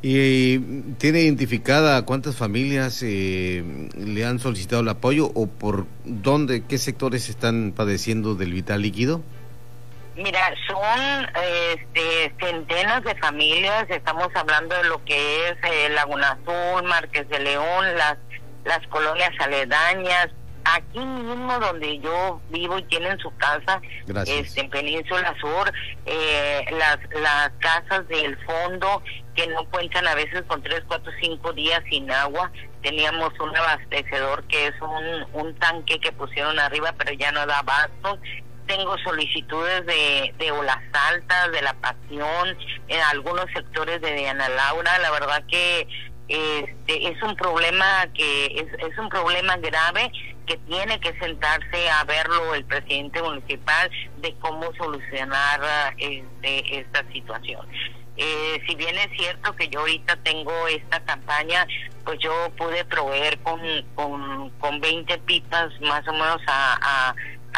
¿Y 0.09 0.61
tiene 0.99 1.23
identificada 1.23 2.01
cuántas 2.05 2.37
familias 2.37 3.03
eh, 3.03 3.91
le 3.97 4.25
han 4.25 4.39
solicitado 4.39 4.83
el 4.83 4.89
apoyo 4.89 5.33
o 5.35 5.49
por 5.49 5.87
dónde, 6.05 6.65
qué 6.65 6.79
sectores 6.79 7.29
están 7.29 7.73
padeciendo 7.77 8.37
del 8.37 8.53
vital 8.53 8.83
líquido? 8.83 9.21
Mira, 10.15 10.55
son 10.69 11.27
este, 11.75 12.33
centenas 12.39 13.03
de 13.03 13.17
familias, 13.17 13.87
estamos 13.89 14.29
hablando 14.37 14.77
de 14.77 14.85
lo 14.85 15.05
que 15.05 15.49
es 15.49 15.57
eh, 15.65 15.89
Laguna 15.89 16.39
Azul, 16.41 16.85
Márquez 16.85 17.29
de 17.29 17.41
León, 17.41 17.97
las, 17.97 18.17
las 18.65 18.87
colonias 18.87 19.33
aledañas, 19.41 20.29
aquí 20.63 21.01
mismo 21.01 21.59
donde 21.59 21.99
yo 21.99 22.41
vivo 22.51 22.79
y 22.79 22.85
tienen 22.85 23.19
su 23.19 23.37
casa, 23.39 23.81
este, 24.25 24.61
en 24.61 24.71
Península 24.71 25.35
Sur, 25.41 25.73
eh, 26.05 26.65
las, 26.79 26.99
las 27.21 27.51
casas 27.59 28.07
del 28.07 28.37
fondo 28.45 29.03
que 29.37 29.47
no 29.49 29.65
cuentan 29.71 30.07
a 30.09 30.15
veces 30.15 30.43
con 30.49 30.63
tres, 30.63 30.83
cuatro, 30.89 31.13
cinco 31.21 31.53
días 31.53 31.83
sin 31.91 32.11
agua. 32.11 32.51
Teníamos 32.83 33.33
un 33.39 33.57
abastecedor 33.57 34.45
que 34.45 34.69
es 34.69 34.75
un, 34.81 35.45
un 35.45 35.55
tanque 35.57 36.01
que 36.01 36.13
pusieron 36.13 36.59
arriba, 36.59 36.95
pero 36.97 37.13
ya 37.13 37.31
no 37.33 37.47
da 37.47 37.59
abasto. 37.59 38.19
Tengo 38.67 38.99
solicitudes 38.99 39.87
de, 39.87 40.35
de 40.39 40.51
Olas 40.51 40.83
Altas, 40.93 41.53
de 41.53 41.63
La 41.63 41.75
Pasión, 41.75 42.57
en 42.89 43.01
algunos 43.11 43.47
sectores 43.55 44.01
de 44.01 44.15
Diana 44.15 44.49
Laura. 44.49 44.99
La 44.99 45.11
verdad 45.13 45.45
que 45.47 45.87
este, 46.29 47.09
es 47.09 47.23
un 47.23 47.37
problema 47.37 48.09
que 48.13 48.47
es, 48.47 48.91
es 48.91 48.99
un 48.99 49.09
problema 49.09 49.57
grave 49.59 50.11
que 50.47 50.57
tiene 50.59 50.99
que 51.01 51.17
sentarse 51.19 51.91
a 51.91 52.05
verlo 52.05 52.55
el 52.55 52.65
presidente 52.65 53.23
municipal 53.23 53.91
de 54.19 54.35
cómo 54.41 54.73
solucionar 54.75 55.61
este, 55.99 56.81
esta 56.81 57.05
situación. 57.13 57.67
Eh, 58.17 58.63
si 58.67 58.75
bien 58.77 58.97
es 58.97 59.09
cierto 59.17 59.55
que 59.57 59.69
yo 59.69 59.81
ahorita 59.81 60.17
tengo 60.23 60.67
esta 60.69 61.01
campaña, 61.01 61.67
pues 62.05 62.19
yo 62.21 62.33
pude 62.57 62.85
proveer 62.85 63.39
con, 63.41 63.61
con, 63.95 64.51
con 64.59 64.81
20 64.81 65.19
pipas 65.19 65.69
más 65.81 66.07
o 66.09 66.13
menos 66.13 66.41
a, 66.47 67.11
a, 67.11 67.15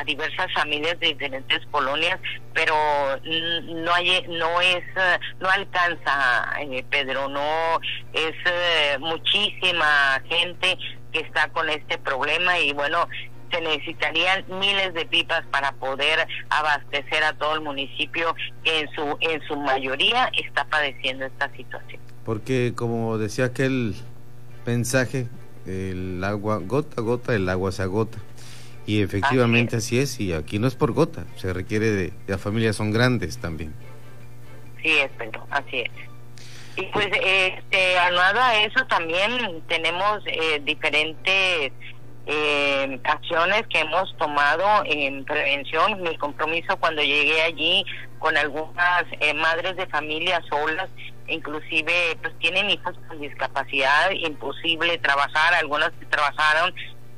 diversas 0.06 0.46
familias 0.54 0.98
de 1.00 1.08
diferentes 1.08 1.58
colonias, 1.72 2.20
pero 2.54 2.72
no 3.24 3.92
hay, 3.92 4.24
no 4.28 4.60
es, 4.60 4.84
no 5.40 5.50
alcanza, 5.50 6.52
eh, 6.60 6.84
Pedro, 6.88 7.28
no 7.28 7.80
es 8.12 8.34
eh, 8.44 8.96
muchísima 9.00 10.22
gente 10.28 10.78
que 11.12 11.18
está 11.18 11.48
con 11.48 11.68
este 11.68 11.98
problema 11.98 12.60
y 12.60 12.72
bueno, 12.72 13.08
se 13.50 13.60
necesitarían 13.60 14.44
miles 14.48 14.94
de 14.94 15.06
pipas 15.06 15.44
para 15.50 15.72
poder 15.72 16.26
abastecer 16.50 17.22
a 17.24 17.32
todo 17.34 17.54
el 17.54 17.60
municipio 17.62 18.34
que 18.64 18.80
en 18.80 18.90
su 18.94 19.16
en 19.20 19.40
su 19.46 19.56
mayoría 19.56 20.30
está 20.36 20.64
padeciendo 20.64 21.26
esta 21.26 21.50
situación. 21.56 22.00
Porque 22.24 22.72
como 22.74 23.18
decía 23.18 23.46
aquel 23.46 23.94
mensaje, 24.66 25.28
el 25.66 26.22
agua 26.24 26.58
gota 26.58 27.00
a 27.00 27.04
gota, 27.04 27.34
el 27.34 27.48
agua 27.48 27.72
se 27.72 27.82
agota. 27.82 28.18
Y 28.86 29.02
efectivamente 29.02 29.76
así 29.76 29.98
es. 29.98 30.18
y 30.18 30.32
aquí 30.32 30.58
no 30.58 30.66
es 30.66 30.74
por 30.74 30.92
gota, 30.92 31.26
se 31.36 31.52
requiere 31.52 31.90
de, 31.90 32.12
las 32.26 32.40
familias 32.40 32.76
son 32.76 32.90
grandes 32.90 33.36
también. 33.38 33.74
Sí 34.82 34.88
es, 34.88 35.10
Pedro, 35.18 35.46
así 35.50 35.80
es. 35.80 35.90
Y 36.76 36.86
pues, 36.92 37.08
este, 37.12 37.98
aunado 37.98 38.40
a 38.40 38.62
eso 38.62 38.86
también 38.86 39.62
tenemos 39.68 40.22
eh, 40.26 40.62
diferentes 40.64 41.72
eh, 42.30 43.00
acciones 43.04 43.66
que 43.68 43.80
hemos 43.80 44.14
tomado 44.18 44.82
en 44.84 45.24
prevención. 45.24 46.02
Mi 46.02 46.14
compromiso 46.18 46.76
cuando 46.76 47.02
llegué 47.02 47.40
allí 47.40 47.86
con 48.18 48.36
algunas 48.36 49.04
eh, 49.20 49.32
madres 49.32 49.76
de 49.76 49.86
familia 49.86 50.42
solas, 50.50 50.90
inclusive 51.26 52.18
pues 52.20 52.38
tienen 52.38 52.68
hijos 52.68 52.94
con 53.08 53.18
discapacidad, 53.18 54.10
imposible 54.10 54.98
trabajar, 54.98 55.54
algunas 55.54 55.90
que 55.92 56.04
trabajaron, 56.04 56.74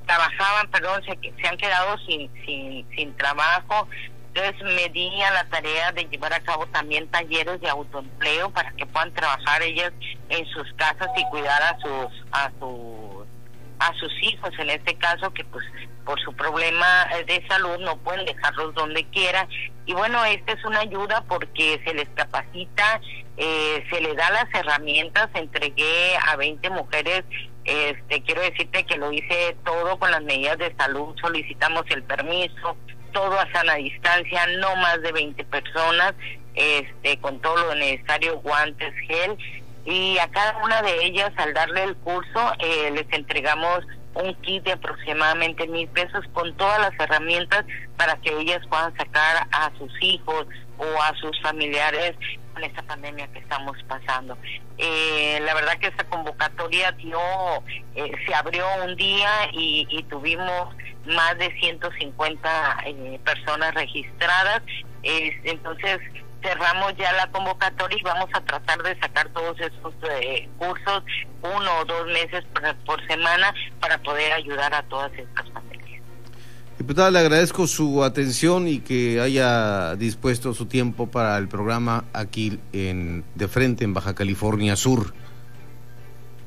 trabajaban, 0.06 0.70
perdón, 0.70 1.02
se, 1.04 1.18
se 1.40 1.48
han 1.48 1.56
quedado 1.56 1.98
sin, 2.06 2.30
sin, 2.46 3.16
trabajo. 3.16 3.88
Entonces 4.32 4.62
me 4.62 4.88
di 4.90 5.11
a 5.22 5.32
la 5.32 5.44
tarea 5.48 5.90
de 5.90 6.04
llevar 6.04 6.32
a 6.32 6.40
cabo 6.40 6.66
también 6.68 7.08
talleres 7.08 7.61
de 7.61 7.68
autoempleo 7.68 8.50
para 8.50 8.70
que 8.72 8.86
puedan 8.86 9.12
trabajar 9.12 9.61
ellas 9.61 9.92
en 10.28 10.46
sus 10.46 10.72
casas 10.74 11.08
y 11.16 11.24
cuidar 11.30 11.61
a 11.61 11.76
sus 11.80 12.24
a 12.30 12.48
sus 12.61 13.09
a 13.81 13.93
sus 13.95 14.12
hijos 14.22 14.51
en 14.59 14.70
este 14.70 14.95
caso 14.97 15.33
que 15.33 15.45
pues 15.45 15.64
por 16.05 16.20
su 16.20 16.33
problema 16.33 17.09
de 17.26 17.45
salud 17.49 17.78
no 17.81 17.97
pueden 17.99 18.24
dejarlos 18.24 18.74
donde 18.74 19.05
quiera 19.07 19.49
y 19.87 19.93
bueno 19.93 20.24
esta 20.24 20.53
es 20.53 20.64
una 20.64 20.81
ayuda 20.81 21.24
porque 21.28 21.81
se 21.85 21.95
les 21.95 22.09
capacita 22.11 23.01
eh, 23.43 23.87
se 23.91 24.03
le 24.03 24.14
da 24.14 24.31
las 24.31 24.47
herramientas. 24.53 25.31
Entregué 25.33 26.14
a 26.28 26.37
20 26.37 26.68
mujeres 26.70 27.24
este 27.64 28.22
quiero 28.22 28.43
decirte 28.43 28.85
que 28.85 28.99
lo 28.99 29.12
hice 29.12 29.57
todo 29.64 29.99
con 29.99 30.11
las 30.11 30.22
medidas 30.22 30.59
de 30.59 30.74
salud. 30.76 31.14
Solicitamos 31.20 31.85
el 31.89 32.03
permiso 32.03 32.76
todo 33.12 33.41
a 33.41 33.51
sana 33.51 33.74
distancia 33.76 34.47
no 34.59 34.76
más 34.76 35.01
de 35.03 35.11
20 35.11 35.43
personas 35.47 36.14
este 36.55 37.18
con 37.18 37.41
todo 37.41 37.57
lo 37.57 37.74
necesario 37.74 38.39
guantes 38.41 38.95
gel 39.09 39.37
y 39.85 40.18
a 40.18 40.28
cada 40.28 40.59
una 40.64 40.83
de 40.83 41.05
ellas 41.05 41.31
al 41.37 41.55
darle 41.55 41.85
el 41.85 41.97
curso 41.97 42.53
eh, 42.59 42.91
les 42.93 43.07
entregamos 43.12 43.81
un 44.14 44.35
kit 44.43 44.64
de 44.64 44.72
aproximadamente 44.72 45.66
mil 45.68 45.89
pesos 45.89 46.24
con 46.33 46.55
todas 46.57 46.81
las 46.81 46.93
herramientas 46.99 47.64
para 47.97 48.16
que 48.16 48.37
ellas 48.39 48.61
puedan 48.68 48.95
sacar 48.97 49.47
a 49.53 49.70
sus 49.78 49.93
hijos 50.03 50.47
o 50.78 51.03
a 51.03 51.14
sus 51.16 51.41
familiares 51.41 52.14
con 52.53 52.64
esta 52.64 52.83
pandemia 52.83 53.28
que 53.28 53.39
estamos 53.39 53.76
pasando. 53.87 54.37
Eh, 54.78 55.39
la 55.43 55.55
verdad 55.55 55.78
que 55.78 55.89
esta 55.89 56.05
convocatoria 56.05 56.91
dio, 56.93 57.20
eh, 57.95 58.11
se 58.26 58.35
abrió 58.35 58.66
un 58.85 58.97
día 58.97 59.28
y, 59.53 59.87
y 59.89 60.03
tuvimos 60.05 60.74
más 61.07 61.39
de 61.39 61.53
150 61.61 62.78
eh, 62.87 63.20
personas 63.24 63.74
registradas. 63.74 64.62
entonces, 65.03 65.99
cerramos 66.43 66.95
ya 66.97 67.12
la 67.12 67.26
convocatoria 67.30 67.99
y 67.99 68.03
vamos 68.03 68.28
a 68.32 68.41
tratar 68.41 68.82
de 68.82 68.99
sacar 68.99 69.28
todos 69.28 69.59
esos 69.61 69.95
eh, 70.11 70.49
cursos 70.59 71.03
uno 71.43 71.70
o 71.80 71.84
dos 71.84 72.07
meses 72.07 72.45
por, 72.84 73.07
semana 73.07 73.55
para 73.80 73.99
poder 73.99 74.32
ayudar 74.32 74.74
a 74.74 74.82
todas 74.84 75.12
estas 75.12 75.51
familias. 75.51 76.03
Diputada, 76.78 77.11
le 77.11 77.18
agradezco 77.18 77.66
su 77.66 78.03
atención 78.03 78.66
y 78.66 78.80
que 78.80 79.20
haya 79.20 79.97
dispuesto 79.97 80.55
su 80.55 80.66
tiempo 80.66 81.11
para 81.11 81.36
el 81.36 81.49
programa 81.49 82.05
aquí 82.12 82.59
en 82.72 83.24
de 83.34 83.49
frente 83.49 83.84
en 83.84 83.93
Baja 83.93 84.14
California 84.14 84.76
Sur. 84.76 85.12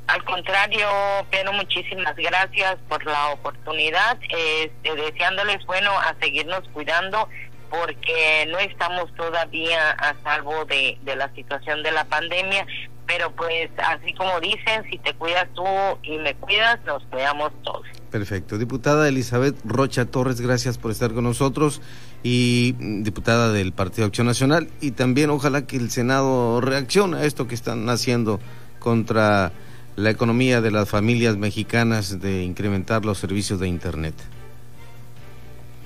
Al 0.08 0.24
contrario, 0.26 0.88
Pedro, 1.32 1.54
muchísimas 1.54 2.16
gracias 2.16 2.78
por 2.90 3.06
la 3.06 3.30
oportunidad, 3.30 4.18
este, 4.22 4.96
deseándoles, 4.96 5.66
bueno, 5.66 5.92
a 5.92 6.14
seguirnos 6.20 6.62
cuidando 6.74 7.30
porque 7.74 8.48
no 8.52 8.60
estamos 8.60 9.12
todavía 9.16 9.92
a 9.94 10.16
salvo 10.24 10.64
de, 10.66 10.96
la 11.16 11.34
situación 11.34 11.82
de 11.82 11.92
la 11.92 12.06
pandemia, 12.06 12.68
pero 13.08 13.32
pues 13.32 13.72
así 13.78 14.14
como 14.14 14.40
dicen, 14.40 14.84
si 14.92 15.00
te 15.00 15.16
cuidas 15.16 15.48
tú 15.56 15.66
y 16.04 16.20
me 16.20 16.36
cuidas, 16.36 16.80
nos 16.86 17.04
cuidamos 17.06 17.52
todos. 17.64 17.88
Perfecto. 18.12 18.60
Diputada 18.60 19.08
Elizabeth 19.08 19.56
Rocha 19.66 20.06
Torres, 20.06 20.40
gracias 20.40 20.78
por 20.78 20.92
estar 20.92 21.14
con 21.14 21.24
nosotros 21.24 21.82
y 22.22 22.76
mm, 22.78 23.02
diputada 23.02 23.52
del 23.52 23.74
Partido 23.74 24.06
Acción 24.06 24.28
Nacional 24.28 24.70
y 24.80 24.92
también 24.92 25.32
ojalá 25.32 25.66
que 25.66 25.78
el 25.78 25.90
Senado 25.90 26.62
reaccione 26.62 27.18
a 27.18 27.26
esto 27.26 27.48
que 27.48 27.56
están 27.56 27.90
haciendo 27.90 28.40
contra 28.78 29.52
la 29.96 30.12
economía 30.12 30.62
de 30.62 30.70
las 30.70 30.90
familias 30.90 31.38
mexicanas 31.38 32.22
de 32.22 32.44
incrementar 32.44 33.04
los 33.04 33.18
servicios 33.18 33.60
de 33.60 33.68
Internet. 33.68 34.14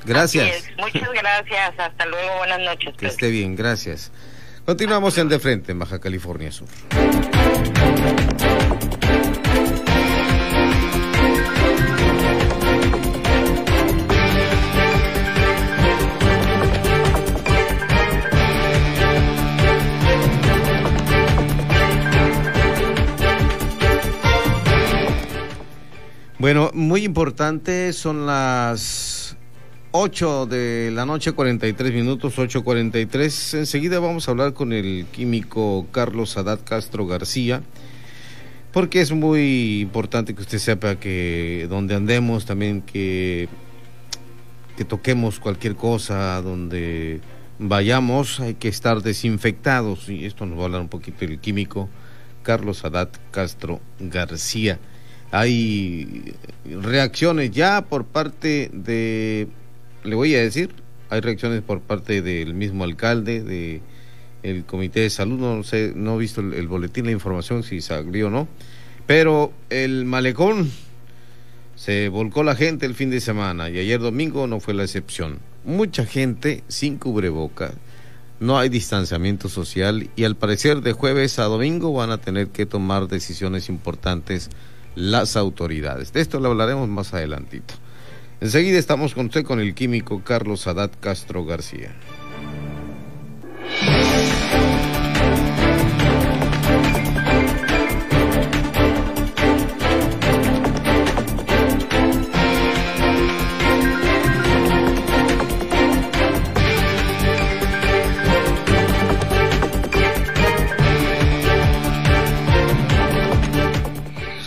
Gracias. 0.08 0.64
Muchas 0.78 1.10
gracias. 1.14 1.74
Hasta 1.78 2.05
luego. 2.05 2.38
Buenas 2.38 2.60
noches. 2.62 2.95
Que 2.97 3.08
esté 3.08 3.30
bien. 3.30 3.55
Gracias. 3.55 4.12
Continuamos 4.66 5.18
en 5.18 5.30
De 5.30 5.39
Frente, 5.39 5.72
en 5.72 5.80
Baja 5.80 5.99
California 5.99 6.51
Sur. 6.51 6.68
Bueno, 26.39 26.70
muy 26.74 27.03
importante 27.03 27.91
son 27.93 28.28
las 28.28 29.16
8 29.92 30.48
de 30.48 30.92
la 30.92 31.06
noche, 31.06 31.32
43 31.32 31.94
minutos, 31.94 32.38
8.43. 32.38 33.60
Enseguida 33.60 34.00
vamos 34.00 34.28
a 34.28 34.32
hablar 34.32 34.54
con 34.54 34.74
el 34.74 35.06
químico 35.12 35.88
Carlos 35.92 36.38
Haddad 36.38 36.60
Castro 36.66 37.08
García, 37.08 37.62
porque 38.74 39.00
es 39.00 39.14
muy 39.14 39.80
importante 39.82 40.36
que 40.36 40.42
usted 40.42 40.58
sepa 40.58 40.98
que 40.98 41.68
donde 41.70 41.96
andemos 41.96 42.46
también, 42.46 42.82
que, 42.82 43.48
que 44.76 44.84
toquemos 44.84 45.40
cualquier 45.40 45.76
cosa, 45.76 46.42
donde 46.42 47.22
vayamos, 47.58 48.42
hay 48.42 48.56
que 48.56 48.68
estar 48.68 49.02
desinfectados. 49.02 50.10
Y 50.10 50.26
esto 50.26 50.46
nos 50.46 50.58
va 50.58 50.64
a 50.64 50.66
hablar 50.66 50.82
un 50.82 50.90
poquito 50.90 51.24
el 51.24 51.40
químico 51.40 51.88
Carlos 52.44 52.84
Haddad 52.84 53.10
Castro 53.32 53.80
García. 54.00 54.80
Hay 55.32 56.34
reacciones 56.66 57.52
ya 57.52 57.86
por 57.86 58.06
parte 58.06 58.70
de 58.74 59.48
le 60.08 60.16
voy 60.16 60.34
a 60.36 60.41
decir, 60.41 60.72
hay 61.10 61.22
reacciones 61.22 61.62
por 61.62 61.82
parte 61.82 62.22
del 62.22 62.53
mismo 62.53 62.84
alcalde, 62.84 63.43
de 63.43 63.82
el 64.43 64.64
comité 64.64 65.01
de 65.01 65.10
salud, 65.10 65.38
no 65.38 65.64
sé, 65.64 65.91
no 65.95 66.16
he 66.16 66.20
visto 66.20 66.41
el, 66.41 66.68
boletín, 66.68 67.05
la 67.05 67.12
información 67.12 67.64
si 67.64 67.82
salió 67.82 68.28
o 68.28 68.30
no, 68.30 68.47
pero 69.05 69.51
el 69.70 70.05
malecón 70.05 70.72
se 71.76 72.10
volcó 72.10 72.43
la 72.43 72.55
gente 72.55 72.86
el 72.86 72.95
fin 72.95 73.10
de 73.10 73.20
semana 73.20 73.70
y 73.70 73.80
ayer 73.80 73.99
domingo 73.99 74.47
no 74.47 74.60
fue 74.60 74.74
la 74.74 74.84
excepción. 74.84 75.39
Mucha 75.66 76.05
gente 76.05 76.64
sin 76.68 76.97
cubreboca, 76.97 77.74
no 78.39 78.58
hay 78.58 78.70
distanciamiento 78.70 79.49
social 79.49 80.10
y 80.16 80.24
al 80.24 80.36
parecer 80.36 80.82
de 80.82 80.93
jueves 80.93 81.39
a 81.39 81.45
domingo 81.45 81.91
van 81.91 82.12
a 82.12 82.20
tener 82.20 82.47
que 82.47 82.66
tomar 82.66 83.08
decisiones 83.08 83.68
importantes 83.68 84.49
las 84.95 85.36
autoridades. 85.36 86.14
De 86.14 86.22
esto 86.22 86.39
lo 86.39 86.49
hablaremos 86.49 86.88
más 86.88 87.14
adelantito. 87.14 87.74
Enseguida 88.40 88.78
estamos 88.78 89.16
con 89.16 89.26
usted 89.26 89.44
con 89.44 89.60
el 89.60 89.74
químico 89.74 90.22
Carlos 90.24 90.68
Haddad 90.68 90.92
Castro 91.00 91.44
García. 91.44 91.96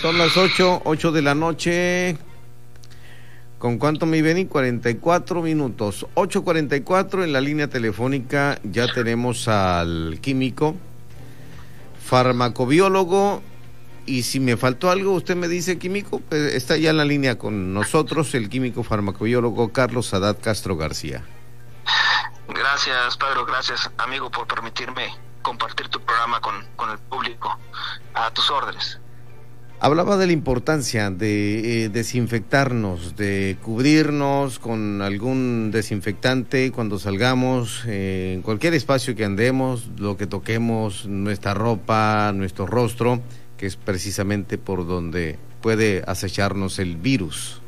Son 0.00 0.16
las 0.16 0.36
8, 0.36 0.82
8 0.84 1.12
de 1.12 1.22
la 1.22 1.34
noche, 1.34 2.16
¿Con 3.60 3.76
cuánto 3.76 4.06
me 4.06 4.22
ven? 4.22 4.46
44 4.46 5.42
minutos. 5.42 6.06
8.44 6.14 7.24
en 7.24 7.34
la 7.34 7.42
línea 7.42 7.68
telefónica. 7.68 8.58
Ya 8.64 8.90
tenemos 8.90 9.48
al 9.48 10.18
químico, 10.22 10.76
farmacobiólogo. 12.02 13.42
Y 14.06 14.22
si 14.22 14.40
me 14.40 14.56
faltó 14.56 14.90
algo, 14.90 15.12
usted 15.12 15.36
me 15.36 15.46
dice, 15.46 15.78
químico, 15.78 16.20
pues 16.20 16.54
está 16.54 16.78
ya 16.78 16.88
en 16.88 16.96
la 16.96 17.04
línea 17.04 17.36
con 17.36 17.74
nosotros 17.74 18.34
el 18.34 18.48
químico 18.48 18.82
farmacobiólogo 18.82 19.74
Carlos 19.74 20.06
Sadat 20.06 20.40
Castro 20.40 20.78
García. 20.78 21.22
Gracias, 22.48 23.18
Pedro. 23.18 23.44
Gracias, 23.44 23.90
amigo, 23.98 24.30
por 24.30 24.46
permitirme 24.46 25.14
compartir 25.42 25.86
tu 25.88 26.00
programa 26.00 26.40
con, 26.40 26.64
con 26.76 26.88
el 26.88 26.98
público. 26.98 27.58
A 28.14 28.30
tus 28.30 28.50
órdenes. 28.50 28.98
Hablaba 29.82 30.18
de 30.18 30.26
la 30.26 30.34
importancia 30.34 31.10
de 31.10 31.84
eh, 31.84 31.88
desinfectarnos, 31.88 33.16
de 33.16 33.56
cubrirnos 33.62 34.58
con 34.58 35.00
algún 35.00 35.70
desinfectante 35.70 36.70
cuando 36.70 36.98
salgamos, 36.98 37.84
eh, 37.86 38.34
en 38.34 38.42
cualquier 38.42 38.74
espacio 38.74 39.16
que 39.16 39.24
andemos, 39.24 39.88
lo 39.96 40.18
que 40.18 40.26
toquemos, 40.26 41.06
nuestra 41.06 41.54
ropa, 41.54 42.30
nuestro 42.34 42.66
rostro, 42.66 43.22
que 43.56 43.64
es 43.64 43.76
precisamente 43.76 44.58
por 44.58 44.86
donde 44.86 45.38
puede 45.62 46.02
acecharnos 46.06 46.78
el 46.78 46.96
virus. 46.96 47.59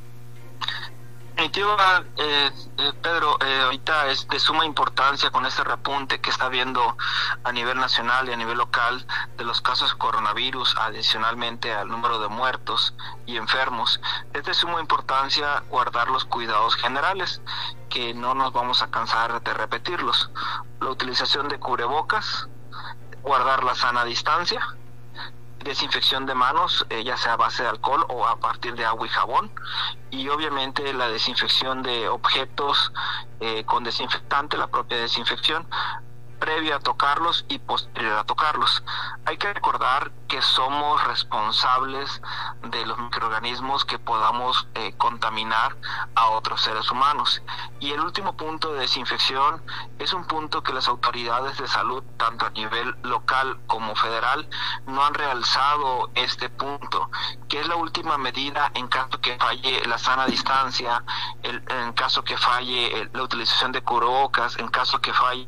Definitiva, 1.35 2.05
eh, 2.18 2.51
eh, 2.76 2.93
Pedro, 3.03 3.39
eh, 3.41 3.62
ahorita 3.62 4.09
es 4.09 4.28
de 4.28 4.39
suma 4.39 4.66
importancia 4.66 5.30
con 5.30 5.47
este 5.47 5.64
repunte 5.64 6.20
que 6.20 6.28
está 6.28 6.45
habiendo 6.45 6.97
a 7.43 7.53
nivel 7.53 7.78
nacional 7.78 8.28
y 8.28 8.33
a 8.33 8.37
nivel 8.37 8.59
local 8.59 9.07
de 9.39 9.45
los 9.45 9.62
casos 9.62 9.93
de 9.93 9.99
coronavirus, 9.99 10.76
adicionalmente 10.76 11.72
al 11.72 11.89
número 11.89 12.18
de 12.18 12.28
muertos 12.28 12.95
y 13.24 13.39
enfermos. 13.39 13.99
Es 14.35 14.45
de 14.45 14.53
suma 14.53 14.78
importancia 14.78 15.64
guardar 15.70 16.09
los 16.09 16.26
cuidados 16.26 16.76
generales, 16.76 17.41
que 17.89 18.12
no 18.12 18.35
nos 18.35 18.53
vamos 18.53 18.83
a 18.83 18.91
cansar 18.91 19.43
de 19.43 19.55
repetirlos. 19.55 20.30
La 20.80 20.91
utilización 20.91 21.49
de 21.49 21.59
cubrebocas, 21.59 22.47
guardar 23.22 23.64
la 23.64 23.74
sana 23.74 24.05
distancia, 24.05 24.61
desinfección 25.62 26.26
de 26.26 26.34
manos, 26.34 26.86
eh, 26.90 27.04
ya 27.04 27.16
sea 27.16 27.34
a 27.34 27.36
base 27.36 27.62
de 27.62 27.68
alcohol 27.68 28.04
o 28.08 28.26
a 28.26 28.38
partir 28.38 28.74
de 28.74 28.84
agua 28.84 29.06
y 29.06 29.10
jabón, 29.10 29.50
y 30.10 30.28
obviamente 30.28 30.92
la 30.92 31.08
desinfección 31.08 31.82
de 31.82 32.08
objetos 32.08 32.92
eh, 33.40 33.64
con 33.64 33.84
desinfectante, 33.84 34.56
la 34.56 34.68
propia 34.68 34.98
desinfección, 34.98 35.66
previa 36.43 36.74
a 36.74 36.80
tocarlos 36.80 37.45
y 37.49 37.61
posterior 37.61 38.18
a 38.18 38.24
tocarlos. 38.24 38.82
Hay 39.26 39.36
que 39.36 39.53
recordar 39.53 40.11
que 40.26 40.43
somos 40.43 41.05
responsables 41.05 42.20
de 42.64 42.84
los 42.84 42.99
microorganismos 42.99 43.84
que 43.84 44.01
podamos 44.01 44.66
eh, 44.74 44.93
contaminar 44.99 45.76
a 46.16 46.30
otros 46.30 46.61
seres 46.62 46.90
humanos. 46.90 47.43
Y 47.78 47.93
el 47.93 48.01
último 48.01 48.36
punto 48.36 48.72
de 48.72 48.80
desinfección 48.80 49.62
es 50.01 50.12
un 50.12 50.24
punto 50.24 50.64
que 50.64 50.72
las 50.72 50.88
autoridades 50.88 51.59
de 51.59 51.68
salud, 51.68 52.03
tanto 52.16 52.47
a 52.47 52.51
nivel 52.51 52.97
local 53.03 53.61
como 53.68 53.95
federal, 53.95 54.49
no 54.86 55.05
han 55.05 55.14
realzado 55.14 56.11
este 56.16 56.49
punto, 56.49 57.09
que 57.49 57.61
es 57.61 57.68
la 57.68 57.76
última 57.76 58.18
medida 58.18 58.72
en 58.74 58.88
caso 58.88 59.20
que 59.20 59.36
falle 59.36 59.86
la 59.86 59.99
sana 59.99 60.26
distancia, 60.26 61.05
en 61.43 61.93
caso 61.93 62.24
que 62.24 62.36
falle 62.36 63.11
la 63.12 63.22
utilización 63.22 63.70
de 63.70 63.82
cubrebocas, 63.82 64.59
en 64.59 64.68
caso 64.68 65.01
que 65.01 65.12
falle 65.12 65.47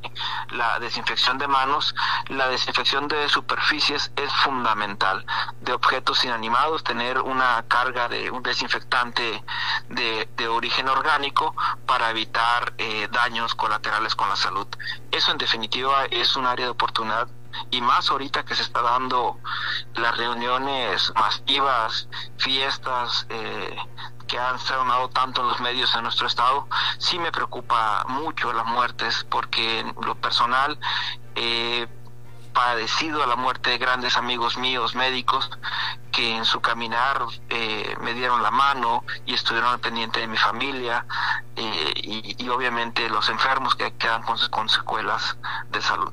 la 0.51 0.79
desinfección 0.85 1.39
de 1.39 1.49
manos, 1.49 1.95
la 2.29 2.49
desinfección 2.49 3.09
de 3.09 3.29
superficies 3.29 4.13
es 4.17 4.33
fundamental. 4.33 5.25
De 5.61 5.73
objetos 5.73 6.25
inanimados, 6.25 6.85
tener 6.85 7.19
una 7.19 7.65
carga 7.69 8.09
de 8.09 8.31
un 8.31 8.43
desinfectante 8.43 9.43
de, 9.89 10.49
origen 10.49 10.89
orgánico 10.89 11.57
para 11.87 12.11
evitar 12.11 12.75
eh, 12.79 13.09
daños 13.11 13.55
colaterales 13.55 14.15
con 14.15 14.29
la 14.29 14.37
salud. 14.37 14.67
Eso 15.11 15.33
en 15.33 15.39
definitiva 15.39 16.05
es 16.11 16.37
un 16.37 16.47
área 16.47 16.67
de 16.67 16.71
oportunidad 16.71 17.29
y 17.71 17.81
más 17.81 18.11
ahorita 18.11 18.45
que 18.45 18.55
se 18.55 18.63
está 18.63 18.83
dando 18.83 19.39
las 19.95 20.17
reuniones 20.17 21.13
masivas, 21.15 22.09
fiestas, 22.39 23.27
eh, 23.29 23.77
que 24.27 24.39
han 24.39 24.59
sonado 24.59 25.09
tanto 25.11 25.43
en 25.43 25.49
los 25.49 25.61
medios 25.61 25.95
en 25.95 26.03
nuestro 26.03 26.27
estado, 26.27 26.67
sí 26.99 27.19
me 27.19 27.31
preocupa 27.31 28.05
mucho 28.09 28.53
las 28.53 28.67
muertes, 28.67 29.27
porque 29.31 29.81
en 29.81 29.95
lo 30.03 30.15
personal 30.15 30.79
he 31.35 31.87
padecido 32.55 33.23
a 33.23 33.27
la 33.27 33.37
muerte 33.37 33.71
de 33.71 33.79
grandes 33.79 34.17
amigos 34.17 34.57
míos, 34.57 34.95
médicos, 34.95 35.51
que 36.13 36.37
en 36.37 36.45
su 36.45 36.61
caminar 36.61 37.23
eh, 37.51 37.97
me 38.01 38.15
dieron 38.15 38.43
la 38.43 38.53
mano 38.53 39.05
y 39.27 39.35
estuvieron 39.35 39.71
al 39.71 39.81
pendiente 39.81 40.21
de 40.21 40.29
mi 40.29 40.37
familia 40.37 41.05
eh, 41.57 41.93
y, 41.97 42.49
obviamente 42.49 43.11
los 43.11 43.29
enfermos 43.29 43.75
que 43.75 43.93
quedan 43.95 44.23
con, 44.23 44.39
con 44.51 44.69
secuelas 44.69 45.37
de 45.71 45.83
salud. 45.83 46.13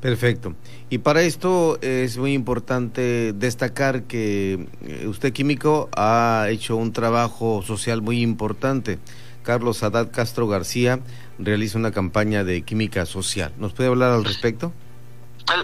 Perfecto. 0.00 0.54
Y 0.90 0.98
para 0.98 1.22
esto 1.22 1.80
es 1.80 2.18
muy 2.18 2.32
importante 2.32 3.32
destacar 3.32 4.02
que 4.02 4.66
eh, 4.82 5.06
usted 5.06 5.32
químico 5.32 5.88
ha 5.96 6.46
hecho 6.50 6.76
un 6.76 6.92
trabajo 6.92 7.62
social 7.62 8.02
muy 8.02 8.20
importante. 8.22 8.98
Carlos 9.42 9.82
Haddad 9.82 10.10
Castro 10.10 10.48
García 10.48 11.00
realiza 11.38 11.78
una 11.78 11.92
campaña 11.92 12.44
de 12.44 12.62
química 12.62 13.06
social. 13.06 13.52
¿Nos 13.58 13.72
puede 13.72 13.88
hablar 13.88 14.12
al 14.12 14.24
respecto? 14.24 14.72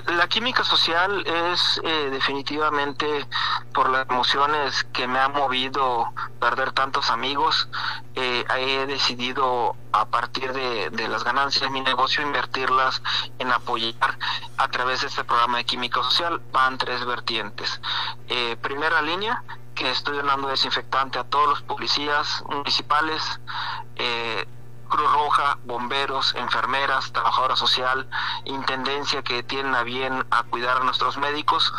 La 0.06 0.28
química 0.28 0.62
social 0.62 1.24
es 1.26 1.80
eh, 1.82 2.08
definitivamente 2.12 3.26
por 3.74 3.90
las 3.90 4.08
emociones 4.08 4.84
que 4.92 5.08
me 5.08 5.18
ha 5.18 5.28
movido 5.28 6.12
perder 6.38 6.70
tantos 6.70 7.10
amigos. 7.10 7.68
Eh, 8.14 8.44
he 8.58 8.86
decidido 8.86 9.74
a 9.90 10.06
partir 10.06 10.52
de, 10.52 11.08
las 11.08 11.24
ganancias 11.24 11.62
de 11.62 11.70
mi 11.70 11.80
negocio 11.80 12.22
invertirlas 12.22 13.02
en 13.40 13.50
apoyar 13.50 14.18
a 14.56 14.68
través 14.68 15.00
de 15.00 15.08
este 15.08 15.24
programa 15.24 15.58
de 15.58 15.64
química 15.64 16.00
social. 16.04 16.40
Van 16.52 16.78
tres 16.78 17.04
vertientes. 17.04 17.80
Eh, 18.28 18.56
primera 18.62 19.02
línea, 19.02 19.42
que 19.74 19.90
estoy 19.90 20.16
donando 20.16 20.46
desinfectante 20.46 21.18
a 21.18 21.24
todos 21.24 21.48
los 21.48 21.62
policías 21.62 22.44
municipales. 22.48 23.40
Eh, 23.96 24.46
Cruz 24.92 25.10
Roja, 25.10 25.56
bomberos, 25.64 26.34
enfermeras, 26.34 27.10
trabajadora 27.12 27.56
social, 27.56 28.06
intendencia 28.44 29.22
que 29.22 29.42
tienen 29.42 29.74
a 29.74 29.82
bien 29.84 30.26
a 30.30 30.42
cuidar 30.42 30.82
a 30.82 30.84
nuestros 30.84 31.16
médicos 31.16 31.72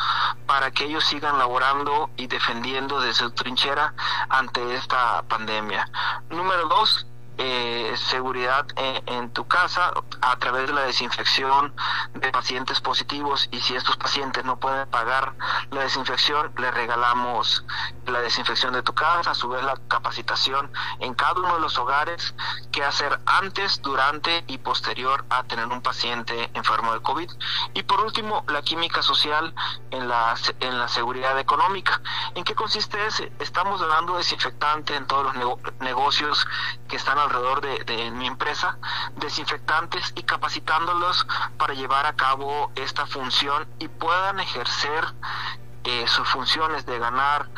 para 0.47 0.71
que 0.71 0.85
ellos 0.85 1.03
sigan 1.03 1.37
laborando 1.37 2.09
y 2.17 2.25
defendiendo 2.25 2.99
desde 2.99 3.25
su 3.25 3.31
trinchera 3.31 3.93
ante 4.29 4.75
esta 4.75 5.21
pandemia. 5.27 5.87
Número 6.31 6.67
dos, 6.67 7.05
eh, 7.37 7.93
seguridad 7.97 8.65
en, 8.75 9.31
tu 9.31 9.47
casa 9.47 9.91
a 10.21 10.35
través 10.37 10.67
de 10.67 10.73
la 10.73 10.81
desinfección 10.81 11.73
de 12.13 12.31
pacientes 12.31 12.79
positivos 12.81 13.47
y 13.51 13.59
si 13.61 13.75
estos 13.75 13.97
pacientes 13.97 14.45
no 14.45 14.59
pueden 14.59 14.87
pagar 14.89 15.33
la 15.71 15.81
desinfección, 15.81 16.53
le 16.57 16.69
regalamos 16.69 17.65
la 18.05 18.21
desinfección 18.21 18.73
de 18.73 18.83
tu 18.83 18.93
casa, 18.93 19.31
a 19.31 19.35
su 19.35 19.49
vez 19.49 19.63
la 19.63 19.75
capacitación 19.87 20.71
en 20.99 21.13
cada 21.15 21.39
uno 21.39 21.55
de 21.55 21.61
los 21.61 21.77
hogares, 21.79 22.35
qué 22.71 22.83
hacer 22.83 23.19
antes, 23.25 23.81
durante 23.81 24.43
y 24.47 24.59
posterior 24.59 25.25
a 25.29 25.43
tener 25.43 25.65
un 25.67 25.81
paciente 25.81 26.51
enfermo 26.53 26.93
de 26.93 27.01
COVID. 27.01 27.31
Y 27.73 27.83
por 27.83 28.01
último, 28.01 28.43
la 28.47 28.61
química 28.61 29.01
social 29.01 29.55
en 29.91 30.07
la, 30.07 30.35
en 30.59 30.77
la 30.77 30.87
seguridad 30.87 31.39
económica. 31.39 32.01
¿En 32.35 32.43
qué 32.43 32.53
consiste 32.55 33.03
ese? 33.05 33.31
Estamos 33.39 33.79
dando 33.81 34.17
desinfectante 34.17 34.95
en 34.95 35.07
todos 35.07 35.35
los 35.35 35.57
negocios 35.79 36.45
que 36.87 36.97
están 36.97 37.17
alrededor 37.23 37.61
de, 37.61 38.11
mi 38.11 38.27
empresa, 38.27 38.77
desinfectantes 39.15 40.13
y 40.15 40.23
capacitándolos 40.23 41.25
para 41.57 41.73
llevar 41.73 42.05
a 42.05 42.13
cabo 42.13 42.71
esta 42.75 43.05
función 43.05 43.67
y 43.79 43.87
puedan 43.87 44.39
ejercer 44.39 45.05
eh, 45.83 46.05
sus 46.07 46.27
funciones 46.27 46.85
de 46.85 46.99
ganar 46.99 47.49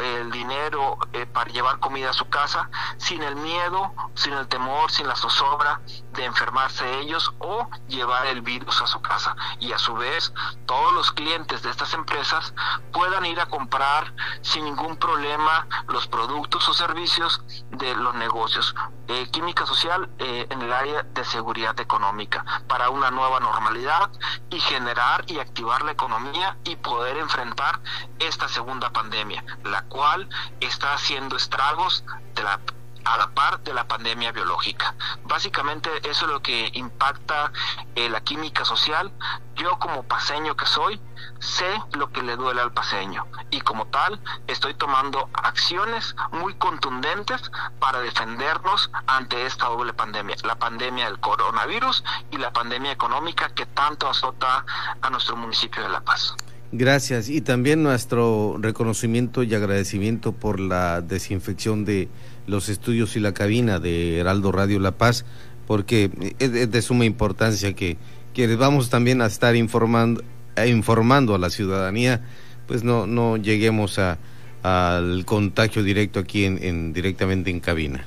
el 0.00 0.30
dinero 0.30 0.98
eh, 1.12 1.26
para 1.26 1.50
llevar 1.50 1.78
comida 1.78 2.10
a 2.10 2.12
su 2.12 2.28
casa 2.28 2.68
sin 2.98 3.22
el 3.22 3.36
miedo, 3.36 3.92
sin 4.14 4.32
el 4.32 4.48
temor, 4.48 4.90
sin 4.90 5.06
la 5.06 5.16
zozobra 5.16 5.80
de 6.12 6.24
enfermarse 6.24 7.00
ellos 7.00 7.32
o 7.38 7.68
llevar 7.88 8.26
el 8.26 8.42
virus 8.42 8.80
a 8.82 8.86
su 8.86 9.00
casa. 9.00 9.36
Y 9.60 9.72
a 9.72 9.78
su 9.78 9.94
vez, 9.94 10.32
todos 10.66 10.92
los 10.92 11.12
clientes 11.12 11.62
de 11.62 11.70
estas 11.70 11.94
empresas 11.94 12.54
puedan 12.92 13.26
ir 13.26 13.40
a 13.40 13.46
comprar 13.46 14.12
sin 14.42 14.64
ningún 14.64 14.96
problema 14.96 15.66
los 15.88 16.06
productos 16.06 16.68
o 16.68 16.74
servicios 16.74 17.42
de 17.70 17.94
los 17.94 18.14
negocios. 18.14 18.74
Eh, 19.06 19.28
química 19.30 19.66
social 19.66 20.08
eh, 20.18 20.46
en 20.48 20.62
el 20.62 20.72
área 20.72 21.02
de 21.02 21.24
seguridad 21.24 21.78
económica 21.78 22.42
para 22.66 22.88
una 22.88 23.10
nueva 23.10 23.38
normalidad 23.38 24.10
y 24.48 24.58
generar 24.60 25.24
y 25.26 25.40
activar 25.40 25.82
la 25.82 25.92
economía 25.92 26.56
y 26.64 26.76
poder 26.76 27.18
enfrentar 27.18 27.80
esta 28.18 28.48
segunda 28.48 28.90
pandemia, 28.90 29.44
cual 29.84 30.28
está 30.60 30.94
haciendo 30.94 31.36
estragos 31.36 32.04
de 32.34 32.42
la 32.42 32.60
a 33.04 33.18
la 33.18 33.28
par 33.28 33.62
de 33.62 33.74
la 33.74 33.86
pandemia 33.86 34.32
biológica. 34.32 34.94
Básicamente 35.24 35.90
eso 36.08 36.26
es 36.26 36.32
lo 36.32 36.42
que 36.42 36.70
impacta 36.74 37.52
eh, 37.94 38.08
la 38.08 38.20
química 38.22 38.64
social. 38.64 39.12
Yo 39.56 39.78
como 39.78 40.02
paseño 40.04 40.56
que 40.56 40.66
soy, 40.66 41.00
sé 41.38 41.66
lo 41.92 42.10
que 42.10 42.22
le 42.22 42.36
duele 42.36 42.60
al 42.60 42.72
paseño 42.72 43.26
y 43.50 43.60
como 43.60 43.86
tal 43.86 44.20
estoy 44.46 44.74
tomando 44.74 45.28
acciones 45.32 46.16
muy 46.32 46.54
contundentes 46.54 47.50
para 47.78 48.00
defendernos 48.00 48.90
ante 49.06 49.46
esta 49.46 49.66
doble 49.66 49.92
pandemia, 49.92 50.36
la 50.42 50.56
pandemia 50.56 51.06
del 51.06 51.20
coronavirus 51.20 52.02
y 52.30 52.38
la 52.38 52.52
pandemia 52.52 52.92
económica 52.92 53.50
que 53.50 53.66
tanto 53.66 54.08
azota 54.08 54.64
a 55.00 55.10
nuestro 55.10 55.36
municipio 55.36 55.82
de 55.82 55.88
La 55.88 56.00
Paz. 56.00 56.34
Gracias. 56.76 57.28
Y 57.28 57.40
también 57.40 57.84
nuestro 57.84 58.56
reconocimiento 58.58 59.44
y 59.44 59.54
agradecimiento 59.54 60.32
por 60.32 60.58
la 60.58 61.02
desinfección 61.02 61.84
de 61.84 62.08
los 62.48 62.68
estudios 62.68 63.14
y 63.14 63.20
la 63.20 63.32
cabina 63.32 63.78
de 63.78 64.18
Heraldo 64.18 64.50
Radio 64.50 64.80
La 64.80 64.90
Paz, 64.90 65.24
porque 65.68 66.10
es 66.40 66.70
de 66.70 66.82
suma 66.82 67.04
importancia 67.04 67.74
que 67.74 67.96
quienes 68.34 68.58
vamos 68.58 68.90
también 68.90 69.22
a 69.22 69.26
estar 69.26 69.54
informando, 69.54 70.24
informando 70.66 71.36
a 71.36 71.38
la 71.38 71.48
ciudadanía 71.48 72.22
pues 72.66 72.82
no, 72.82 73.06
no 73.06 73.36
lleguemos 73.36 74.00
a, 74.00 74.18
al 74.64 75.24
contagio 75.24 75.84
directo 75.84 76.18
aquí 76.18 76.44
en, 76.44 76.60
en 76.60 76.92
directamente 76.92 77.50
en 77.50 77.60
cabina. 77.60 78.04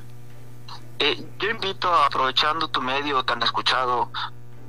Eh, 0.99 1.23
yo 1.39 1.49
invito, 1.49 1.87
aprovechando 1.93 2.67
tu 2.67 2.81
medio 2.81 3.23
tan 3.23 3.41
escuchado, 3.43 4.11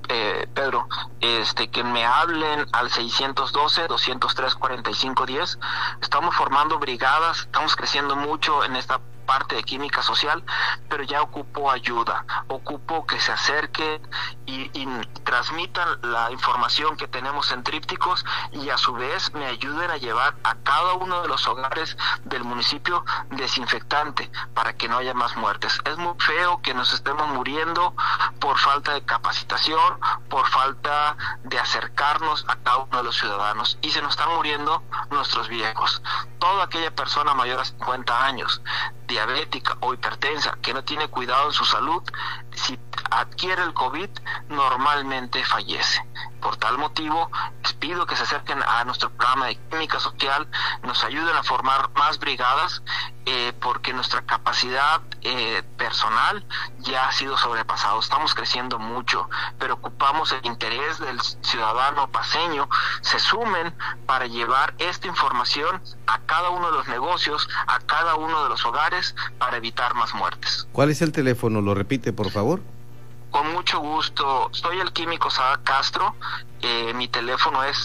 eh, 0.09 0.49
Pedro, 0.55 0.89
este, 1.21 1.71
que 1.71 1.85
me 1.85 2.05
hablen 2.05 2.67
al 2.73 2.91
612-203-4510. 2.91 5.59
Estamos 6.01 6.35
formando 6.35 6.79
brigadas, 6.79 7.41
estamos 7.41 7.77
creciendo 7.77 8.17
mucho 8.17 8.65
en 8.65 8.77
esta 8.77 9.01
parte 9.29 9.57
de 9.57 9.63
química 9.63 10.03
social, 10.03 10.43
pero 10.89 11.05
ya 11.05 11.21
ocupo 11.21 11.71
ayuda, 11.71 12.25
ocupo 12.49 13.07
que 13.07 13.21
se 13.21 13.31
acerquen 13.31 14.01
y, 14.47 14.89
transmitan 15.25 16.01
la 16.01 16.33
información 16.33 16.97
que 16.97 17.07
tenemos 17.07 17.53
en 17.53 17.63
trípticos 17.63 18.25
y 18.53 18.71
a 18.71 18.79
su 18.79 18.95
vez 18.95 19.35
me 19.35 19.45
ayuden 19.45 19.91
a 19.91 19.99
llevar 19.99 20.35
a 20.43 20.55
cada 20.55 20.95
uno 20.95 21.21
de 21.21 21.29
los 21.29 21.47
hogares 21.47 21.99
del 22.25 22.45
municipio 22.45 23.05
desinfectante 23.31 24.31
para 24.55 24.73
que 24.73 24.89
no 24.89 24.97
haya 24.97 25.13
más 25.13 25.37
muertes. 25.37 25.79
Es 25.85 25.99
muy 25.99 26.15
feo 26.19 26.63
que 26.63 26.73
nos 26.73 26.95
estemos 26.95 27.29
muriendo 27.29 27.95
por 28.41 28.57
falta 28.57 28.95
de 28.95 29.05
capacitación, 29.05 29.98
por 30.29 30.47
falta 30.47 31.17
de 31.45 31.59
acercarnos 31.59 32.45
a 32.49 32.57
cada 32.57 32.79
uno 32.79 32.99
de 32.99 33.05
los 33.05 33.17
ciudadanos 33.17 33.79
y 33.83 33.91
se 33.91 34.03
nos 34.03 34.13
están 34.13 34.35
muriendo 34.35 34.83
nuestros 35.11 35.49
viejos. 35.49 36.03
Toda 36.39 36.65
aquella 36.65 36.95
persona 36.95 37.35
mayor 37.35 37.61
a 37.61 37.65
50 37.65 38.25
años 38.25 38.63
diabética 39.09 39.77
o 39.81 39.95
hipertensa 39.95 40.59
que 40.63 40.75
no 40.75 40.85
tiene 40.85 41.09
cuidado 41.09 41.47
en 41.47 41.53
su 41.53 41.65
salud, 41.65 42.03
si 42.53 42.79
adquiere 43.11 43.63
el 43.63 43.73
COVID, 43.73 44.11
normalmente 44.49 45.45
fallece. 45.45 46.05
Por 46.41 46.57
tal 46.57 46.79
motivo, 46.79 47.31
les 47.63 47.73
pido 47.73 48.07
que 48.07 48.15
se 48.15 48.23
acerquen 48.23 48.63
a 48.63 48.85
nuestro 48.85 49.11
programa 49.11 49.47
de 49.47 49.57
química 49.57 49.99
social, 49.99 50.47
nos 50.83 51.03
ayuden 51.05 51.35
a 51.35 51.43
formar 51.43 51.91
más 51.95 52.19
brigadas, 52.19 52.83
eh, 53.25 53.53
porque 53.61 53.93
nuestra 53.93 54.23
capacidad 54.23 55.01
eh, 55.23 55.63
personal 55.77 56.45
ya 56.79 57.09
ha 57.09 57.13
sido 57.13 57.37
sobrepasado. 57.37 57.99
Estamos 57.99 58.35
creciendo 58.35 58.79
mucho, 58.79 59.29
pero 59.59 59.81
ocupamos 59.89 60.33
el 60.33 60.45
interés 60.45 60.99
del 60.99 61.19
ciudadano 61.41 62.11
paseño, 62.11 62.69
se 63.01 63.19
sumen 63.19 63.75
para 64.05 64.27
llevar 64.27 64.75
esta 64.79 65.07
información 65.07 65.81
a 66.07 66.19
cada 66.21 66.51
uno 66.51 66.71
de 66.71 66.77
los 66.77 66.89
negocios, 66.89 67.49
a 67.67 67.81
cada 67.81 68.17
uno 68.17 68.43
de 68.43 68.51
los 68.51 68.67
hogares, 68.67 69.15
para 69.39 69.57
evitar 69.57 69.95
más 69.95 70.15
muertes. 70.15 70.69
¿Cuál 70.73 70.91
es 70.91 71.01
el 71.01 71.11
teléfono? 71.11 71.63
¿Lo 71.63 71.75
repite, 71.75 72.13
por 72.13 72.31
favor? 72.31 72.61
Con 73.31 73.51
mucho 73.53 73.81
gusto. 73.81 74.51
Soy 74.53 74.79
el 74.81 74.93
químico 74.93 75.31
Sada 75.31 75.59
Castro. 75.65 76.15
Eh, 76.61 76.93
mi 76.95 77.09
teléfono 77.09 77.65
es 77.65 77.79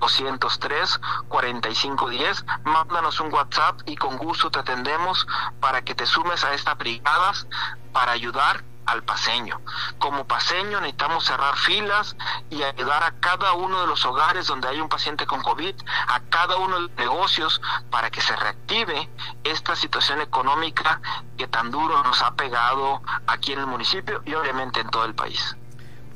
612-203-4510. 0.00 2.44
Mándanos 2.64 3.20
un 3.20 3.32
WhatsApp 3.32 3.80
y 3.86 3.94
con 3.96 4.16
gusto 4.16 4.50
te 4.50 4.58
atendemos 4.58 5.24
para 5.60 5.82
que 5.82 5.94
te 5.94 6.06
sumes 6.06 6.42
a 6.42 6.52
estas 6.52 6.76
brigadas 6.78 7.46
para 7.92 8.10
ayudar 8.12 8.64
al 8.88 9.02
paseño. 9.02 9.60
Como 9.98 10.26
paseño 10.26 10.80
necesitamos 10.80 11.24
cerrar 11.24 11.56
filas 11.56 12.16
y 12.50 12.62
ayudar 12.62 13.02
a 13.02 13.12
cada 13.20 13.52
uno 13.52 13.82
de 13.82 13.86
los 13.86 14.04
hogares 14.04 14.46
donde 14.46 14.68
hay 14.68 14.80
un 14.80 14.88
paciente 14.88 15.26
con 15.26 15.42
COVID, 15.42 15.74
a 16.08 16.20
cada 16.30 16.56
uno 16.56 16.76
de 16.76 16.82
los 16.82 16.96
negocios 16.96 17.60
para 17.90 18.10
que 18.10 18.20
se 18.20 18.34
reactive 18.34 19.08
esta 19.44 19.76
situación 19.76 20.20
económica 20.20 21.00
que 21.36 21.46
tan 21.46 21.70
duro 21.70 22.02
nos 22.02 22.22
ha 22.22 22.34
pegado 22.34 23.02
aquí 23.26 23.52
en 23.52 23.60
el 23.60 23.66
municipio 23.66 24.22
y 24.24 24.34
obviamente 24.34 24.80
en 24.80 24.88
todo 24.88 25.04
el 25.04 25.14
país. 25.14 25.56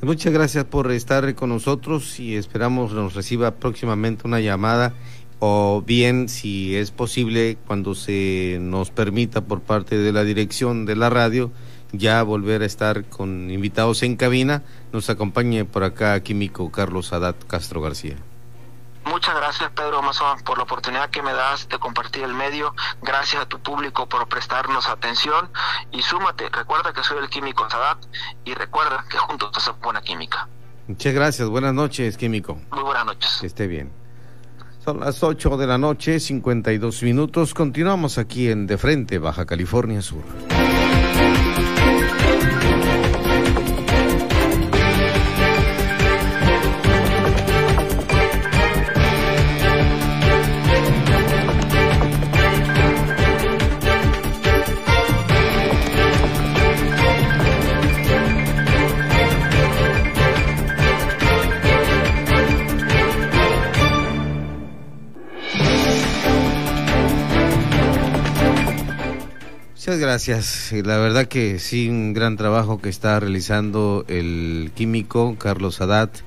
Muchas 0.01 0.33
gracias 0.33 0.65
por 0.65 0.91
estar 0.91 1.33
con 1.35 1.51
nosotros 1.51 2.19
y 2.19 2.37
esperamos 2.37 2.93
nos 2.93 3.15
reciba 3.15 3.53
próximamente 3.53 4.27
una 4.27 4.41
llamada 4.41 4.95
o 5.39 5.83
bien 5.87 6.29
si 6.29 6.75
es 6.75 6.91
posible 6.91 7.59
cuando 7.67 7.95
se 7.95 8.59
nos 8.61 8.91
permita 8.91 9.43
por 9.45 9.61
parte 9.61 9.99
de 9.99 10.13
la 10.13 10.25
dirección 10.25 10.87
de 10.87 10.97
la 10.97 11.11
radio 11.11 11.53
ya 11.93 12.23
volver 12.23 12.63
a 12.63 12.67
estar 12.67 13.05
con 13.05 13.51
invitados 13.51 14.03
en 14.03 14.17
cabina. 14.17 14.63
Nos 14.93 15.11
acompañe 15.11 15.65
por 15.65 15.85
acá 15.85 16.21
químico 16.23 16.71
Carlos 16.73 17.13
Adat 17.13 17.45
Castro 17.47 17.81
García. 17.81 18.17
Muchas 19.05 19.35
gracias 19.35 19.71
Pedro 19.73 19.99
Amazon 19.99 20.39
por 20.45 20.59
la 20.59 20.65
oportunidad 20.65 21.11
que 21.11 21.23
me 21.23 21.33
das 21.33 21.69
de 21.69 21.79
compartir 21.79 22.23
el 22.23 22.35
medio. 22.35 22.75
Gracias 23.03 23.43
a 23.43 23.47
tu 23.47 23.59
público 23.59 24.09
por 24.09 24.29
prestarnos 24.29 24.89
atención 24.89 25.51
y 25.91 26.03
súmate. 26.03 26.49
Recuerda 26.49 26.93
que 26.93 27.03
soy 27.03 27.19
el 27.19 27.29
químico 27.29 27.69
Sadat 27.69 27.99
y 28.45 28.55
recuerda 28.55 29.05
que 29.11 29.19
juntos 29.19 29.51
hacemos 29.55 29.81
buena 29.81 30.01
química. 30.03 30.49
Muchas 30.87 31.15
gracias. 31.15 31.49
Buenas 31.49 31.75
noches, 31.75 32.17
químico. 32.17 32.61
Muy 32.71 32.83
buenas 32.83 33.07
noches. 33.07 33.39
Que 33.41 33.47
esté 33.47 33.67
bien. 33.67 33.93
Son 34.85 34.99
las 34.99 35.23
8 35.23 35.57
de 35.57 35.67
la 35.67 35.79
noche, 35.79 36.19
52 36.19 37.03
minutos. 37.05 37.55
Continuamos 37.55 38.19
aquí 38.19 38.51
en 38.51 38.67
De 38.67 38.79
Frente, 38.79 39.19
Baja 39.19 39.47
California 39.47 40.03
Sur. 40.03 40.23
Muchas 69.83 69.99
gracias. 69.99 70.73
La 70.85 70.97
verdad 70.99 71.27
que 71.27 71.59
sí, 71.59 71.89
un 71.89 72.13
gran 72.13 72.37
trabajo 72.37 72.81
que 72.81 72.89
está 72.89 73.19
realizando 73.19 74.05
el 74.07 74.71
químico 74.77 75.35
Carlos 75.41 75.81
Adat. 75.81 76.19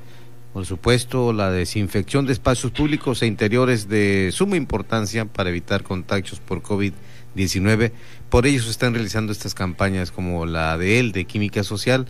Por 0.52 0.66
supuesto, 0.66 1.32
la 1.32 1.50
desinfección 1.52 2.26
de 2.26 2.34
espacios 2.34 2.74
públicos 2.74 3.22
e 3.22 3.28
interiores 3.28 3.88
de 3.88 4.32
suma 4.34 4.58
importancia 4.58 5.24
para 5.24 5.52
evitar 5.52 5.84
contagios 5.84 6.42
por 6.42 6.62
COVID-19. 6.64 7.94
Por 8.30 8.46
ello 8.46 8.62
se 8.62 8.72
están 8.72 8.94
realizando 8.94 9.32
estas 9.32 9.54
campañas 9.54 10.12
como 10.12 10.46
la 10.46 10.78
de 10.78 11.00
él, 11.00 11.14
de 11.14 11.24
Química 11.24 11.64
Social, 11.64 12.08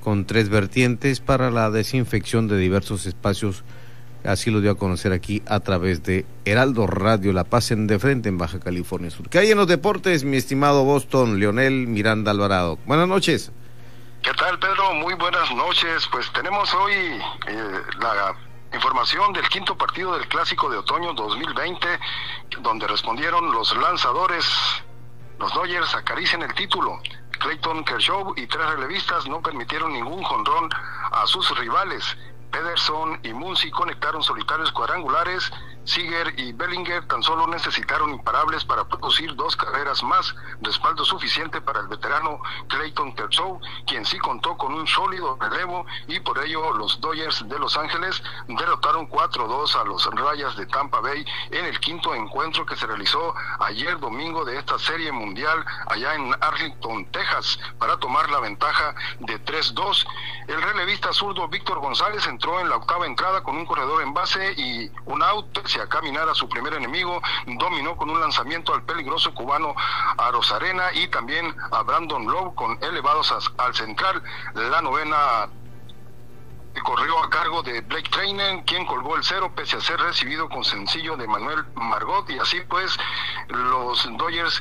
con 0.00 0.26
tres 0.26 0.48
vertientes 0.48 1.20
para 1.20 1.52
la 1.52 1.70
desinfección 1.70 2.48
de 2.48 2.58
diversos 2.58 3.06
espacios 3.06 3.58
públicos 3.58 3.82
Así 4.24 4.50
lo 4.50 4.60
dio 4.60 4.70
a 4.70 4.74
conocer 4.76 5.12
aquí 5.12 5.42
a 5.46 5.60
través 5.60 6.02
de 6.04 6.24
Heraldo 6.44 6.86
Radio, 6.86 7.32
La 7.32 7.44
Paz 7.44 7.70
en 7.72 7.86
de 7.86 7.98
Frente 7.98 8.28
en 8.28 8.38
Baja 8.38 8.60
California 8.60 9.10
Sur. 9.10 9.28
¿Qué 9.28 9.38
hay 9.38 9.50
en 9.50 9.58
los 9.58 9.66
deportes, 9.66 10.24
mi 10.24 10.36
estimado 10.36 10.84
Boston, 10.84 11.40
Leonel 11.40 11.86
Miranda 11.88 12.30
Alvarado? 12.30 12.78
Buenas 12.86 13.08
noches. 13.08 13.52
¿Qué 14.22 14.32
tal, 14.34 14.58
Pedro? 14.60 14.94
Muy 14.94 15.14
buenas 15.14 15.52
noches. 15.52 16.08
Pues 16.12 16.32
tenemos 16.32 16.72
hoy 16.74 16.92
eh, 16.92 17.80
la 18.00 18.36
información 18.72 19.32
del 19.32 19.48
quinto 19.48 19.76
partido 19.76 20.16
del 20.16 20.28
Clásico 20.28 20.70
de 20.70 20.76
Otoño 20.78 21.12
2020, 21.14 21.86
donde 22.60 22.86
respondieron 22.86 23.50
los 23.50 23.76
lanzadores. 23.76 24.46
Los 25.40 25.52
Dodgers 25.52 25.94
acarician 25.96 26.42
el 26.42 26.54
título. 26.54 27.00
Clayton 27.40 27.84
Kershaw 27.84 28.34
y 28.36 28.46
tres 28.46 28.64
relevistas 28.70 29.26
no 29.26 29.42
permitieron 29.42 29.92
ningún 29.92 30.22
jonrón 30.22 30.70
a 31.10 31.26
sus 31.26 31.58
rivales. 31.58 32.16
Pederson 32.52 33.18
y 33.24 33.32
Muncy 33.32 33.70
conectaron 33.70 34.22
solitarios 34.22 34.70
cuadrangulares 34.70 35.50
Siger 35.84 36.32
y 36.38 36.52
Bellinger 36.52 37.08
tan 37.08 37.24
solo 37.24 37.48
necesitaron 37.48 38.10
imparables 38.10 38.64
para 38.64 38.84
producir 38.84 39.34
dos 39.34 39.56
carreras 39.56 40.02
más, 40.04 40.32
respaldo 40.60 41.04
suficiente 41.04 41.60
para 41.60 41.80
el 41.80 41.88
veterano 41.88 42.40
Clayton 42.68 43.14
Kershaw, 43.14 43.60
quien 43.86 44.04
sí 44.04 44.16
contó 44.20 44.56
con 44.56 44.74
un 44.74 44.86
sólido 44.86 45.36
relevo 45.40 45.84
y 46.06 46.20
por 46.20 46.38
ello 46.38 46.72
los 46.74 47.00
Dodgers 47.00 47.48
de 47.48 47.58
Los 47.58 47.76
Ángeles 47.76 48.22
derrotaron 48.46 49.08
4-2 49.10 49.74
a 49.74 49.84
los 49.84 50.06
Rayas 50.14 50.56
de 50.56 50.66
Tampa 50.66 51.00
Bay 51.00 51.24
en 51.50 51.64
el 51.64 51.80
quinto 51.80 52.14
encuentro 52.14 52.64
que 52.64 52.76
se 52.76 52.86
realizó 52.86 53.34
ayer 53.58 53.98
domingo 53.98 54.44
de 54.44 54.58
esta 54.58 54.78
serie 54.78 55.10
mundial 55.10 55.64
allá 55.88 56.14
en 56.14 56.32
Arlington, 56.40 57.06
Texas, 57.06 57.58
para 57.78 57.96
tomar 57.98 58.30
la 58.30 58.38
ventaja 58.38 58.94
de 59.18 59.44
3-2. 59.44 60.06
El 60.46 60.62
relevista 60.62 61.12
zurdo 61.12 61.48
Víctor 61.48 61.80
González 61.80 62.24
entró 62.42 62.58
en 62.58 62.68
la 62.68 62.76
octava 62.76 63.06
entrada 63.06 63.40
con 63.44 63.56
un 63.56 63.64
corredor 63.64 64.02
en 64.02 64.12
base 64.12 64.52
y 64.56 64.90
un 65.04 65.22
out 65.22 65.46
a 65.80 65.88
caminar 65.88 66.28
a 66.28 66.34
su 66.34 66.48
primer 66.48 66.74
enemigo, 66.74 67.22
dominó 67.46 67.96
con 67.96 68.10
un 68.10 68.18
lanzamiento 68.18 68.74
al 68.74 68.82
peligroso 68.82 69.32
cubano 69.32 69.76
a 69.76 70.28
Rosarena 70.32 70.92
y 70.92 71.06
también 71.06 71.54
a 71.70 71.84
Brandon 71.84 72.26
Lowe 72.26 72.52
con 72.56 72.82
elevados 72.82 73.32
al 73.58 73.74
central. 73.76 74.20
La 74.54 74.82
novena 74.82 75.48
corrió 76.82 77.22
a 77.22 77.30
cargo 77.30 77.62
de 77.62 77.80
Blake 77.82 78.10
Trainer, 78.10 78.64
quien 78.64 78.86
colgó 78.86 79.14
el 79.14 79.22
cero 79.22 79.52
pese 79.54 79.76
a 79.76 79.80
ser 79.80 80.00
recibido 80.00 80.48
con 80.48 80.64
sencillo 80.64 81.16
de 81.16 81.28
Manuel 81.28 81.64
Margot 81.74 82.28
y 82.28 82.40
así 82.40 82.60
pues 82.62 82.98
los 83.50 84.04
Dodgers 84.16 84.60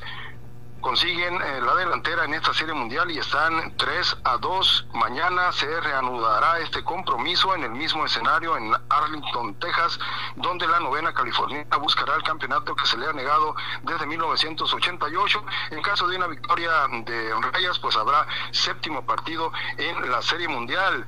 consiguen 0.82 1.36
eh, 1.36 1.62
la 1.62 1.76
delantera 1.76 2.26
en 2.26 2.34
esta 2.34 2.54
serie 2.54 2.74
mundial 2.74 3.10
y 3.12 3.20
están 3.20 3.76
3 3.78 4.18
a 4.24 4.38
2. 4.38 4.88
Mañana 4.94 5.52
se 5.52 5.80
reanudará 5.80 6.60
este 6.60 6.84
compromiso 6.84 7.56
en 7.56 7.64
el 7.64 7.72
mismo 7.72 8.06
escenario 8.06 8.58
en 8.58 8.74
Arlington, 8.90 9.56
Texas, 9.60 10.00
donde 10.36 10.68
la 10.68 10.80
novena 10.80 11.14
californiana 11.14 11.78
buscará 11.78 12.16
el 12.16 12.24
campeonato 12.24 12.76
que 12.76 12.86
se 12.86 12.98
le 12.98 13.08
ha 13.08 13.14
negado 13.14 13.56
desde 13.84 14.06
1988. 14.06 15.46
En 15.72 15.82
caso 15.82 16.08
de 16.08 16.18
una 16.18 16.28
victoria 16.28 16.72
de 17.06 17.34
Rayas, 17.52 17.80
pues 17.80 17.96
habrá 17.96 18.28
séptimo 18.52 19.06
partido 19.06 19.52
en 19.78 20.12
la 20.12 20.22
serie 20.22 20.48
mundial. 20.48 21.08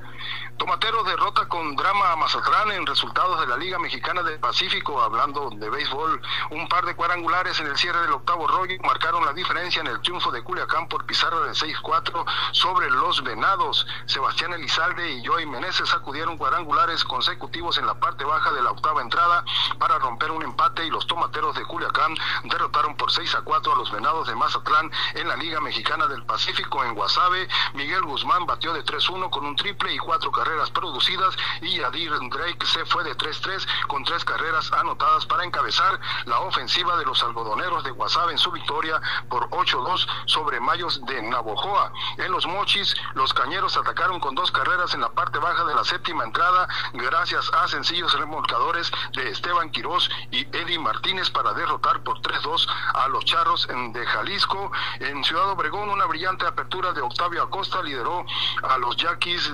Tomatero 0.57 1.03
derrota 1.03 1.47
con 1.47 1.75
drama 1.75 2.11
a 2.11 2.15
Mazatlán 2.15 2.71
en 2.71 2.85
resultados 2.85 3.39
de 3.39 3.47
la 3.47 3.57
Liga 3.57 3.79
Mexicana 3.79 4.21
del 4.21 4.39
Pacífico, 4.39 5.01
hablando 5.01 5.49
de 5.49 5.69
béisbol. 5.69 6.21
Un 6.51 6.67
par 6.69 6.85
de 6.85 6.95
cuadrangulares 6.95 7.59
en 7.59 7.67
el 7.67 7.77
cierre 7.77 8.01
del 8.01 8.11
octavo 8.13 8.47
rollo 8.47 8.75
marcaron 8.83 9.25
la 9.25 9.33
diferencia 9.33 9.81
en 9.81 9.87
el 9.87 10.01
triunfo 10.01 10.31
de 10.31 10.43
Culiacán 10.43 10.87
por 10.87 11.05
pizarra 11.05 11.39
de 11.39 11.51
6-4 11.51 12.25
sobre 12.51 12.89
los 12.91 13.23
Venados. 13.23 13.85
Sebastián 14.05 14.53
Elizalde 14.53 15.13
y 15.13 15.25
Joey 15.25 15.45
Meneses 15.47 15.89
sacudieron 15.89 16.37
cuadrangulares 16.37 17.03
consecutivos 17.03 17.77
en 17.79 17.87
la 17.87 17.95
parte 17.99 18.23
baja 18.23 18.51
de 18.51 18.61
la 18.61 18.71
octava 18.71 19.01
entrada 19.01 19.43
para 19.79 19.97
romper 19.99 20.31
un 20.31 20.43
empate 20.43 20.85
y 20.85 20.91
los 20.91 21.07
tomateros 21.07 21.55
de 21.55 21.65
Culiacán 21.65 22.15
derrotaron 22.43 22.95
por 22.95 23.11
6 23.11 23.35
a 23.35 23.41
4 23.41 23.73
a 23.73 23.75
los 23.75 23.91
Venados 23.91 24.27
de 24.27 24.35
Mazatlán 24.35 24.91
en 25.15 25.27
la 25.27 25.35
Liga 25.35 25.59
Mexicana 25.59 26.05
del 26.07 26.23
Pacífico 26.25 26.83
en 26.83 26.93
Guasave. 26.93 27.47
Miguel 27.73 28.03
Guzmán 28.03 28.45
batió 28.45 28.71
de 28.73 28.85
3-1 28.85 29.29
con 29.31 29.45
un 29.45 29.55
triple 29.55 29.93
y 29.93 29.97
cuatro 29.97 30.31
carreras 30.43 30.71
producidas 30.71 31.37
y 31.61 31.77
Yadir 31.77 32.11
Drake 32.29 32.65
se 32.65 32.85
fue 32.85 33.05
de 33.05 33.15
3-3 33.15 33.65
con 33.87 34.03
tres 34.03 34.25
carreras 34.25 34.73
anotadas 34.73 35.25
para 35.25 35.45
encabezar 35.45 35.97
la 36.25 36.39
ofensiva 36.41 36.97
de 36.97 37.05
los 37.05 37.23
algodoneros 37.23 37.81
de 37.85 37.91
Guasave 37.91 38.33
en 38.33 38.37
su 38.37 38.51
victoria 38.51 38.99
por 39.29 39.49
8-2 39.51 40.05
sobre 40.25 40.59
Mayos 40.59 40.99
de 41.05 41.21
Navojoa. 41.21 41.93
En 42.17 42.29
los 42.33 42.45
Mochis, 42.45 42.93
los 43.13 43.33
cañeros 43.33 43.77
atacaron 43.77 44.19
con 44.19 44.35
dos 44.35 44.51
carreras 44.51 44.93
en 44.93 44.99
la 44.99 45.09
parte 45.13 45.39
baja 45.39 45.63
de 45.63 45.75
la 45.75 45.85
séptima 45.85 46.25
entrada 46.25 46.67
gracias 46.91 47.49
a 47.53 47.65
sencillos 47.69 48.13
remolcadores 48.19 48.91
de 49.13 49.29
Esteban 49.29 49.71
Quirós 49.71 50.09
y 50.31 50.41
Eddie 50.55 50.77
Martínez 50.77 51.29
para 51.29 51.53
derrotar 51.53 52.03
por 52.03 52.19
3-2 52.19 52.67
a 52.95 53.07
los 53.07 53.23
Charros 53.23 53.65
de 53.67 54.05
Jalisco. 54.05 54.73
En 54.99 55.23
Ciudad 55.23 55.51
Obregón, 55.51 55.89
una 55.89 56.05
brillante 56.05 56.45
apertura 56.45 56.91
de 56.91 56.99
Octavio 56.99 57.43
Acosta 57.43 57.81
lideró 57.81 58.25
a 58.63 58.77
los 58.77 58.97
Yaquis 58.97 59.49